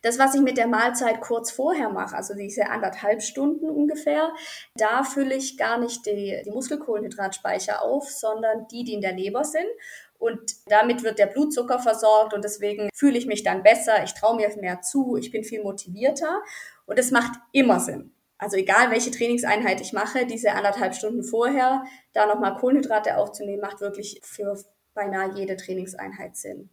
[0.03, 4.33] Das, was ich mit der Mahlzeit kurz vorher mache, also diese anderthalb Stunden ungefähr,
[4.77, 9.43] da fülle ich gar nicht die, die Muskelkohlenhydratspeicher auf, sondern die, die in der Leber
[9.43, 9.67] sind.
[10.19, 14.37] Und damit wird der Blutzucker versorgt und deswegen fühle ich mich dann besser, ich traue
[14.37, 16.41] mir mehr zu, ich bin viel motivierter
[16.87, 18.15] und es macht immer Sinn.
[18.39, 23.81] Also egal, welche Trainingseinheit ich mache, diese anderthalb Stunden vorher, da nochmal Kohlenhydrate aufzunehmen, macht
[23.81, 24.57] wirklich für
[24.95, 26.71] beinahe jede Trainingseinheit sind.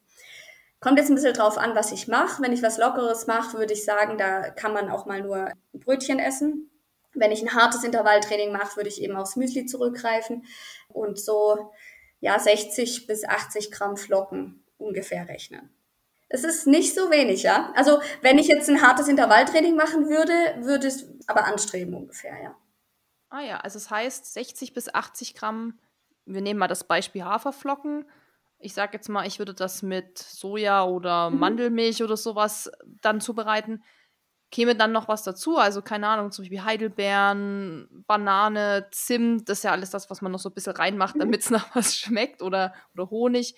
[0.84, 2.44] Kommt jetzt ein bisschen drauf an, was ich mache.
[2.44, 6.20] Wenn ich was Lockeres mache, würde ich sagen, da kann man auch mal nur Brötchen
[6.20, 6.70] essen.
[7.14, 10.46] Wenn ich ein hartes Intervalltraining mache, würde ich eben aufs Müsli zurückgreifen
[10.90, 11.72] und so
[12.20, 15.70] ja 60 bis 80 Gramm Flocken ungefähr rechnen.
[16.28, 17.72] Es ist nicht so wenig, ja.
[17.78, 20.34] Also wenn ich jetzt ein hartes Intervalltraining machen würde,
[20.66, 22.58] würde es aber anstreben ungefähr, ja.
[23.30, 25.80] Ah ja, also es heißt 60 bis 80 Gramm,
[26.26, 28.06] wir nehmen mal das Beispiel Haferflocken.
[28.64, 31.40] Ich sage jetzt mal, ich würde das mit Soja oder mhm.
[31.40, 33.84] Mandelmilch oder sowas dann zubereiten.
[34.52, 39.64] Käme dann noch was dazu, also keine Ahnung, zum Beispiel Heidelbeeren, Banane, Zimt, das ist
[39.64, 41.22] ja alles das, was man noch so ein bisschen reinmacht, mhm.
[41.22, 43.56] damit es nach was schmeckt oder, oder Honig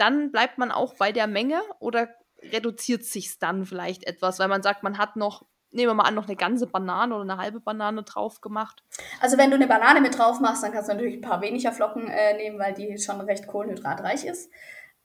[0.00, 2.08] dann bleibt man auch bei der Menge oder
[2.42, 6.14] reduziert sich dann vielleicht etwas, weil man sagt, man hat noch, nehmen wir mal an,
[6.14, 8.82] noch eine ganze Banane oder eine halbe Banane drauf gemacht?
[9.20, 11.72] Also wenn du eine Banane mit drauf machst, dann kannst du natürlich ein paar weniger
[11.72, 14.50] Flocken äh, nehmen, weil die schon recht kohlenhydratreich ist.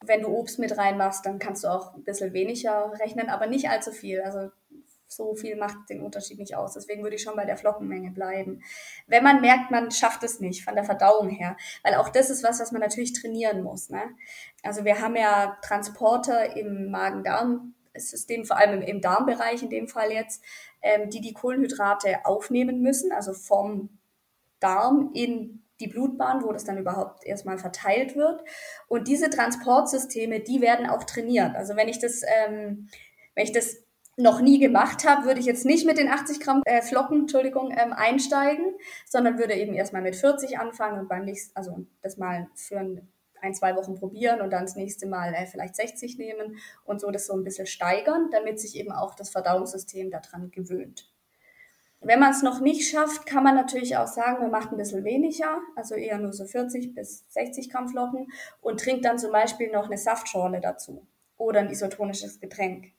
[0.03, 3.70] Wenn du Obst mit reinmachst, dann kannst du auch ein bisschen weniger rechnen, aber nicht
[3.70, 4.22] allzu viel.
[4.22, 4.51] Also
[5.07, 6.74] so viel macht den Unterschied nicht aus.
[6.74, 8.61] Deswegen würde ich schon bei der Flockenmenge bleiben.
[9.07, 12.43] Wenn man merkt, man schafft es nicht von der Verdauung her, weil auch das ist
[12.43, 13.89] was, was man natürlich trainieren muss.
[13.89, 14.01] Ne?
[14.63, 16.91] Also wir haben ja Transporter im
[17.95, 20.43] Magen-Darm-System, vor allem im, im, Darmbereich in dem Fall jetzt,
[20.81, 23.89] ähm, die die Kohlenhydrate aufnehmen müssen, also vom
[24.59, 28.43] Darm in die Blutbahn, wo das dann überhaupt erstmal verteilt wird.
[28.87, 31.55] Und diese Transportsysteme, die werden auch trainiert.
[31.55, 32.87] Also wenn ich das, ähm,
[33.33, 33.83] wenn ich das
[34.17, 37.71] noch nie gemacht habe, würde ich jetzt nicht mit den 80 Gramm äh, Flocken, Entschuldigung,
[37.71, 38.75] ähm, einsteigen,
[39.05, 43.11] sondern würde eben erstmal mit 40 anfangen und beim nächsten, also das mal für ein,
[43.45, 47.11] ein, zwei Wochen probieren und dann das nächste Mal äh, vielleicht 60 nehmen und so
[47.11, 51.11] das so ein bisschen steigern, damit sich eben auch das Verdauungssystem daran gewöhnt.
[52.01, 55.03] Wenn man es noch nicht schafft, kann man natürlich auch sagen, man macht ein bisschen
[55.03, 58.27] weniger, also eher nur so 40 bis 60 Gramm Flocken
[58.61, 62.93] und trinkt dann zum Beispiel noch eine Saftschorle dazu oder ein isotonisches Getränk.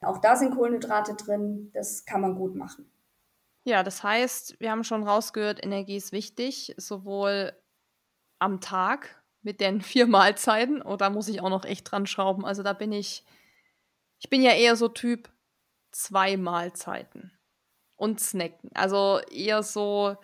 [0.00, 2.90] Auch da sind Kohlenhydrate drin, das kann man gut machen.
[3.64, 7.52] Ja, das heißt, wir haben schon rausgehört, Energie ist wichtig, sowohl
[8.38, 12.44] am Tag mit den vier Mahlzeiten, oder muss ich auch noch echt dran schrauben.
[12.44, 13.24] Also da bin ich,
[14.18, 15.30] ich bin ja eher so Typ
[15.92, 17.30] zwei Mahlzeiten
[17.94, 18.70] und snacken.
[18.74, 20.16] Also eher so,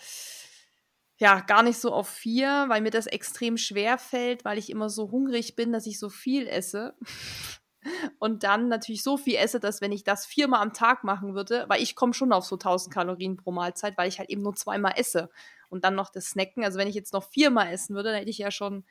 [1.19, 4.91] ja, gar nicht so auf vier, weil mir das extrem schwer fällt, weil ich immer
[4.91, 6.97] so hungrig bin, dass ich so viel esse
[8.19, 11.67] und dann natürlich so viel esse, dass wenn ich das viermal am Tag machen würde,
[11.69, 14.57] weil ich komme schon auf so 1000 Kalorien pro Mahlzeit, weil ich halt eben nur
[14.57, 15.31] zweimal esse
[15.69, 16.65] und dann noch das Snacken.
[16.65, 18.85] Also wenn ich jetzt noch viermal essen würde, dann hätte ich ja schon,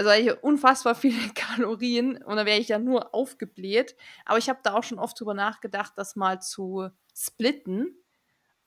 [0.00, 3.96] also hätte ich unfassbar viele Kalorien und dann wäre ich ja nur aufgebläht.
[4.24, 7.94] Aber ich habe da auch schon oft drüber nachgedacht, das mal zu splitten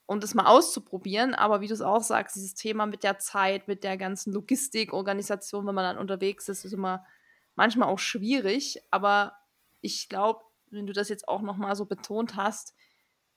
[0.05, 1.34] und das mal auszuprobieren.
[1.34, 4.93] Aber wie du es auch sagst, dieses Thema mit der Zeit, mit der ganzen Logistik,
[4.93, 7.03] Organisation, wenn man dann unterwegs ist, ist immer
[7.55, 9.34] manchmal auch schwierig, aber
[9.81, 12.75] ich glaube, wenn du das jetzt auch nochmal so betont hast,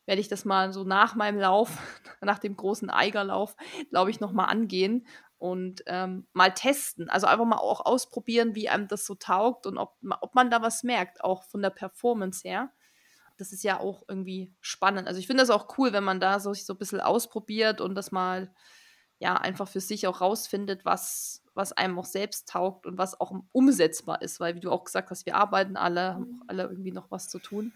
[0.04, 1.78] werde ich das mal so nach meinem Lauf,
[2.20, 3.56] nach dem großen Eigerlauf,
[3.88, 5.06] glaube ich, nochmal angehen
[5.38, 7.10] und ähm, mal testen.
[7.10, 10.62] Also einfach mal auch ausprobieren, wie einem das so taugt und ob, ob man da
[10.62, 12.72] was merkt, auch von der Performance her.
[13.36, 15.08] Das ist ja auch irgendwie spannend.
[15.08, 17.80] Also ich finde das auch cool, wenn man da so, sich so ein bisschen ausprobiert
[17.80, 18.50] und das mal
[19.18, 23.32] ja einfach für sich auch rausfindet, was, was einem auch selbst taugt und was auch
[23.52, 26.92] umsetzbar ist, weil wie du auch gesagt hast, wir arbeiten alle, haben auch alle irgendwie
[26.92, 27.72] noch was zu tun.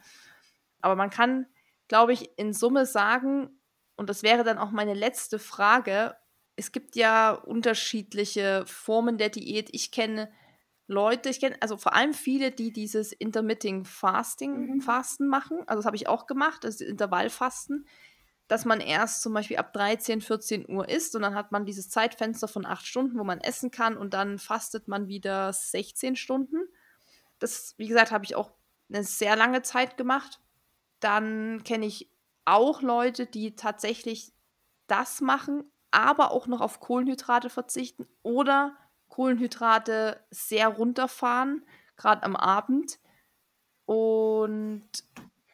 [0.81, 1.47] Aber man kann,
[1.89, 3.61] glaube ich, in Summe sagen,
[3.97, 6.17] und das wäre dann auch meine letzte Frage,
[6.61, 9.69] es gibt ja unterschiedliche Formen der Diät.
[9.73, 10.31] Ich kenne
[10.87, 14.81] Leute, ich kenne also vor allem viele, die dieses Intermitting Fasting, mhm.
[14.81, 15.59] Fasten machen.
[15.67, 17.87] Also das habe ich auch gemacht, das Intervallfasten
[18.51, 21.89] dass man erst zum Beispiel ab 13, 14 Uhr isst und dann hat man dieses
[21.89, 26.57] Zeitfenster von acht Stunden, wo man essen kann und dann fastet man wieder 16 Stunden.
[27.39, 28.51] Das, wie gesagt, habe ich auch
[28.89, 30.41] eine sehr lange Zeit gemacht.
[30.99, 32.11] Dann kenne ich
[32.45, 34.33] auch Leute, die tatsächlich
[34.89, 38.77] das machen, aber auch noch auf Kohlenhydrate verzichten oder
[39.09, 41.65] Kohlenhydrate sehr runterfahren,
[41.97, 42.99] gerade am Abend.
[43.85, 44.89] Und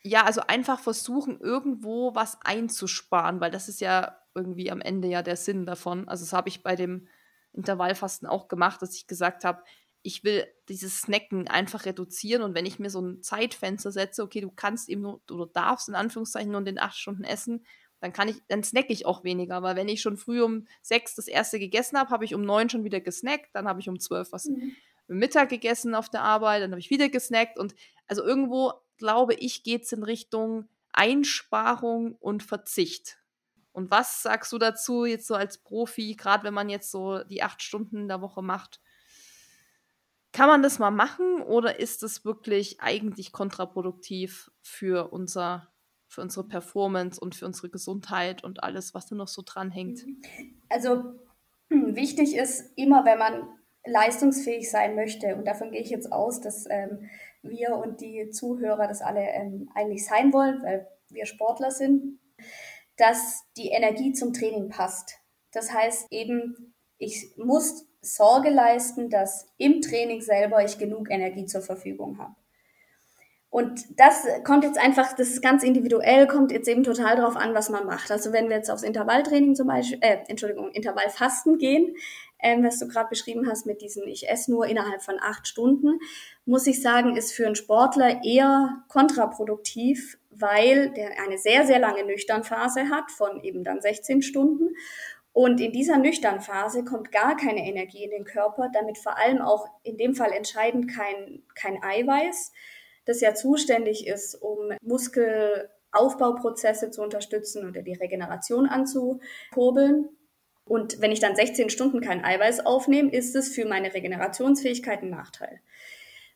[0.03, 5.23] ja, also einfach versuchen, irgendwo was einzusparen, weil das ist ja irgendwie am Ende ja
[5.23, 6.07] der Sinn davon.
[6.09, 7.09] Also das habe ich bei dem
[7.55, 9.63] Intervallfasten auch gemacht, dass ich gesagt habe,
[10.03, 14.41] ich will dieses Snacken einfach reduzieren und wenn ich mir so ein Zeitfenster setze, okay,
[14.41, 17.65] du kannst eben nur, oder darfst in Anführungszeichen nur in den acht Stunden essen,
[18.07, 21.17] dann kann ich, dann snacke ich auch weniger, weil wenn ich schon früh um sechs
[21.17, 23.99] das erste gegessen habe, habe ich um neun schon wieder gesnackt, dann habe ich um
[23.99, 24.77] zwölf was mhm.
[25.09, 27.75] Mittag gegessen auf der Arbeit, dann habe ich wieder gesnackt und
[28.07, 33.19] also irgendwo glaube ich, geht es in Richtung Einsparung und Verzicht.
[33.73, 37.43] Und was sagst du dazu jetzt so als Profi, gerade wenn man jetzt so die
[37.43, 38.81] acht Stunden in der Woche macht?
[40.31, 45.73] Kann man das mal machen oder ist es wirklich eigentlich kontraproduktiv für unser
[46.17, 50.05] für unsere Performance und für unsere Gesundheit und alles, was da noch so dranhängt?
[50.71, 51.15] Also
[51.69, 53.47] wichtig ist immer, wenn man
[53.85, 57.11] leistungsfähig sein möchte, und davon gehe ich jetzt aus, dass ähm,
[57.43, 62.19] wir und die Zuhörer das alle ähm, eigentlich sein wollen, weil wir Sportler sind,
[62.97, 65.19] dass die Energie zum Training passt.
[65.53, 71.61] Das heißt eben, ich muss Sorge leisten, dass im Training selber ich genug Energie zur
[71.61, 72.35] Verfügung habe.
[73.49, 77.55] Und das kommt jetzt einfach, das ist ganz individuell, kommt jetzt eben total drauf an,
[77.55, 78.11] was man macht.
[78.11, 81.97] Also wenn wir jetzt aufs Intervalltraining zum Beispiel, äh, Entschuldigung, Intervallfasten gehen,
[82.39, 86.01] ähm, was du gerade beschrieben hast mit diesen, ich esse nur innerhalb von acht Stunden,
[86.45, 92.05] muss ich sagen, ist für einen Sportler eher kontraproduktiv, weil der eine sehr, sehr lange
[92.05, 94.75] Nüchternphase hat von eben dann 16 Stunden.
[95.33, 99.67] Und in dieser Nüchternphase kommt gar keine Energie in den Körper, damit vor allem auch
[99.83, 102.53] in dem Fall entscheidend kein, kein Eiweiß,
[103.07, 110.11] das ja zuständig ist, um Muskelaufbauprozesse zu unterstützen oder die Regeneration anzukurbeln.
[110.65, 115.11] Und wenn ich dann 16 Stunden kein Eiweiß aufnehme, ist es für meine Regenerationsfähigkeit ein
[115.11, 115.61] Nachteil.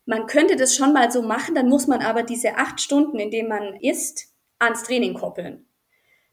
[0.05, 3.29] Man könnte das schon mal so machen, dann muss man aber diese acht Stunden, in
[3.29, 5.67] denen man isst, ans Training koppeln.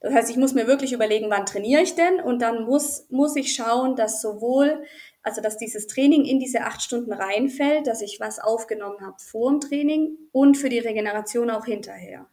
[0.00, 2.20] Das heißt, ich muss mir wirklich überlegen, wann trainiere ich denn?
[2.20, 4.84] Und dann muss, muss ich schauen, dass sowohl,
[5.22, 9.50] also dass dieses Training in diese acht Stunden reinfällt, dass ich was aufgenommen habe vor
[9.50, 12.26] dem Training und für die Regeneration auch hinterher.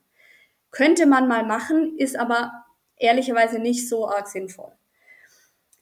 [0.72, 2.52] Könnte man mal machen, ist aber
[2.98, 4.72] ehrlicherweise nicht so arg sinnvoll.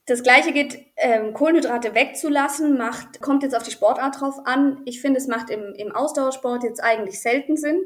[0.06, 4.82] Das gleiche geht, ähm, Kohlenhydrate wegzulassen, macht, kommt jetzt auf die Sportart drauf an.
[4.84, 7.80] Ich finde, es macht im, im Ausdauersport jetzt eigentlich selten Sinn.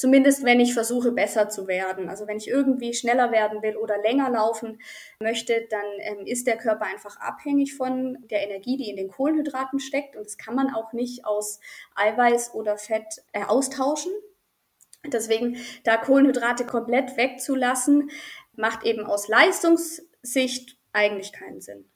[0.00, 2.08] Zumindest wenn ich versuche, besser zu werden.
[2.08, 4.80] Also wenn ich irgendwie schneller werden will oder länger laufen
[5.22, 9.78] möchte, dann ähm, ist der Körper einfach abhängig von der Energie, die in den Kohlenhydraten
[9.78, 10.16] steckt.
[10.16, 11.60] Und das kann man auch nicht aus
[11.96, 14.10] Eiweiß oder Fett äh, austauschen.
[15.04, 18.10] Deswegen da Kohlenhydrate komplett wegzulassen,
[18.56, 21.90] macht eben aus Leistungssicht eigentlich keinen Sinn.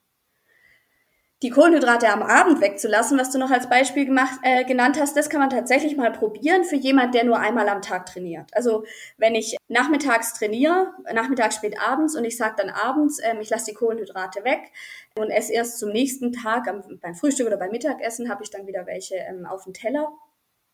[1.45, 5.29] Die Kohlenhydrate am Abend wegzulassen, was du noch als Beispiel gemacht, äh, genannt hast, das
[5.29, 8.49] kann man tatsächlich mal probieren für jemand, der nur einmal am Tag trainiert.
[8.53, 8.83] Also
[9.19, 13.65] wenn ich nachmittags trainiere, nachmittags spät abends und ich sage dann abends, ähm, ich lasse
[13.65, 14.71] die Kohlenhydrate weg
[15.19, 18.65] und esse erst zum nächsten Tag am, beim Frühstück oder beim Mittagessen habe ich dann
[18.65, 20.13] wieder welche ähm, auf dem Teller.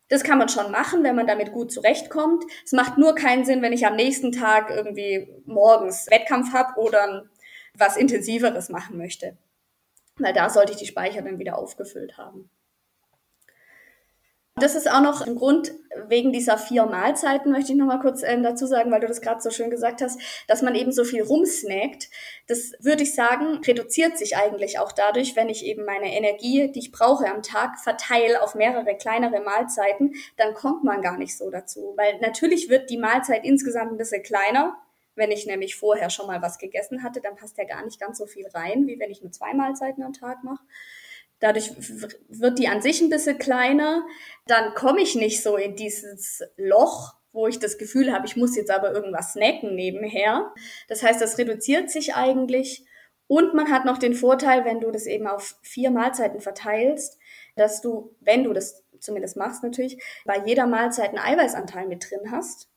[0.08, 2.44] Das kann man schon machen, wenn man damit gut zurechtkommt.
[2.64, 7.26] Es macht nur keinen Sinn, wenn ich am nächsten Tag irgendwie morgens Wettkampf habe oder
[7.76, 9.36] was Intensiveres machen möchte.
[10.22, 12.50] Weil da sollte ich die Speicher dann wieder aufgefüllt haben.
[14.56, 15.72] Das ist auch noch ein Grund
[16.08, 19.22] wegen dieser vier Mahlzeiten, möchte ich noch mal kurz ähm, dazu sagen, weil du das
[19.22, 22.10] gerade so schön gesagt hast, dass man eben so viel rumsnackt.
[22.48, 26.80] Das würde ich sagen, reduziert sich eigentlich auch dadurch, wenn ich eben meine Energie, die
[26.80, 31.50] ich brauche am Tag, verteile auf mehrere kleinere Mahlzeiten, dann kommt man gar nicht so
[31.50, 31.94] dazu.
[31.96, 34.76] Weil natürlich wird die Mahlzeit insgesamt ein bisschen kleiner,
[35.14, 38.18] wenn ich nämlich vorher schon mal was gegessen hatte, dann passt ja gar nicht ganz
[38.18, 40.64] so viel rein, wie wenn ich nur zwei Mahlzeiten am Tag mache.
[41.38, 41.72] Dadurch
[42.28, 44.06] wird die an sich ein bisschen kleiner.
[44.46, 48.56] Dann komme ich nicht so in dieses Loch, wo ich das Gefühl habe, ich muss
[48.56, 50.52] jetzt aber irgendwas snacken nebenher.
[50.88, 52.84] Das heißt, das reduziert sich eigentlich.
[53.26, 57.18] Und man hat noch den Vorteil, wenn du das eben auf vier Mahlzeiten verteilst,
[57.56, 62.30] dass du, wenn du das zumindest machst natürlich, bei jeder Mahlzeit einen Eiweißanteil mit drin
[62.30, 62.68] hast.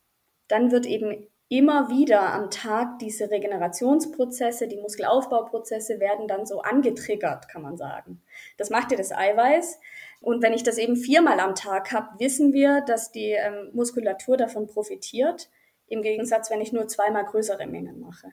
[0.48, 7.48] Dann wird eben immer wieder am Tag diese Regenerationsprozesse, die Muskelaufbauprozesse werden dann so angetriggert,
[7.48, 8.20] kann man sagen.
[8.56, 9.78] Das macht dir das Eiweiß.
[10.20, 14.36] Und wenn ich das eben viermal am Tag habe, wissen wir, dass die ähm, Muskulatur
[14.36, 15.48] davon profitiert,
[15.88, 18.32] im Gegensatz, wenn ich nur zweimal größere Mengen mache.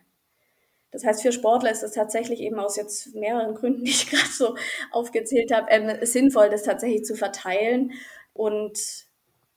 [0.90, 4.32] Das heißt, für Sportler ist es tatsächlich eben aus jetzt mehreren Gründen, die ich gerade
[4.32, 4.56] so
[4.92, 7.94] aufgezählt habe, ähm, sinnvoll, das tatsächlich zu verteilen
[8.34, 8.80] und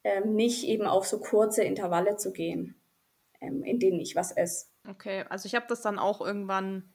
[0.04, 2.75] ähm, nicht eben auf so kurze Intervalle zu gehen
[3.46, 4.66] ähm, in denen ich was esse.
[4.88, 6.92] Okay, also ich habe das dann auch irgendwann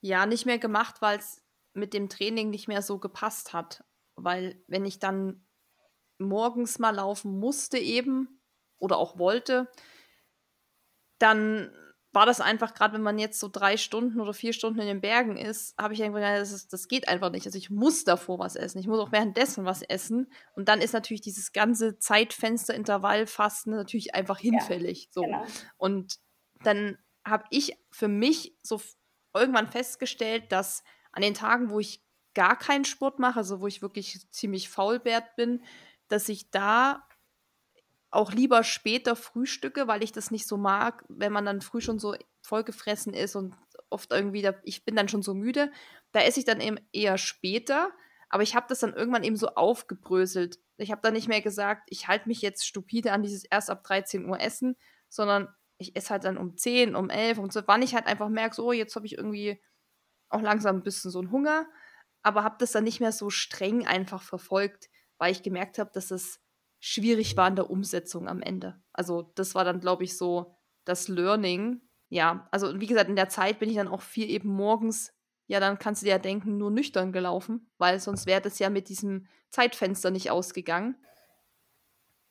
[0.00, 1.42] ja nicht mehr gemacht, weil es
[1.72, 3.84] mit dem Training nicht mehr so gepasst hat.
[4.16, 5.46] Weil wenn ich dann
[6.18, 8.40] morgens mal laufen musste eben
[8.78, 9.68] oder auch wollte,
[11.18, 11.72] dann
[12.14, 15.00] war das einfach, gerade wenn man jetzt so drei Stunden oder vier Stunden in den
[15.00, 17.46] Bergen ist, habe ich einfach gedacht, das, ist, das geht einfach nicht.
[17.46, 18.78] Also ich muss davor was essen.
[18.78, 20.30] Ich muss auch währenddessen was essen.
[20.54, 25.04] Und dann ist natürlich dieses ganze Zeitfenster, Intervallfasten natürlich einfach hinfällig.
[25.06, 25.22] Ja, so.
[25.22, 25.44] Genau.
[25.76, 26.18] Und
[26.62, 28.80] dann habe ich für mich so
[29.34, 32.04] irgendwann festgestellt, dass an den Tagen, wo ich
[32.34, 35.64] gar keinen Sport mache, also wo ich wirklich ziemlich faulbärt bin,
[36.08, 37.06] dass ich da
[38.14, 41.98] auch lieber später frühstücke, weil ich das nicht so mag, wenn man dann früh schon
[41.98, 43.54] so vollgefressen ist und
[43.90, 45.72] oft irgendwie, da, ich bin dann schon so müde.
[46.12, 47.90] Da esse ich dann eben eher später.
[48.28, 50.58] Aber ich habe das dann irgendwann eben so aufgebröselt.
[50.76, 53.84] Ich habe dann nicht mehr gesagt, ich halte mich jetzt stupide an dieses erst ab
[53.84, 54.76] 13 Uhr Essen,
[55.08, 58.28] sondern ich esse halt dann um 10, um 11, um 12, wann ich halt einfach
[58.28, 59.62] merke, so, oh, jetzt habe ich irgendwie
[60.28, 61.66] auch langsam ein bisschen so einen Hunger,
[62.22, 64.88] aber habe das dann nicht mehr so streng einfach verfolgt,
[65.18, 66.40] weil ich gemerkt habe, dass es
[66.84, 68.82] schwierig war in der Umsetzung am Ende.
[68.92, 71.80] Also das war dann, glaube ich, so das Learning.
[72.08, 75.14] Ja, also wie gesagt, in der Zeit bin ich dann auch viel eben morgens
[75.46, 78.70] ja, dann kannst du dir ja denken, nur nüchtern gelaufen, weil sonst wäre das ja
[78.70, 80.96] mit diesem Zeitfenster nicht ausgegangen.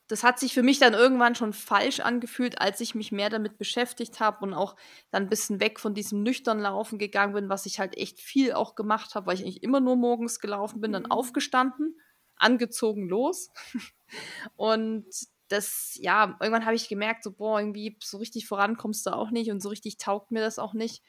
[0.07, 3.57] Das hat sich für mich dann irgendwann schon falsch angefühlt, als ich mich mehr damit
[3.57, 4.75] beschäftigt habe und auch
[5.11, 8.53] dann ein bisschen weg von diesem nüchtern Laufen gegangen bin, was ich halt echt viel
[8.53, 11.11] auch gemacht habe, weil ich eigentlich immer nur morgens gelaufen bin, dann mhm.
[11.11, 11.97] aufgestanden,
[12.37, 13.49] angezogen los.
[14.55, 15.05] und
[15.49, 19.29] das, ja, irgendwann habe ich gemerkt, so, boah, irgendwie so richtig voran kommst du auch
[19.29, 21.03] nicht und so richtig taugt mir das auch nicht.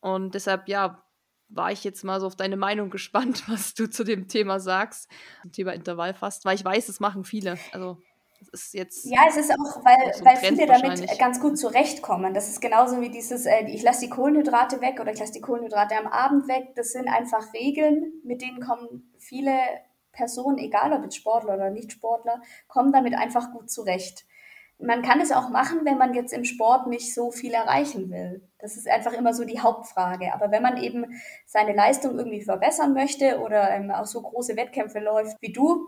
[0.00, 1.04] Und deshalb, ja,
[1.48, 5.10] war ich jetzt mal so auf deine Meinung gespannt, was du zu dem Thema sagst,
[5.42, 7.58] zum Thema Intervallfast, weil ich weiß, es machen viele.
[7.72, 7.98] Also
[8.40, 9.04] es ist jetzt.
[9.04, 12.32] Ja, es ist auch, weil, so weil viele damit ganz gut zurechtkommen.
[12.32, 15.42] Das ist genauso wie dieses, äh, ich lasse die Kohlenhydrate weg oder ich lasse die
[15.42, 16.74] Kohlenhydrate am Abend weg.
[16.74, 19.52] Das sind einfach Regeln, mit denen kommen viele
[20.20, 24.26] Personen, egal ob jetzt Sportler oder Nicht-Sportler, kommen damit einfach gut zurecht
[24.82, 28.42] man kann es auch machen, wenn man jetzt im Sport nicht so viel erreichen will.
[28.58, 30.32] Das ist einfach immer so die Hauptfrage.
[30.32, 31.06] Aber wenn man eben
[31.46, 35.86] seine Leistung irgendwie verbessern möchte oder ähm, auch so große Wettkämpfe läuft wie du,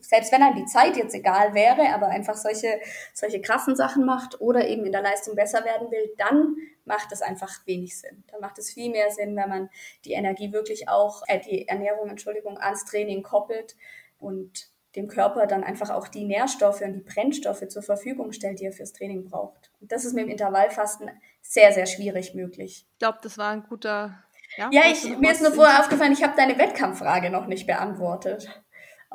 [0.00, 2.80] selbst wenn einem die Zeit jetzt egal wäre, aber einfach solche,
[3.14, 7.22] solche krassen Sachen macht oder eben in der Leistung besser werden will, dann macht es
[7.22, 8.24] einfach wenig Sinn.
[8.30, 9.70] Dann macht es viel mehr Sinn, wenn man
[10.04, 13.76] die Energie wirklich auch, äh, die Ernährung, Entschuldigung, ans Training koppelt
[14.18, 18.66] und dem Körper dann einfach auch die Nährstoffe und die Brennstoffe zur Verfügung stellt, die
[18.66, 19.72] er fürs Training braucht.
[19.80, 21.10] Und das ist mit dem Intervallfasten
[21.42, 22.86] sehr, sehr schwierig möglich.
[22.92, 24.22] Ich glaube, das war ein guter.
[24.56, 28.63] Ja, ja ich, mir ist nur vorher aufgefallen, ich habe deine Wettkampffrage noch nicht beantwortet.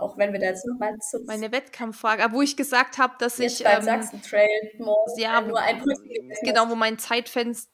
[0.01, 1.23] Auch wenn wir da jetzt nochmal zu.
[1.25, 3.63] Meine Wettkampffrage, wo ich gesagt habe, dass ich.
[3.65, 4.47] Ähm, Sachsen-Trail
[5.17, 5.83] ja, nur ein
[6.43, 7.71] Genau, wo mein Zeitfenster.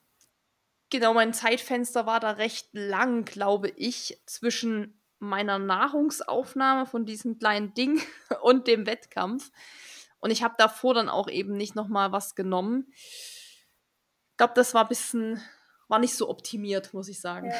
[0.91, 7.73] Genau, mein Zeitfenster war da recht lang, glaube ich, zwischen meiner Nahrungsaufnahme von diesem kleinen
[7.73, 8.01] Ding
[8.41, 9.51] und dem Wettkampf.
[10.19, 12.91] Und ich habe davor dann auch eben nicht nochmal was genommen.
[12.93, 15.41] Ich glaube, das war ein bisschen,
[15.87, 17.51] war nicht so optimiert, muss ich sagen.
[17.51, 17.57] Ja.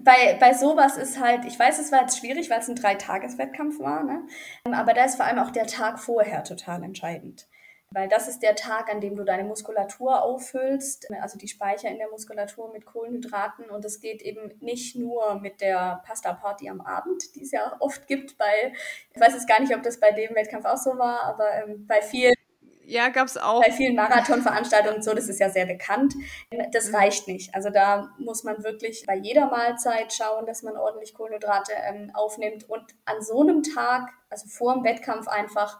[0.00, 3.78] Bei, bei sowas ist halt, ich weiß, es war jetzt schwierig, weil es ein Dreitageswettkampf
[3.78, 4.26] war, ne?
[4.72, 7.46] aber da ist vor allem auch der Tag vorher total entscheidend
[7.94, 11.98] weil das ist der Tag, an dem du deine Muskulatur auffüllst, also die Speicher in
[11.98, 13.70] der Muskulatur mit Kohlenhydraten.
[13.70, 18.06] Und es geht eben nicht nur mit der Pasta-Party am Abend, die es ja oft
[18.08, 18.72] gibt bei,
[19.14, 21.86] ich weiß jetzt gar nicht, ob das bei dem Wettkampf auch so war, aber ähm,
[21.86, 22.34] bei vielen
[22.86, 23.62] ja, gab es auch.
[23.62, 26.14] Bei vielen Marathonveranstaltungen so, das ist ja sehr bekannt.
[26.72, 26.94] Das mhm.
[26.94, 27.54] reicht nicht.
[27.54, 32.68] Also da muss man wirklich bei jeder Mahlzeit schauen, dass man ordentlich Kohlenhydrate ähm, aufnimmt
[32.68, 35.78] und an so einem Tag, also vor dem Wettkampf einfach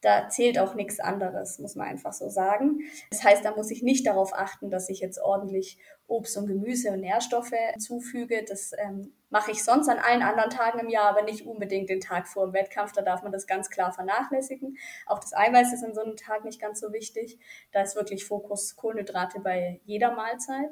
[0.00, 2.80] da zählt auch nichts anderes, muss man einfach so sagen.
[3.10, 6.90] Das heißt, da muss ich nicht darauf achten, dass ich jetzt ordentlich Obst und Gemüse
[6.90, 8.44] und Nährstoffe zufüge.
[8.48, 12.00] Das ähm, mache ich sonst an allen anderen Tagen im Jahr, aber nicht unbedingt den
[12.00, 12.92] Tag vor dem Wettkampf.
[12.92, 14.76] Da darf man das ganz klar vernachlässigen.
[15.06, 17.38] Auch das Eiweiß ist an so einem Tag nicht ganz so wichtig.
[17.72, 20.70] Da ist wirklich Fokus Kohlenhydrate bei jeder Mahlzeit.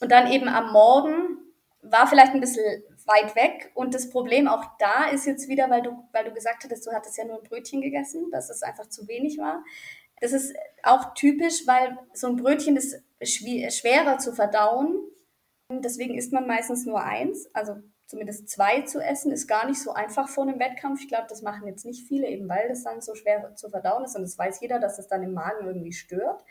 [0.00, 1.38] Und dann eben am Morgen
[1.82, 3.70] war vielleicht ein bisschen weit weg.
[3.74, 6.92] Und das Problem auch da ist jetzt wieder, weil du, weil du gesagt hattest, du
[6.92, 9.62] hattest ja nur ein Brötchen gegessen, dass es einfach zu wenig war.
[10.20, 14.98] Das ist auch typisch, weil so ein Brötchen ist schwerer zu verdauen.
[15.68, 17.76] Deswegen isst man meistens nur eins, also
[18.06, 21.00] zumindest zwei zu essen, ist gar nicht so einfach vor einem Wettkampf.
[21.02, 24.04] Ich glaube, das machen jetzt nicht viele, eben weil das dann so schwer zu verdauen
[24.04, 26.44] ist und das weiß jeder, dass es dann im Magen irgendwie stört.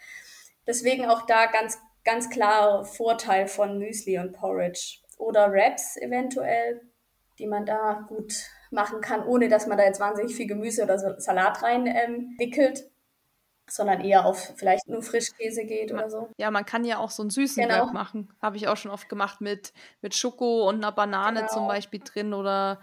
[0.67, 6.81] Deswegen auch da ganz, ganz klar Vorteil von Müsli und Porridge oder Wraps eventuell,
[7.39, 8.33] die man da gut
[8.71, 12.35] machen kann, ohne dass man da jetzt wahnsinnig viel Gemüse oder Salat rein ähm,
[13.67, 16.29] sondern eher auf vielleicht nur Frischkäse geht oder so.
[16.37, 17.85] Ja, man kann ja auch so einen süßen genau.
[17.85, 18.29] Wrap machen.
[18.41, 21.51] Habe ich auch schon oft gemacht mit, mit Schoko und einer Banane genau.
[21.51, 22.79] zum Beispiel drin oder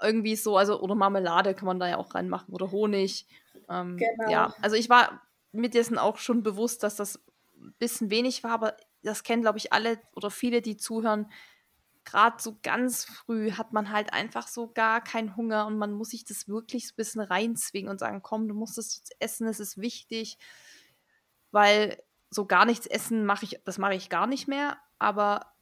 [0.00, 3.26] irgendwie so, also oder Marmelade kann man da ja auch reinmachen oder Honig.
[3.68, 4.30] Ähm, genau.
[4.30, 7.16] Ja, also ich war mir dessen auch schon bewusst, dass das
[7.58, 11.30] ein bisschen wenig war, aber das kennen, glaube ich, alle oder viele, die zuhören,
[12.06, 16.10] gerade so ganz früh hat man halt einfach so gar keinen Hunger und man muss
[16.10, 19.46] sich das wirklich so ein bisschen reinzwingen und sagen, komm, du musst es jetzt essen,
[19.46, 20.38] es ist wichtig,
[21.50, 25.52] weil so gar nichts essen mache ich, das mache ich gar nicht mehr, aber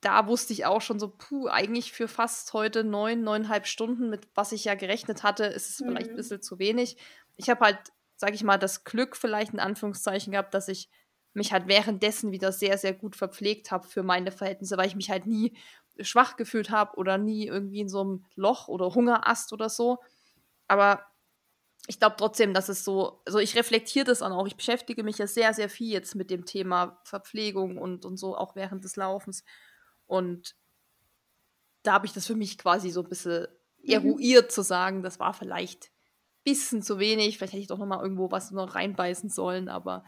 [0.00, 4.28] da wusste ich auch schon so, puh, eigentlich für fast heute neun, neuneinhalb Stunden, mit
[4.34, 5.86] was ich ja gerechnet hatte, ist es mhm.
[5.86, 6.96] vielleicht ein bisschen zu wenig.
[7.36, 7.78] Ich habe halt,
[8.16, 10.90] sage ich mal, das Glück vielleicht in Anführungszeichen gehabt, dass ich
[11.34, 15.10] mich halt währenddessen wieder sehr, sehr gut verpflegt habe für meine Verhältnisse, weil ich mich
[15.10, 15.56] halt nie
[16.00, 19.98] schwach gefühlt habe oder nie irgendwie in so einem Loch oder Hungerast oder so.
[20.66, 21.04] Aber
[21.86, 24.46] ich glaube trotzdem, dass es so, also ich reflektiere das auch.
[24.46, 28.36] Ich beschäftige mich ja sehr, sehr viel jetzt mit dem Thema Verpflegung und, und so,
[28.36, 29.44] auch während des Laufens.
[30.06, 30.56] Und
[31.82, 33.46] da habe ich das für mich quasi so ein bisschen
[33.82, 33.90] mhm.
[33.90, 37.86] eruiert zu sagen, das war vielleicht ein bisschen zu wenig, vielleicht hätte ich doch noch
[37.86, 40.04] mal irgendwo was noch reinbeißen sollen, aber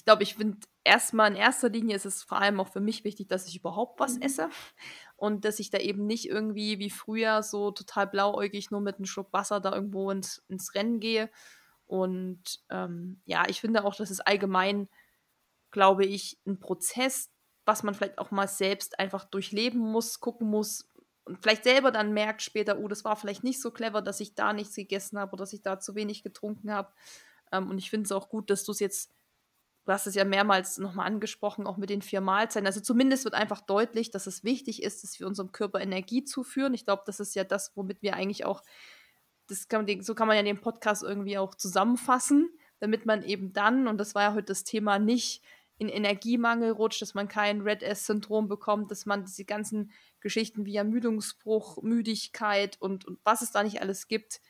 [0.00, 3.04] ich glaube, ich finde erstmal in erster Linie ist es vor allem auch für mich
[3.04, 4.22] wichtig, dass ich überhaupt was mhm.
[4.22, 4.48] esse
[5.16, 9.04] und dass ich da eben nicht irgendwie wie früher so total blauäugig nur mit einem
[9.04, 11.30] Schluck Wasser da irgendwo ins, ins Rennen gehe.
[11.86, 14.88] Und ähm, ja, ich finde auch, das ist allgemein,
[15.70, 17.30] glaube ich, ein Prozess,
[17.66, 20.88] was man vielleicht auch mal selbst einfach durchleben muss, gucken muss
[21.24, 24.34] und vielleicht selber dann merkt später, oh, das war vielleicht nicht so clever, dass ich
[24.34, 26.90] da nichts gegessen habe oder dass ich da zu wenig getrunken habe.
[27.52, 29.12] Ähm, und ich finde es auch gut, dass du es jetzt
[29.84, 32.66] du hast es ja mehrmals nochmal angesprochen, auch mit den vier Mahlzeiten.
[32.66, 36.74] Also zumindest wird einfach deutlich, dass es wichtig ist, dass wir unserem Körper Energie zuführen.
[36.74, 38.62] Ich glaube, das ist ja das, womit wir eigentlich auch,
[39.48, 43.88] das kann so kann man ja den Podcast irgendwie auch zusammenfassen, damit man eben dann,
[43.88, 45.42] und das war ja heute das Thema, nicht
[45.78, 49.90] in Energiemangel rutscht, dass man kein Red S-Syndrom bekommt, dass man diese ganzen
[50.20, 54.42] Geschichten wie Ermüdungsbruch, Müdigkeit und, und was es da nicht alles gibt,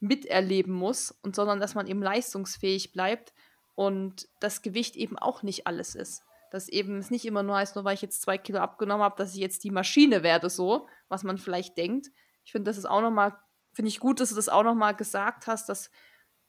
[0.00, 3.32] miterleben muss, und sondern dass man eben leistungsfähig bleibt
[3.80, 6.22] und das Gewicht eben auch nicht alles ist.
[6.50, 9.16] Dass eben es nicht immer nur heißt, nur weil ich jetzt zwei Kilo abgenommen habe,
[9.16, 12.08] dass ich jetzt die Maschine werde, so, was man vielleicht denkt.
[12.44, 13.38] Ich finde, das ist auch nochmal,
[13.72, 15.90] finde ich gut, dass du das auch nochmal gesagt hast, dass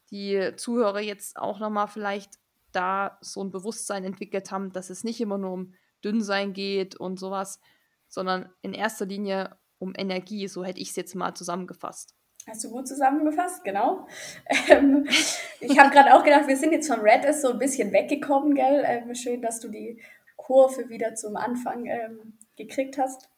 [0.09, 2.33] die Zuhörer jetzt auch nochmal vielleicht
[2.73, 7.17] da so ein Bewusstsein entwickelt haben, dass es nicht immer nur um Dünnsein geht und
[7.17, 7.61] sowas,
[8.09, 10.49] sondern in erster Linie um Energie.
[10.49, 12.13] So hätte ich es jetzt mal zusammengefasst.
[12.47, 14.07] Hast du gut zusammengefasst, genau.
[14.67, 15.07] Ähm,
[15.59, 18.83] ich habe gerade auch gedacht, wir sind jetzt von Redis so ein bisschen weggekommen, gell?
[18.85, 20.01] Ähm, schön, dass du die
[20.35, 23.29] Kurve wieder zum Anfang ähm, gekriegt hast.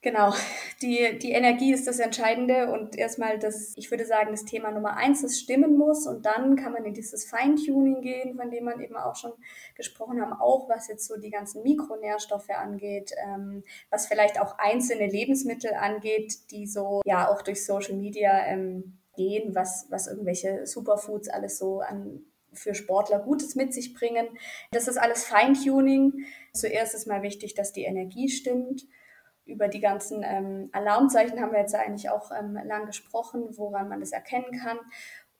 [0.00, 0.32] Genau,
[0.80, 4.96] die, die Energie ist das Entscheidende und erstmal das, ich würde sagen, das Thema Nummer
[4.96, 8.80] eins, das stimmen muss und dann kann man in dieses Feintuning gehen, von dem man
[8.80, 9.32] eben auch schon
[9.74, 15.08] gesprochen haben, auch was jetzt so die ganzen Mikronährstoffe angeht, ähm, was vielleicht auch einzelne
[15.08, 21.28] Lebensmittel angeht, die so ja auch durch Social Media ähm, gehen, was, was irgendwelche Superfoods
[21.28, 22.20] alles so an
[22.52, 24.28] für Sportler Gutes mit sich bringen.
[24.70, 26.24] Das ist alles Feintuning.
[26.54, 28.86] Zuerst ist mal wichtig, dass die Energie stimmt
[29.48, 34.00] über die ganzen ähm, Alarmzeichen haben wir jetzt eigentlich auch ähm, lang gesprochen, woran man
[34.00, 34.78] das erkennen kann.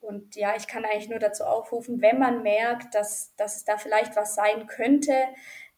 [0.01, 3.77] Und ja, ich kann eigentlich nur dazu aufrufen, wenn man merkt, dass, dass es da
[3.77, 5.15] vielleicht was sein könnte,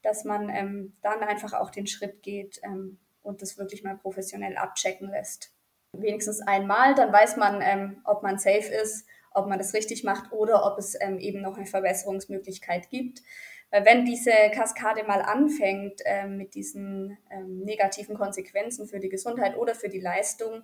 [0.03, 4.57] dass man ähm, dann einfach auch den Schritt geht ähm, und das wirklich mal professionell
[4.57, 5.53] abchecken lässt.
[5.93, 10.33] Wenigstens einmal, dann weiß man, ähm, ob man safe ist, ob man das richtig macht
[10.33, 13.23] oder ob es ähm, eben noch eine Verbesserungsmöglichkeit gibt.
[13.71, 19.57] Weil wenn diese Kaskade mal anfängt äh, mit diesen ähm, negativen Konsequenzen für die Gesundheit
[19.57, 20.63] oder für die Leistung,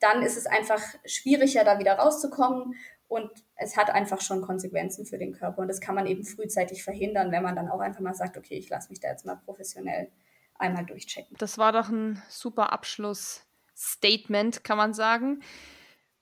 [0.00, 2.74] dann ist es einfach schwieriger, da wieder rauszukommen.
[3.08, 5.62] Und es hat einfach schon Konsequenzen für den Körper.
[5.62, 8.54] Und das kann man eben frühzeitig verhindern, wenn man dann auch einfach mal sagt, okay,
[8.54, 10.10] ich lasse mich da jetzt mal professionell
[10.54, 11.36] einmal durchchecken.
[11.38, 15.42] Das war doch ein super Abschlussstatement, kann man sagen.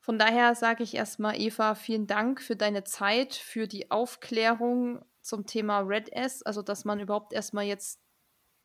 [0.01, 5.47] Von daher sage ich erstmal, Eva, vielen Dank für deine Zeit, für die Aufklärung zum
[5.47, 8.01] Thema Red S, also dass man überhaupt erstmal jetzt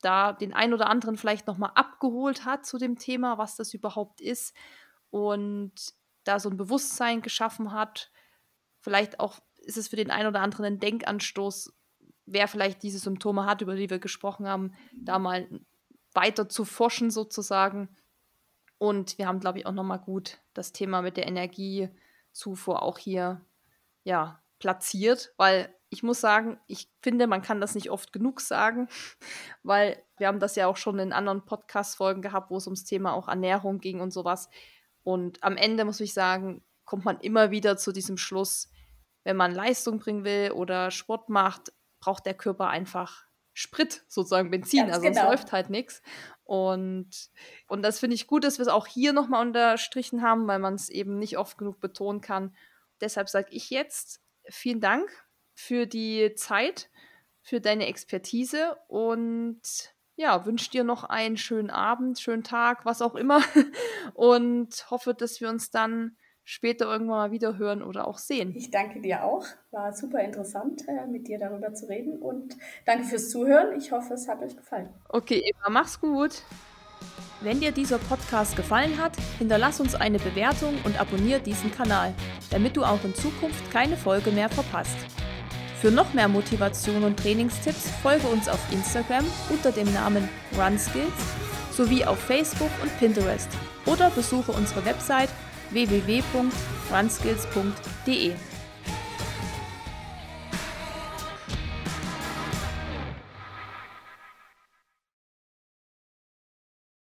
[0.02, 4.22] da den ein oder anderen vielleicht nochmal abgeholt hat zu dem Thema, was das überhaupt
[4.22, 4.56] ist
[5.10, 5.74] und
[6.24, 8.12] da so ein Bewusstsein geschaffen hat.
[8.80, 11.74] Vielleicht auch ist es für den einen oder anderen ein Denkanstoß,
[12.26, 15.48] wer vielleicht diese Symptome hat, über die wir gesprochen haben, da mal
[16.14, 17.90] weiter zu forschen sozusagen.
[18.78, 23.42] Und wir haben, glaube ich, auch nochmal gut das Thema mit der Energiezufuhr auch hier
[24.04, 28.88] ja, platziert, weil ich muss sagen, ich finde, man kann das nicht oft genug sagen,
[29.64, 33.14] weil wir haben das ja auch schon in anderen Podcast-Folgen gehabt, wo es ums Thema
[33.14, 34.50] auch Ernährung ging und sowas.
[35.04, 38.70] Und am Ende muss ich sagen, kommt man immer wieder zu diesem Schluss,
[39.24, 43.25] wenn man Leistung bringen will oder Sport macht, braucht der Körper einfach
[43.58, 44.82] Sprit, sozusagen Benzin.
[44.82, 45.22] Ganz also genau.
[45.22, 46.02] es läuft halt nichts.
[46.44, 47.10] Und,
[47.68, 50.76] und das finde ich gut, dass wir es auch hier nochmal unterstrichen haben, weil man
[50.76, 52.54] es eben nicht oft genug betonen kann.
[53.00, 55.10] Deshalb sage ich jetzt vielen Dank
[55.54, 56.90] für die Zeit,
[57.42, 59.62] für deine Expertise und
[60.18, 63.42] ja, wünsche dir noch einen schönen Abend, schönen Tag, was auch immer
[64.14, 68.54] und hoffe, dass wir uns dann später irgendwann mal wieder hören oder auch sehen.
[68.56, 69.46] Ich danke dir auch.
[69.72, 72.56] War super interessant, äh, mit dir darüber zu reden und
[72.86, 73.76] danke fürs Zuhören.
[73.78, 74.90] Ich hoffe, es hat euch gefallen.
[75.10, 76.44] Okay, Eva, mach's gut.
[77.42, 82.14] Wenn dir dieser Podcast gefallen hat, hinterlass uns eine Bewertung und abonniere diesen Kanal,
[82.50, 84.98] damit du auch in Zukunft keine Folge mehr verpasst.
[85.82, 91.12] Für noch mehr Motivation und Trainingstipps folge uns auf Instagram unter dem Namen RunSkills
[91.72, 93.50] sowie auf Facebook und Pinterest
[93.86, 95.30] oder besuche unsere Website
[95.76, 98.55] www.runskills.de.